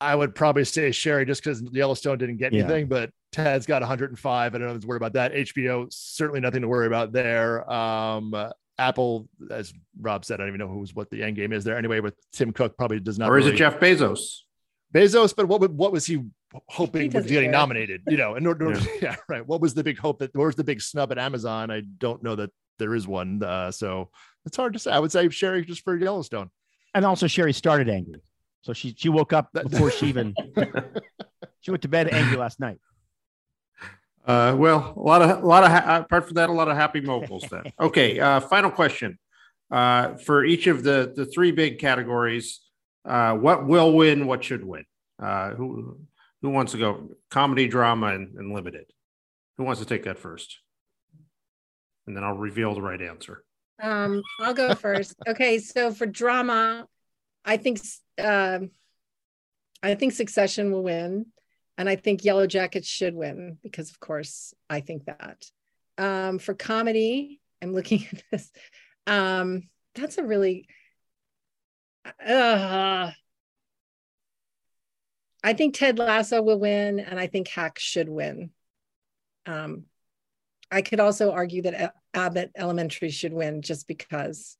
I 0.00 0.14
would 0.14 0.34
probably 0.34 0.64
say 0.64 0.90
Shari 0.92 1.24
just 1.24 1.42
because 1.42 1.62
Yellowstone 1.72 2.18
didn't 2.18 2.36
get 2.36 2.52
anything, 2.52 2.82
yeah. 2.82 2.88
but 2.88 3.10
Ted's 3.32 3.64
got 3.64 3.80
105. 3.80 4.54
I 4.54 4.58
don't 4.58 4.68
know 4.68 4.74
if 4.74 4.84
worry 4.84 4.98
about 4.98 5.14
that. 5.14 5.32
HBO 5.32 5.86
certainly 5.90 6.40
nothing 6.40 6.60
to 6.60 6.68
worry 6.68 6.86
about 6.86 7.12
there. 7.12 7.70
Um, 7.72 8.34
Apple, 8.78 9.26
as 9.50 9.72
Rob 9.98 10.26
said, 10.26 10.34
I 10.34 10.44
don't 10.44 10.48
even 10.48 10.58
know 10.58 10.68
who's 10.68 10.94
what 10.94 11.08
the 11.08 11.22
end 11.22 11.36
game 11.36 11.54
is 11.54 11.64
there. 11.64 11.78
Anyway, 11.78 12.00
with 12.00 12.14
Tim 12.34 12.52
Cook 12.52 12.76
probably 12.76 13.00
does 13.00 13.18
not. 13.18 13.30
Or 13.30 13.38
is 13.38 13.46
really... 13.46 13.56
it 13.56 13.58
Jeff 13.58 13.80
Bezos? 13.80 14.40
Bezos, 14.92 15.34
but 15.34 15.48
what 15.48 15.70
what 15.72 15.92
was 15.92 16.04
he 16.04 16.22
hoping 16.68 17.10
he 17.10 17.16
was 17.16 17.26
getting 17.26 17.50
care. 17.50 17.58
nominated? 17.58 18.02
You 18.06 18.16
know, 18.16 18.34
in 18.34 18.46
order, 18.46 18.72
yeah. 18.72 18.86
yeah. 19.02 19.16
right. 19.28 19.46
What 19.46 19.60
was 19.60 19.74
the 19.74 19.84
big 19.84 19.98
hope 19.98 20.18
that? 20.20 20.30
Where's 20.34 20.54
the 20.54 20.64
big 20.64 20.80
snub 20.80 21.12
at 21.12 21.18
Amazon? 21.18 21.70
I 21.70 21.80
don't 21.80 22.22
know 22.22 22.36
that 22.36 22.50
there 22.78 22.94
is 22.94 23.06
one. 23.06 23.42
Uh, 23.42 23.70
so 23.70 24.10
it's 24.44 24.56
hard 24.56 24.72
to 24.74 24.78
say. 24.78 24.90
I 24.92 24.98
would 24.98 25.12
say 25.12 25.28
Shari 25.28 25.64
just 25.64 25.82
for 25.82 25.96
Yellowstone, 25.96 26.50
and 26.94 27.04
also 27.04 27.26
Shari 27.26 27.52
started 27.52 27.88
angry, 27.88 28.22
so 28.62 28.72
she 28.72 28.94
she 28.96 29.08
woke 29.08 29.32
up 29.32 29.52
before 29.52 29.90
she 29.90 30.06
even 30.08 30.34
she 31.60 31.70
went 31.70 31.82
to 31.82 31.88
bed 31.88 32.08
angry 32.08 32.36
last 32.36 32.60
night. 32.60 32.78
Uh, 34.26 34.56
well, 34.58 34.92
a 34.96 35.00
lot 35.00 35.22
of 35.22 35.42
a 35.42 35.46
lot 35.46 35.64
of 35.64 35.70
ha- 35.70 35.98
apart 35.98 36.26
from 36.26 36.34
that, 36.34 36.48
a 36.48 36.52
lot 36.52 36.68
of 36.68 36.76
happy 36.76 37.00
moguls. 37.00 37.44
Then, 37.50 37.72
okay. 37.80 38.18
Uh, 38.18 38.40
final 38.40 38.70
question 38.70 39.18
uh, 39.70 40.14
for 40.14 40.44
each 40.44 40.66
of 40.66 40.82
the 40.82 41.12
the 41.14 41.26
three 41.26 41.52
big 41.52 41.78
categories 41.78 42.60
uh, 43.06 43.34
what 43.34 43.66
will 43.66 43.92
win? 43.92 44.26
What 44.26 44.44
should 44.44 44.64
win? 44.64 44.84
Uh, 45.18 45.50
who 45.50 45.98
who 46.46 46.52
wants 46.52 46.70
to 46.70 46.78
go? 46.78 47.08
Comedy, 47.28 47.66
drama, 47.66 48.14
and, 48.14 48.38
and 48.38 48.54
limited. 48.54 48.86
Who 49.56 49.64
wants 49.64 49.80
to 49.80 49.86
take 49.86 50.04
that 50.04 50.16
first? 50.16 50.60
And 52.06 52.16
then 52.16 52.22
I'll 52.22 52.36
reveal 52.36 52.72
the 52.72 52.80
right 52.80 53.02
answer. 53.02 53.42
Um, 53.82 54.22
I'll 54.40 54.54
go 54.54 54.72
first. 54.76 55.16
okay, 55.28 55.58
so 55.58 55.90
for 55.90 56.06
drama, 56.06 56.86
I 57.44 57.56
think 57.56 57.80
uh, 58.16 58.60
I 59.82 59.96
think 59.96 60.12
Succession 60.12 60.70
will 60.70 60.84
win, 60.84 61.26
and 61.76 61.88
I 61.88 61.96
think 61.96 62.22
Yellowjackets 62.22 62.86
should 62.86 63.16
win 63.16 63.58
because, 63.64 63.90
of 63.90 63.98
course, 63.98 64.54
I 64.70 64.80
think 64.80 65.06
that. 65.06 65.44
Um, 65.98 66.38
for 66.38 66.54
comedy, 66.54 67.40
I'm 67.60 67.72
looking 67.72 68.06
at 68.12 68.22
this. 68.30 68.52
Um, 69.08 69.68
that's 69.96 70.18
a 70.18 70.22
really 70.22 70.68
uh, 72.24 73.10
I 75.46 75.52
think 75.52 75.76
Ted 75.76 75.96
Lasso 76.00 76.42
will 76.42 76.58
win, 76.58 76.98
and 76.98 77.20
I 77.20 77.28
think 77.28 77.46
Hacks 77.46 77.80
should 77.80 78.08
win. 78.08 78.50
Um, 79.46 79.84
I 80.72 80.82
could 80.82 80.98
also 80.98 81.30
argue 81.30 81.62
that 81.62 81.94
Abbott 82.12 82.50
Elementary 82.56 83.10
should 83.10 83.32
win 83.32 83.62
just 83.62 83.86
because. 83.86 84.56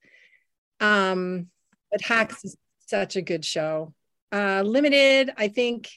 Um, 0.79 1.47
but 1.91 1.99
Hacks 1.99 2.45
is 2.45 2.55
such 2.85 3.17
a 3.17 3.21
good 3.21 3.43
show. 3.43 3.93
Uh, 4.31 4.63
limited, 4.65 5.29
I 5.35 5.49
think. 5.49 5.89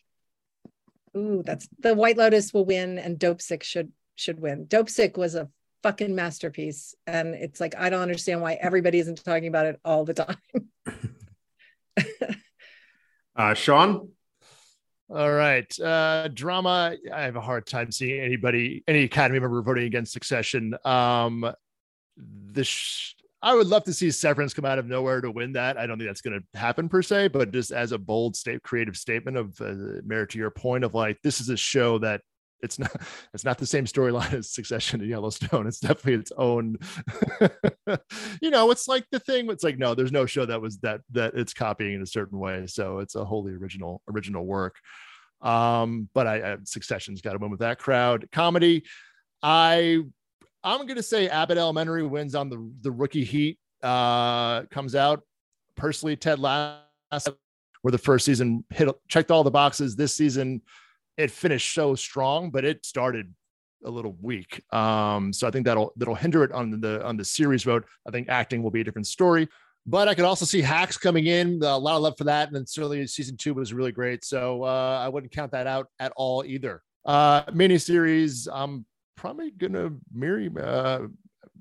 Ooh, 1.17 1.45
that's 1.47 1.69
the 1.79 1.95
White 1.95 2.17
Lotus 2.17 2.53
will 2.53 2.65
win, 2.65 2.99
and 2.99 3.17
Dopesick 3.17 3.63
should 3.63 3.93
should 4.17 4.41
win. 4.41 4.67
Dopesick 4.67 5.17
was 5.17 5.37
a 5.37 5.49
fucking 5.85 6.17
masterpiece, 6.17 6.97
and 7.07 7.37
it's 7.37 7.61
like 7.61 7.77
I 7.79 7.91
don't 7.91 8.03
understand 8.03 8.41
why 8.41 8.55
everybody 8.55 8.99
isn't 8.99 9.25
talking 9.25 9.47
about 9.47 9.67
it 9.67 9.79
all 9.85 10.05
the 10.05 10.15
time. 10.15 10.37
uh, 13.37 13.55
Sean? 13.55 14.09
All 15.13 15.33
right. 15.33 15.81
Uh, 15.81 16.29
drama. 16.29 16.95
I 17.13 17.23
have 17.23 17.35
a 17.35 17.41
hard 17.41 17.67
time 17.67 17.91
seeing 17.91 18.21
anybody, 18.21 18.85
any 18.87 19.05
Academy 19.05 19.41
member 19.41 19.61
voting 19.61 19.85
against 19.85 20.13
Succession. 20.13 20.77
Um, 20.85 21.53
the 22.17 22.63
sh- 22.63 23.17
I 23.43 23.55
would 23.55 23.67
love 23.67 23.85
to 23.85 23.93
see 23.93 24.11
Severance 24.11 24.55
come 24.55 24.67
out 24.67 24.79
of 24.79 24.87
nowhere 24.87 25.21
to 25.21 25.31
win 25.31 25.53
that. 25.55 25.79
I 25.79 25.87
don't 25.87 25.99
think 25.99 26.09
that's 26.09 26.21
going 26.21 26.41
to 26.41 26.59
happen 26.59 26.89
per 26.89 27.03
se, 27.03 27.29
but 27.29 27.51
just 27.51 27.73
as 27.73 27.91
a 27.91 27.99
bold 27.99 28.37
state, 28.37 28.63
creative 28.63 28.97
statement 28.97 29.37
of 29.37 29.61
uh, 29.61 30.01
merit 30.05 30.31
to 30.31 30.39
your 30.39 30.51
point 30.51 30.85
of 30.85 30.95
like, 30.95 31.19
this 31.23 31.41
is 31.41 31.49
a 31.49 31.57
show 31.57 31.99
that 31.99 32.21
it's 32.63 32.79
not 32.79 32.91
it's 33.35 33.45
not 33.45 33.59
the 33.59 33.67
same 33.67 33.85
storyline 33.85 34.33
as 34.39 34.51
Succession 34.51 35.01
and 35.01 35.09
Yellowstone. 35.09 35.67
It's 35.67 35.81
definitely 35.81 36.15
its 36.15 36.33
own. 36.37 36.79
you 38.41 38.51
know, 38.51 38.71
it's 38.71 38.89
like 38.89 39.07
the 39.11 39.21
thing. 39.21 39.51
It's 39.51 39.65
like 39.65 39.79
no, 39.79 39.95
there's 39.95 40.13
no 40.13 40.27
show 40.27 40.47
that 40.47 40.61
was 40.61 40.79
that 40.79 41.01
that 41.13 41.35
it's 41.35 41.55
copying 41.55 41.95
in 41.95 42.03
a 42.03 42.07
certain 42.07 42.39
way. 42.39 42.67
So 42.67 42.99
it's 42.99 43.15
a 43.15 43.25
wholly 43.25 43.53
original 43.53 44.03
original 44.09 44.45
work. 44.45 44.77
Um, 45.41 46.09
but 46.13 46.27
I, 46.27 46.53
I 46.53 46.57
Succession's 46.65 47.23
got 47.23 47.33
to 47.33 47.39
win 47.39 47.51
with 47.51 47.61
that 47.61 47.79
crowd. 47.79 48.29
Comedy, 48.31 48.85
I 49.43 50.03
I'm 50.63 50.87
gonna 50.87 51.03
say 51.03 51.29
Abbott 51.29 51.59
Elementary 51.59 52.03
wins 52.03 52.35
on 52.35 52.51
the 52.51 52.71
the 52.83 52.91
rookie 52.91 53.25
heat. 53.25 53.59
Uh, 53.83 54.65
comes 54.67 54.95
out 54.95 55.23
personally. 55.77 56.17
Ted 56.17 56.39
Lasso, 56.39 57.35
where 57.81 57.93
the 57.93 57.99
first 57.99 58.27
season 58.27 58.65
hit 58.69 58.89
checked 59.09 59.31
all 59.31 59.43
the 59.43 59.51
boxes. 59.51 59.97
This 59.97 60.15
season 60.15 60.61
it 61.17 61.31
finished 61.31 61.75
so 61.75 61.95
strong, 61.95 62.51
but 62.51 62.65
it 62.65 62.85
started 62.85 63.35
a 63.85 63.91
little 63.91 64.17
weak. 64.21 64.63
Um, 64.73 65.33
so 65.33 65.47
I 65.47 65.51
think 65.51 65.65
that'll 65.67 65.93
that'll 65.97 66.15
hinder 66.15 66.45
it 66.45 66.53
on 66.53 66.81
the 66.81 67.05
on 67.05 67.17
the 67.17 67.25
series 67.25 67.65
vote. 67.65 67.85
I 68.07 68.11
think 68.11 68.29
acting 68.29 68.63
will 68.63 68.71
be 68.71 68.81
a 68.81 68.85
different 68.85 69.07
story. 69.07 69.49
But 69.87 70.09
I 70.09 70.15
could 70.15 70.27
also 70.27 70.45
see 70.45 70.61
hacks 70.61 70.99
coming 70.99 71.27
in. 71.27 71.63
A 71.63 71.77
lot 71.77 71.97
of 71.97 72.03
love 72.03 72.15
for 72.19 72.25
that. 72.25 72.49
And 72.49 72.57
then 72.57 72.67
certainly 72.67 73.07
season 73.07 73.37
two 73.37 73.55
was 73.55 73.73
really 73.73 73.93
great. 73.93 74.25
So 74.25 74.63
uh, 74.63 75.01
I 75.03 75.09
wouldn't 75.09 75.33
count 75.33 75.53
that 75.53 75.67
out 75.67 75.89
at 75.99 76.13
all 76.17 76.45
either. 76.45 76.83
Uh 77.07 77.45
miniseries, 77.45 78.47
I'm 78.53 78.85
probably 79.17 79.51
gonna 79.53 79.91
marry 80.13 80.51
uh 80.63 81.07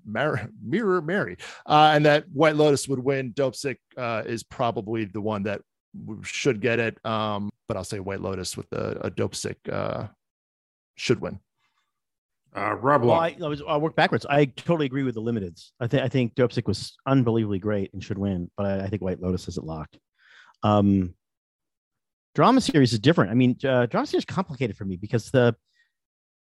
Mar- 0.05 0.49
mirror 0.63 1.01
Mary. 1.01 1.37
Uh, 1.65 1.91
and 1.93 2.05
that 2.05 2.25
White 2.33 2.55
Lotus 2.55 2.87
would 2.87 2.99
win. 2.99 3.33
Dopesick 3.33 3.77
uh, 3.97 4.23
is 4.25 4.43
probably 4.43 5.05
the 5.05 5.21
one 5.21 5.43
that 5.43 5.61
should 6.23 6.61
get 6.61 6.79
it. 6.79 7.03
Um, 7.05 7.49
but 7.67 7.77
I'll 7.77 7.83
say 7.83 7.99
White 7.99 8.21
Lotus 8.21 8.57
with 8.57 8.71
a, 8.71 8.99
a 9.01 9.11
Dopesick 9.11 9.57
uh, 9.71 10.07
should 10.95 11.21
win. 11.21 11.39
Uh, 12.55 12.73
Rob, 12.73 13.03
well, 13.03 13.19
I, 13.19 13.35
I, 13.43 13.47
was, 13.47 13.61
I'll 13.67 13.79
work 13.79 13.95
backwards. 13.95 14.25
I 14.27 14.45
totally 14.45 14.87
agree 14.87 15.03
with 15.03 15.13
the 15.13 15.21
limiteds. 15.21 15.69
I 15.79 15.85
think 15.87 16.03
I 16.03 16.07
think 16.09 16.33
Dopesick 16.33 16.65
was 16.65 16.97
unbelievably 17.05 17.59
great 17.59 17.93
and 17.93 18.03
should 18.03 18.17
win, 18.17 18.49
but 18.57 18.65
I, 18.65 18.85
I 18.85 18.87
think 18.87 19.03
White 19.03 19.21
Lotus 19.21 19.45
has 19.45 19.57
it 19.57 19.63
locked. 19.63 19.99
Um, 20.63 21.13
drama 22.33 22.61
series 22.61 22.91
is 22.91 22.99
different. 22.99 23.29
I 23.29 23.35
mean, 23.35 23.55
uh, 23.63 23.85
drama 23.85 24.07
series 24.07 24.21
is 24.21 24.25
complicated 24.25 24.77
for 24.77 24.85
me 24.85 24.95
because 24.95 25.29
the 25.29 25.55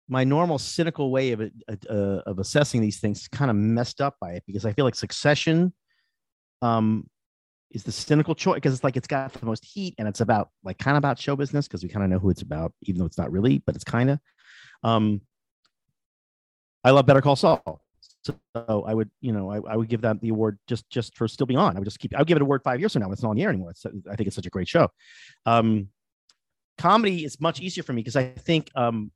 my 0.09 0.25
normal 0.25 0.59
cynical 0.59 1.09
way 1.09 1.31
of 1.31 1.39
it, 1.39 1.53
uh, 1.89 2.21
of 2.25 2.39
assessing 2.39 2.81
these 2.81 2.99
things 2.99 3.21
is 3.21 3.27
kind 3.29 3.49
of 3.49 3.55
messed 3.55 4.01
up 4.01 4.17
by 4.19 4.33
it 4.33 4.43
because 4.45 4.65
I 4.65 4.73
feel 4.73 4.83
like 4.83 4.95
Succession 4.95 5.73
um, 6.61 7.07
is 7.73 7.83
the 7.83 7.91
cynical 7.91 8.35
choice 8.35 8.55
because 8.55 8.73
it's 8.73 8.83
like 8.83 8.95
it's 8.95 9.07
got 9.07 9.33
the 9.33 9.45
most 9.45 9.65
heat 9.65 9.95
and 9.97 10.07
it's 10.07 10.21
about 10.21 10.49
like 10.63 10.77
kind 10.77 10.95
of 10.95 10.99
about 10.99 11.19
show 11.19 11.35
business 11.35 11.67
because 11.67 11.83
we 11.83 11.89
kind 11.89 12.03
of 12.03 12.09
know 12.09 12.19
who 12.19 12.29
it's 12.29 12.43
about, 12.43 12.71
even 12.83 12.99
though 12.99 13.05
it's 13.05 13.17
not 13.17 13.31
really, 13.31 13.61
but 13.65 13.75
it's 13.75 13.83
kind 13.83 14.11
of. 14.11 14.19
Um, 14.83 15.21
I 16.83 16.91
love 16.91 17.05
Better 17.05 17.21
Call 17.21 17.35
Saul, 17.35 17.81
so 18.21 18.83
I 18.85 18.93
would, 18.93 19.09
you 19.21 19.31
know, 19.31 19.49
I, 19.49 19.73
I 19.73 19.75
would 19.75 19.89
give 19.89 20.01
that 20.01 20.21
the 20.21 20.29
award 20.29 20.59
just 20.67 20.87
just 20.89 21.17
for 21.17 21.27
still 21.27 21.47
being 21.47 21.57
on. 21.57 21.75
I 21.75 21.79
would 21.79 21.85
just 21.85 21.99
keep. 21.99 22.15
I 22.15 22.19
would 22.19 22.27
give 22.27 22.35
it 22.35 22.41
a 22.41 22.45
award 22.45 22.61
five 22.63 22.79
years 22.79 22.93
from 22.93 23.01
now. 23.01 23.11
It's 23.11 23.23
not 23.23 23.29
on 23.29 23.35
the 23.35 23.43
air 23.43 23.49
anymore. 23.49 23.71
It's, 23.71 23.85
I 23.85 24.15
think 24.15 24.27
it's 24.27 24.35
such 24.35 24.45
a 24.45 24.51
great 24.51 24.67
show. 24.67 24.89
Um, 25.45 25.87
comedy 26.77 27.25
is 27.25 27.39
much 27.41 27.59
easier 27.59 27.83
for 27.83 27.93
me 27.93 28.01
because 28.01 28.15
I 28.15 28.25
think 28.25 28.69
um, 28.75 29.11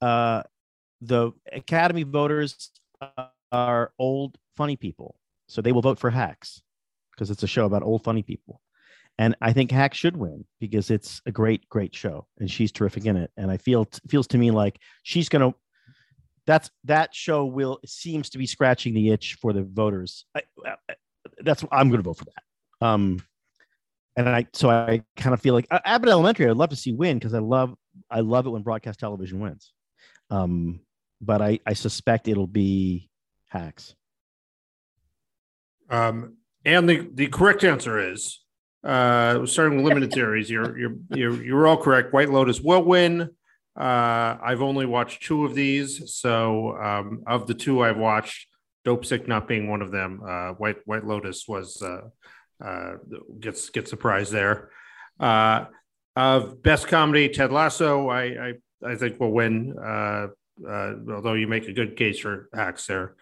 uh, 0.00 0.42
the 1.00 1.32
Academy 1.50 2.04
voters 2.04 2.70
are 3.50 3.92
old 3.98 4.36
funny 4.56 4.76
people, 4.76 5.16
so 5.48 5.60
they 5.60 5.72
will 5.72 5.82
vote 5.82 5.98
for 5.98 6.10
hacks 6.10 6.62
because 7.20 7.30
it's 7.30 7.42
a 7.42 7.46
show 7.46 7.66
about 7.66 7.82
old 7.82 8.02
funny 8.02 8.22
people. 8.22 8.62
and 9.18 9.36
I 9.42 9.52
think 9.52 9.70
Hacks 9.70 9.98
should 9.98 10.16
win 10.16 10.46
because 10.58 10.90
it's 10.90 11.20
a 11.26 11.30
great, 11.30 11.68
great 11.68 11.94
show, 11.94 12.26
and 12.38 12.50
she's 12.50 12.72
terrific 12.72 13.04
in 13.04 13.18
it. 13.18 13.30
And 13.36 13.50
I 13.50 13.58
feel 13.58 13.86
feels 14.08 14.26
to 14.28 14.38
me 14.38 14.50
like 14.50 14.80
she's 15.02 15.28
gonna. 15.28 15.54
That's 16.46 16.70
that 16.84 17.14
show 17.14 17.44
will 17.44 17.78
seems 17.84 18.30
to 18.30 18.38
be 18.38 18.46
scratching 18.46 18.94
the 18.94 19.10
itch 19.10 19.36
for 19.40 19.52
the 19.52 19.62
voters. 19.62 20.24
I, 20.34 20.42
I, 20.64 20.94
that's 21.42 21.62
I'm 21.70 21.90
to 21.90 22.02
vote 22.02 22.16
for 22.16 22.24
that. 22.24 22.86
Um, 22.86 23.22
and 24.16 24.26
I 24.26 24.46
so 24.54 24.70
I 24.70 25.02
kind 25.16 25.34
of 25.34 25.42
feel 25.42 25.52
like 25.52 25.66
uh, 25.70 25.80
Abbott 25.84 26.08
Elementary. 26.08 26.48
I'd 26.48 26.56
love 26.56 26.70
to 26.70 26.76
see 26.76 26.92
win 26.92 27.18
because 27.18 27.34
I 27.34 27.40
love 27.40 27.74
I 28.10 28.20
love 28.20 28.46
it 28.46 28.50
when 28.50 28.62
broadcast 28.62 29.00
television 29.00 29.40
wins. 29.40 29.74
Um, 30.30 30.80
but 31.20 31.42
I 31.42 31.60
I 31.66 31.74
suspect 31.74 32.26
it'll 32.26 32.46
be 32.46 33.10
hacks. 33.48 33.94
Um, 35.90 36.36
and 36.64 36.88
the 36.88 37.08
the 37.14 37.26
correct 37.28 37.64
answer 37.64 37.98
is 38.12 38.40
uh, 38.84 39.44
starting 39.46 39.76
with 39.76 39.86
limited 39.86 40.12
series. 40.20 40.50
You're 40.50 40.78
you're 40.78 40.96
you're 41.10 41.44
you're 41.44 41.66
all 41.66 41.76
correct. 41.76 42.12
White 42.12 42.30
Lotus 42.30 42.60
will 42.60 42.82
win. 42.82 43.30
Uh, 43.76 44.36
I've 44.42 44.62
only 44.62 44.84
watched 44.84 45.22
two 45.22 45.44
of 45.44 45.54
these, 45.54 46.12
so 46.14 46.76
um, 46.76 47.22
of 47.26 47.46
the 47.46 47.54
two 47.54 47.82
I've 47.82 47.96
watched, 47.96 48.48
Dopesick 48.84 49.28
not 49.28 49.48
being 49.48 49.70
one 49.70 49.80
of 49.80 49.90
them. 49.90 50.20
Uh, 50.26 50.52
White 50.52 50.78
White 50.84 51.06
Lotus 51.06 51.46
was 51.46 51.80
uh, 51.82 52.02
uh, 52.64 52.94
gets 53.38 53.70
gets 53.70 53.90
surprised 53.90 54.32
there. 54.32 54.70
Uh, 55.18 55.66
of 56.16 56.62
best 56.62 56.88
comedy, 56.88 57.28
Ted 57.28 57.52
Lasso, 57.52 58.08
I 58.08 58.22
I, 58.22 58.52
I 58.84 58.94
think 58.96 59.20
will 59.20 59.32
win. 59.32 59.76
Uh, 59.78 60.28
uh, 60.68 60.92
although 61.10 61.32
you 61.32 61.46
make 61.46 61.68
a 61.68 61.72
good 61.72 61.96
case 61.96 62.18
for 62.18 62.48
Hacks 62.52 62.86
there, 62.86 63.14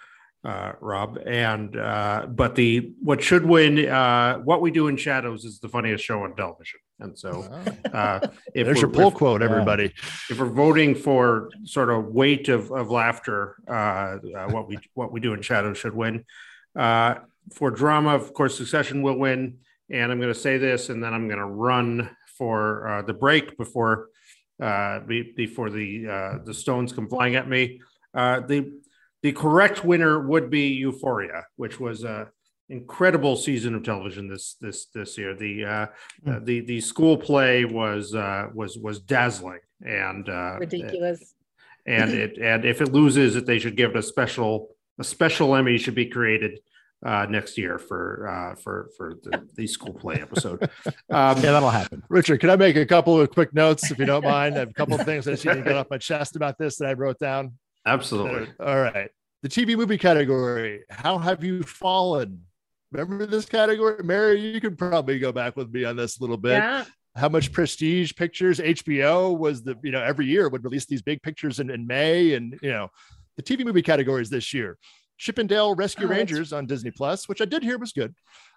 uh, 0.48 0.72
Rob. 0.80 1.18
And 1.26 1.76
uh, 1.76 2.26
but 2.28 2.54
the 2.54 2.92
what 3.02 3.22
should 3.22 3.44
win, 3.44 3.86
uh, 3.86 4.38
what 4.38 4.60
we 4.62 4.70
do 4.70 4.88
in 4.88 4.96
shadows 4.96 5.44
is 5.44 5.60
the 5.60 5.68
funniest 5.68 6.02
show 6.04 6.22
on 6.22 6.34
television. 6.34 6.80
And 7.00 7.16
so, 7.16 7.42
uh, 7.92 8.20
if 8.54 8.66
there's 8.66 8.80
your 8.80 8.90
pull 8.90 9.10
quote, 9.10 9.42
everybody. 9.42 9.92
If 10.30 10.38
we're 10.38 10.46
voting 10.46 10.94
for 10.94 11.50
sort 11.64 11.90
of 11.90 12.06
weight 12.06 12.48
of, 12.48 12.72
of 12.72 12.90
laughter, 12.90 13.56
uh, 13.68 13.72
uh, 14.36 14.50
what 14.50 14.68
we 14.68 14.78
what 14.94 15.12
we 15.12 15.20
do 15.20 15.34
in 15.34 15.42
shadows 15.42 15.78
should 15.78 15.94
win. 15.94 16.24
Uh, 16.74 17.16
for 17.54 17.70
drama, 17.70 18.14
of 18.14 18.32
course, 18.32 18.56
Succession 18.56 19.02
will 19.02 19.18
win. 19.18 19.58
And 19.90 20.10
I'm 20.12 20.18
going 20.18 20.32
to 20.32 20.38
say 20.38 20.58
this, 20.58 20.88
and 20.90 21.02
then 21.02 21.14
I'm 21.14 21.28
going 21.28 21.38
to 21.38 21.46
run 21.46 22.10
for 22.36 22.88
uh, 22.88 23.02
the 23.02 23.14
break 23.14 23.56
before 23.56 24.08
uh, 24.62 25.00
be, 25.00 25.32
before 25.36 25.70
the 25.70 26.08
uh, 26.08 26.38
the 26.44 26.54
stones 26.54 26.92
come 26.92 27.08
flying 27.08 27.36
at 27.36 27.48
me. 27.48 27.80
Uh, 28.14 28.40
the 28.40 28.80
the 29.22 29.32
correct 29.32 29.84
winner 29.84 30.20
would 30.20 30.50
be 30.50 30.68
Euphoria, 30.68 31.44
which 31.56 31.80
was 31.80 32.04
a 32.04 32.28
incredible 32.70 33.34
season 33.34 33.74
of 33.74 33.82
television 33.82 34.28
this 34.28 34.56
this 34.60 34.86
this 34.94 35.18
year. 35.18 35.34
The 35.34 35.64
uh, 35.64 35.86
mm. 36.26 36.44
the 36.44 36.60
the 36.60 36.80
school 36.80 37.16
play 37.16 37.64
was 37.64 38.14
uh, 38.14 38.48
was 38.54 38.78
was 38.78 39.00
dazzling 39.00 39.60
and 39.84 40.28
uh, 40.28 40.56
ridiculous. 40.58 41.34
And 41.86 42.10
it 42.10 42.38
and 42.38 42.64
if 42.64 42.80
it 42.80 42.92
loses, 42.92 43.36
it 43.36 43.46
they 43.46 43.58
should 43.58 43.76
give 43.76 43.90
it 43.90 43.96
a 43.96 44.02
special 44.02 44.70
a 44.98 45.04
special 45.04 45.54
Emmy 45.54 45.78
should 45.78 45.94
be 45.94 46.06
created 46.06 46.60
uh, 47.04 47.26
next 47.30 47.56
year 47.56 47.78
for 47.78 48.28
uh, 48.28 48.54
for 48.56 48.90
for 48.96 49.14
the, 49.22 49.48
the 49.54 49.66
school 49.66 49.94
play 49.94 50.16
episode. 50.20 50.68
Um, 51.10 51.36
yeah, 51.36 51.52
that'll 51.52 51.70
happen. 51.70 52.02
Richard, 52.10 52.38
can 52.38 52.50
I 52.50 52.56
make 52.56 52.76
a 52.76 52.84
couple 52.84 53.18
of 53.18 53.30
quick 53.30 53.54
notes 53.54 53.90
if 53.90 53.98
you 53.98 54.04
don't 54.04 54.24
mind? 54.24 54.56
I 54.56 54.58
have 54.58 54.68
a 54.68 54.74
couple 54.74 54.94
of 54.94 55.06
things 55.06 55.26
I 55.26 55.32
just 55.32 55.46
need 55.46 55.54
to 55.54 55.62
get 55.62 55.74
off 55.74 55.86
my 55.90 55.96
chest 55.96 56.36
about 56.36 56.58
this 56.58 56.76
that 56.76 56.88
I 56.88 56.92
wrote 56.92 57.18
down. 57.18 57.54
Absolutely. 57.88 58.48
All 58.60 58.80
right. 58.80 59.10
The 59.42 59.48
TV 59.48 59.76
movie 59.76 59.98
category. 59.98 60.82
How 60.90 61.18
have 61.18 61.44
you 61.44 61.62
fallen? 61.62 62.42
Remember 62.92 63.26
this 63.26 63.46
category, 63.46 64.02
Mary? 64.02 64.40
You 64.40 64.60
could 64.60 64.78
probably 64.78 65.18
go 65.18 65.32
back 65.32 65.56
with 65.56 65.70
me 65.72 65.84
on 65.84 65.96
this 65.96 66.18
a 66.18 66.22
little 66.22 66.36
bit. 66.36 66.58
Yeah. 66.58 66.84
How 67.14 67.28
much 67.28 67.52
prestige 67.52 68.12
pictures 68.14 68.60
HBO 68.60 69.36
was 69.36 69.62
the 69.62 69.76
you 69.82 69.90
know 69.90 70.02
every 70.02 70.26
year 70.26 70.48
would 70.48 70.64
release 70.64 70.86
these 70.86 71.02
big 71.02 71.22
pictures 71.22 71.60
in, 71.60 71.70
in 71.70 71.86
May 71.86 72.34
and 72.34 72.58
you 72.62 72.70
know 72.70 72.88
the 73.36 73.42
TV 73.42 73.64
movie 73.64 73.82
categories 73.82 74.30
this 74.30 74.54
year 74.54 74.78
Chip 75.18 75.38
'n 75.38 75.46
Dale 75.46 75.74
Rescue 75.74 76.06
oh, 76.06 76.10
Rangers 76.10 76.52
on 76.52 76.66
Disney 76.66 76.90
Plus, 76.90 77.28
which 77.28 77.40
I 77.40 77.44
did 77.44 77.62
hear 77.62 77.76
was 77.76 77.92
good. 77.92 78.14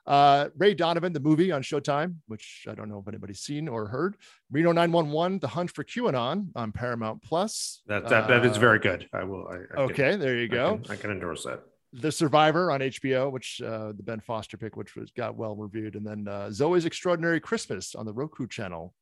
Uh, 0.07 0.49
Ray 0.57 0.73
Donovan, 0.73 1.13
the 1.13 1.19
movie 1.19 1.51
on 1.51 1.61
Showtime, 1.61 2.15
which 2.27 2.65
I 2.69 2.73
don't 2.73 2.89
know 2.89 2.99
if 2.99 3.07
anybody's 3.07 3.41
seen 3.41 3.67
or 3.67 3.87
heard. 3.87 4.17
Reno 4.51 4.71
911, 4.71 5.39
The 5.39 5.47
Hunt 5.47 5.71
for 5.71 5.83
QAnon 5.83 6.47
on 6.55 6.71
Paramount 6.71 7.21
Plus. 7.21 7.81
That 7.87 8.09
that, 8.09 8.27
that 8.27 8.45
is 8.45 8.57
very 8.57 8.79
good. 8.79 9.07
I 9.13 9.23
will. 9.23 9.47
I, 9.47 9.79
I 9.79 9.83
okay, 9.83 10.11
can, 10.11 10.19
there 10.19 10.37
you 10.37 10.47
go. 10.47 10.73
I 10.73 10.77
can, 10.77 10.91
I 10.91 10.95
can, 10.95 11.11
endorse 11.11 11.43
that. 11.43 11.61
The 11.93 12.11
Survivor 12.11 12.71
on 12.71 12.79
HBO, 12.79 13.31
which 13.31 13.61
uh, 13.61 13.93
the 13.95 14.03
Ben 14.03 14.19
Foster 14.21 14.57
pick, 14.57 14.75
which 14.75 14.95
was 14.95 15.11
got 15.11 15.35
well 15.35 15.55
reviewed, 15.55 15.95
and 15.95 16.05
then 16.05 16.27
uh, 16.27 16.49
Zoe's 16.51 16.85
Extraordinary 16.85 17.39
Christmas 17.39 17.93
on 17.93 18.05
the 18.05 18.13
Roku 18.13 18.47
channel. 18.47 18.93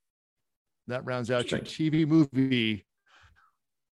That 0.87 1.05
rounds 1.05 1.29
out 1.29 1.51
your 1.51 1.59
TV 1.59 2.07
movie 2.07 2.85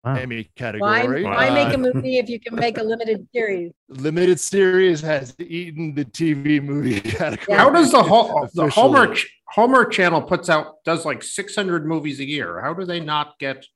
Wow. 0.05 0.15
Emmy 0.15 0.49
category. 0.55 1.25
Why, 1.25 1.49
why 1.49 1.51
make 1.51 1.73
a 1.73 1.75
uh, 1.75 1.93
movie 1.93 2.19
if 2.19 2.29
you 2.29 2.39
can 2.39 2.55
make 2.55 2.79
a 2.79 2.83
limited 2.83 3.27
series? 3.33 3.73
Limited 3.89 4.39
series 4.39 5.01
has 5.01 5.35
eaten 5.41 5.95
the 5.97 6.05
TV 6.05 6.63
movie 6.63 7.01
category. 7.03 7.59
How 7.59 7.71
does 7.71 7.91
the, 7.91 8.03
whole, 8.03 8.49
the 8.55 8.69
Hallmark 8.69 9.19
Hallmark 9.49 9.93
Channel 9.93 10.23
puts 10.23 10.49
out 10.49 10.85
does 10.85 11.05
like 11.05 11.23
600 11.23 11.87
movies 11.87 12.21
a 12.21 12.25
year? 12.25 12.61
How 12.61 12.73
do 12.73 12.85
they 12.85 13.01
not 13.01 13.39
get? 13.41 13.67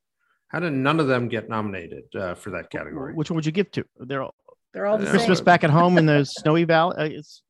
How 0.48 0.60
did 0.60 0.72
none 0.72 1.00
of 1.00 1.08
them 1.08 1.28
get 1.28 1.48
nominated 1.48 2.04
uh, 2.14 2.34
for 2.34 2.50
that 2.50 2.70
category? 2.70 3.14
Which 3.14 3.30
one 3.30 3.36
would 3.36 3.46
you 3.46 3.52
give 3.52 3.70
to? 3.72 3.84
They're 3.98 4.22
all 4.22 4.34
they're 4.72 4.86
all 4.86 4.98
the 4.98 5.06
Christmas 5.06 5.38
same. 5.38 5.44
back 5.44 5.64
at 5.64 5.70
home 5.70 5.98
in 5.98 6.06
the 6.06 6.24
snowy 6.26 6.64
valley. 6.64 6.96
Uh, 6.96 7.04
it's 7.18 7.42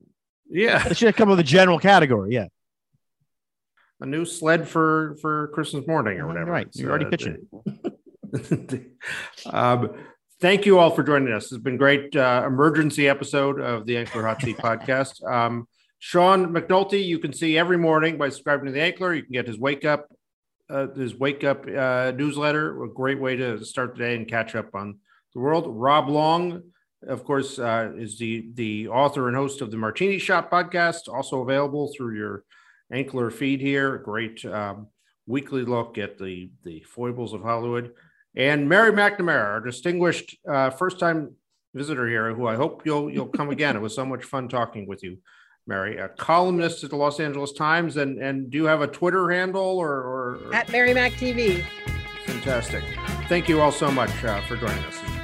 yeah, 0.49 0.87
it 0.89 0.97
should 0.97 1.17
come 1.17 1.29
with 1.29 1.41
a 1.41 1.45
general 1.45 1.79
category. 1.79 2.35
Yeah, 2.35 2.47
a 4.01 4.07
new 4.07 4.25
sled 4.25 4.69
for 4.69 5.17
for 5.21 5.49
Christmas 5.49 5.87
morning 5.87 6.19
or 6.19 6.27
whatever. 6.27 6.51
Right, 6.51 6.69
you're 6.73 6.91
already 6.91 7.07
uh, 7.07 7.11
pitching. 7.11 7.47
um, 9.47 9.91
thank 10.41 10.67
you 10.67 10.79
all 10.79 10.91
for 10.91 11.03
joining 11.03 11.33
us. 11.33 11.53
It's 11.53 11.63
been 11.63 11.77
great 11.77 12.15
uh, 12.15 12.45
emergency 12.47 13.09
episode 13.09 13.61
of 13.61 13.87
the 13.87 13.95
Ankler 13.95 14.23
Hot 14.23 14.41
Seat 14.41 14.57
podcast. 14.59 15.25
Um, 15.31 15.67
Sean 15.99 16.53
McNulty, 16.53 17.05
you 17.05 17.19
can 17.19 17.33
see 17.33 17.59
every 17.59 17.77
morning 17.77 18.17
by 18.17 18.29
subscribing 18.29 18.67
to 18.67 18.73
the 18.73 18.79
Ankler. 18.79 19.17
You 19.17 19.23
can 19.23 19.33
get 19.33 19.47
his 19.47 19.59
Wakeup, 19.59 20.05
uh, 20.69 20.89
his 20.97 21.15
Wakeup 21.15 21.77
uh, 21.77 22.13
newsletter. 22.13 22.83
A 22.85 22.89
great 22.89 23.21
way 23.21 23.37
to 23.37 23.65
start 23.65 23.95
the 23.95 23.99
day 23.99 24.17
and 24.17 24.27
catch 24.27 24.55
up 24.55 24.75
on 24.75 24.99
the 25.35 25.41
world. 25.41 25.67
Rob 25.69 26.09
Long, 26.09 26.63
of 27.07 27.25
course, 27.25 27.59
uh, 27.59 27.93
is 27.97 28.19
the 28.19 28.49
the 28.55 28.89
author 28.89 29.29
and 29.29 29.37
host 29.37 29.61
of 29.61 29.71
the 29.71 29.77
Martini 29.77 30.19
Shot 30.19 30.51
podcast, 30.51 31.09
also 31.13 31.43
available 31.43 31.93
through 31.95 32.17
your 32.17 32.45
Ankler 32.93 33.33
feed 33.33 33.61
here. 33.61 33.99
Great 33.99 34.45
um, 34.47 34.89
weekly 35.27 35.65
look 35.65 35.99
at 35.99 36.19
the 36.19 36.51
the 36.65 36.81
foibles 36.81 37.35
of 37.35 37.43
Hollywood. 37.43 37.93
And 38.37 38.69
Mary 38.69 38.93
McNamara, 38.93 39.45
our 39.45 39.61
distinguished 39.61 40.37
uh, 40.49 40.71
first-time 40.71 41.35
visitor 41.75 42.09
here, 42.09 42.33
who 42.35 42.47
I 42.47 42.57
hope 42.57 42.83
you'll 42.85 43.11
you'll 43.11 43.27
come 43.27 43.51
again. 43.51 43.77
it 43.77 43.81
was 43.81 43.95
so 43.95 44.05
much 44.05 44.25
fun 44.25 44.49
talking 44.49 44.87
with 44.87 45.03
you, 45.03 45.19
Mary. 45.67 45.99
A 45.99 46.09
columnist 46.09 46.85
at 46.85 46.91
the 46.91 46.97
Los 46.97 47.21
Angeles 47.21 47.53
Times, 47.53 47.97
and 47.97 48.19
and 48.19 48.51
do 48.51 48.59
you 48.59 48.65
have 48.67 48.83
a 48.83 48.87
Twitter 48.87 49.31
handle 49.31 49.79
or, 49.79 49.91
or, 49.91 50.39
or... 50.47 50.55
at 50.55 50.71
Mary 50.71 50.95
Mac 50.95 51.13
TV? 51.13 51.65
Fantastic. 52.27 52.85
Thank 53.29 53.49
you 53.49 53.61
all 53.61 53.73
so 53.73 53.91
much 53.91 54.25
uh, 54.25 54.41
for 54.43 54.57
joining 54.57 54.85
us. 54.85 54.99
This 55.01 55.11
is 55.11 55.17
terrific. 55.17 55.20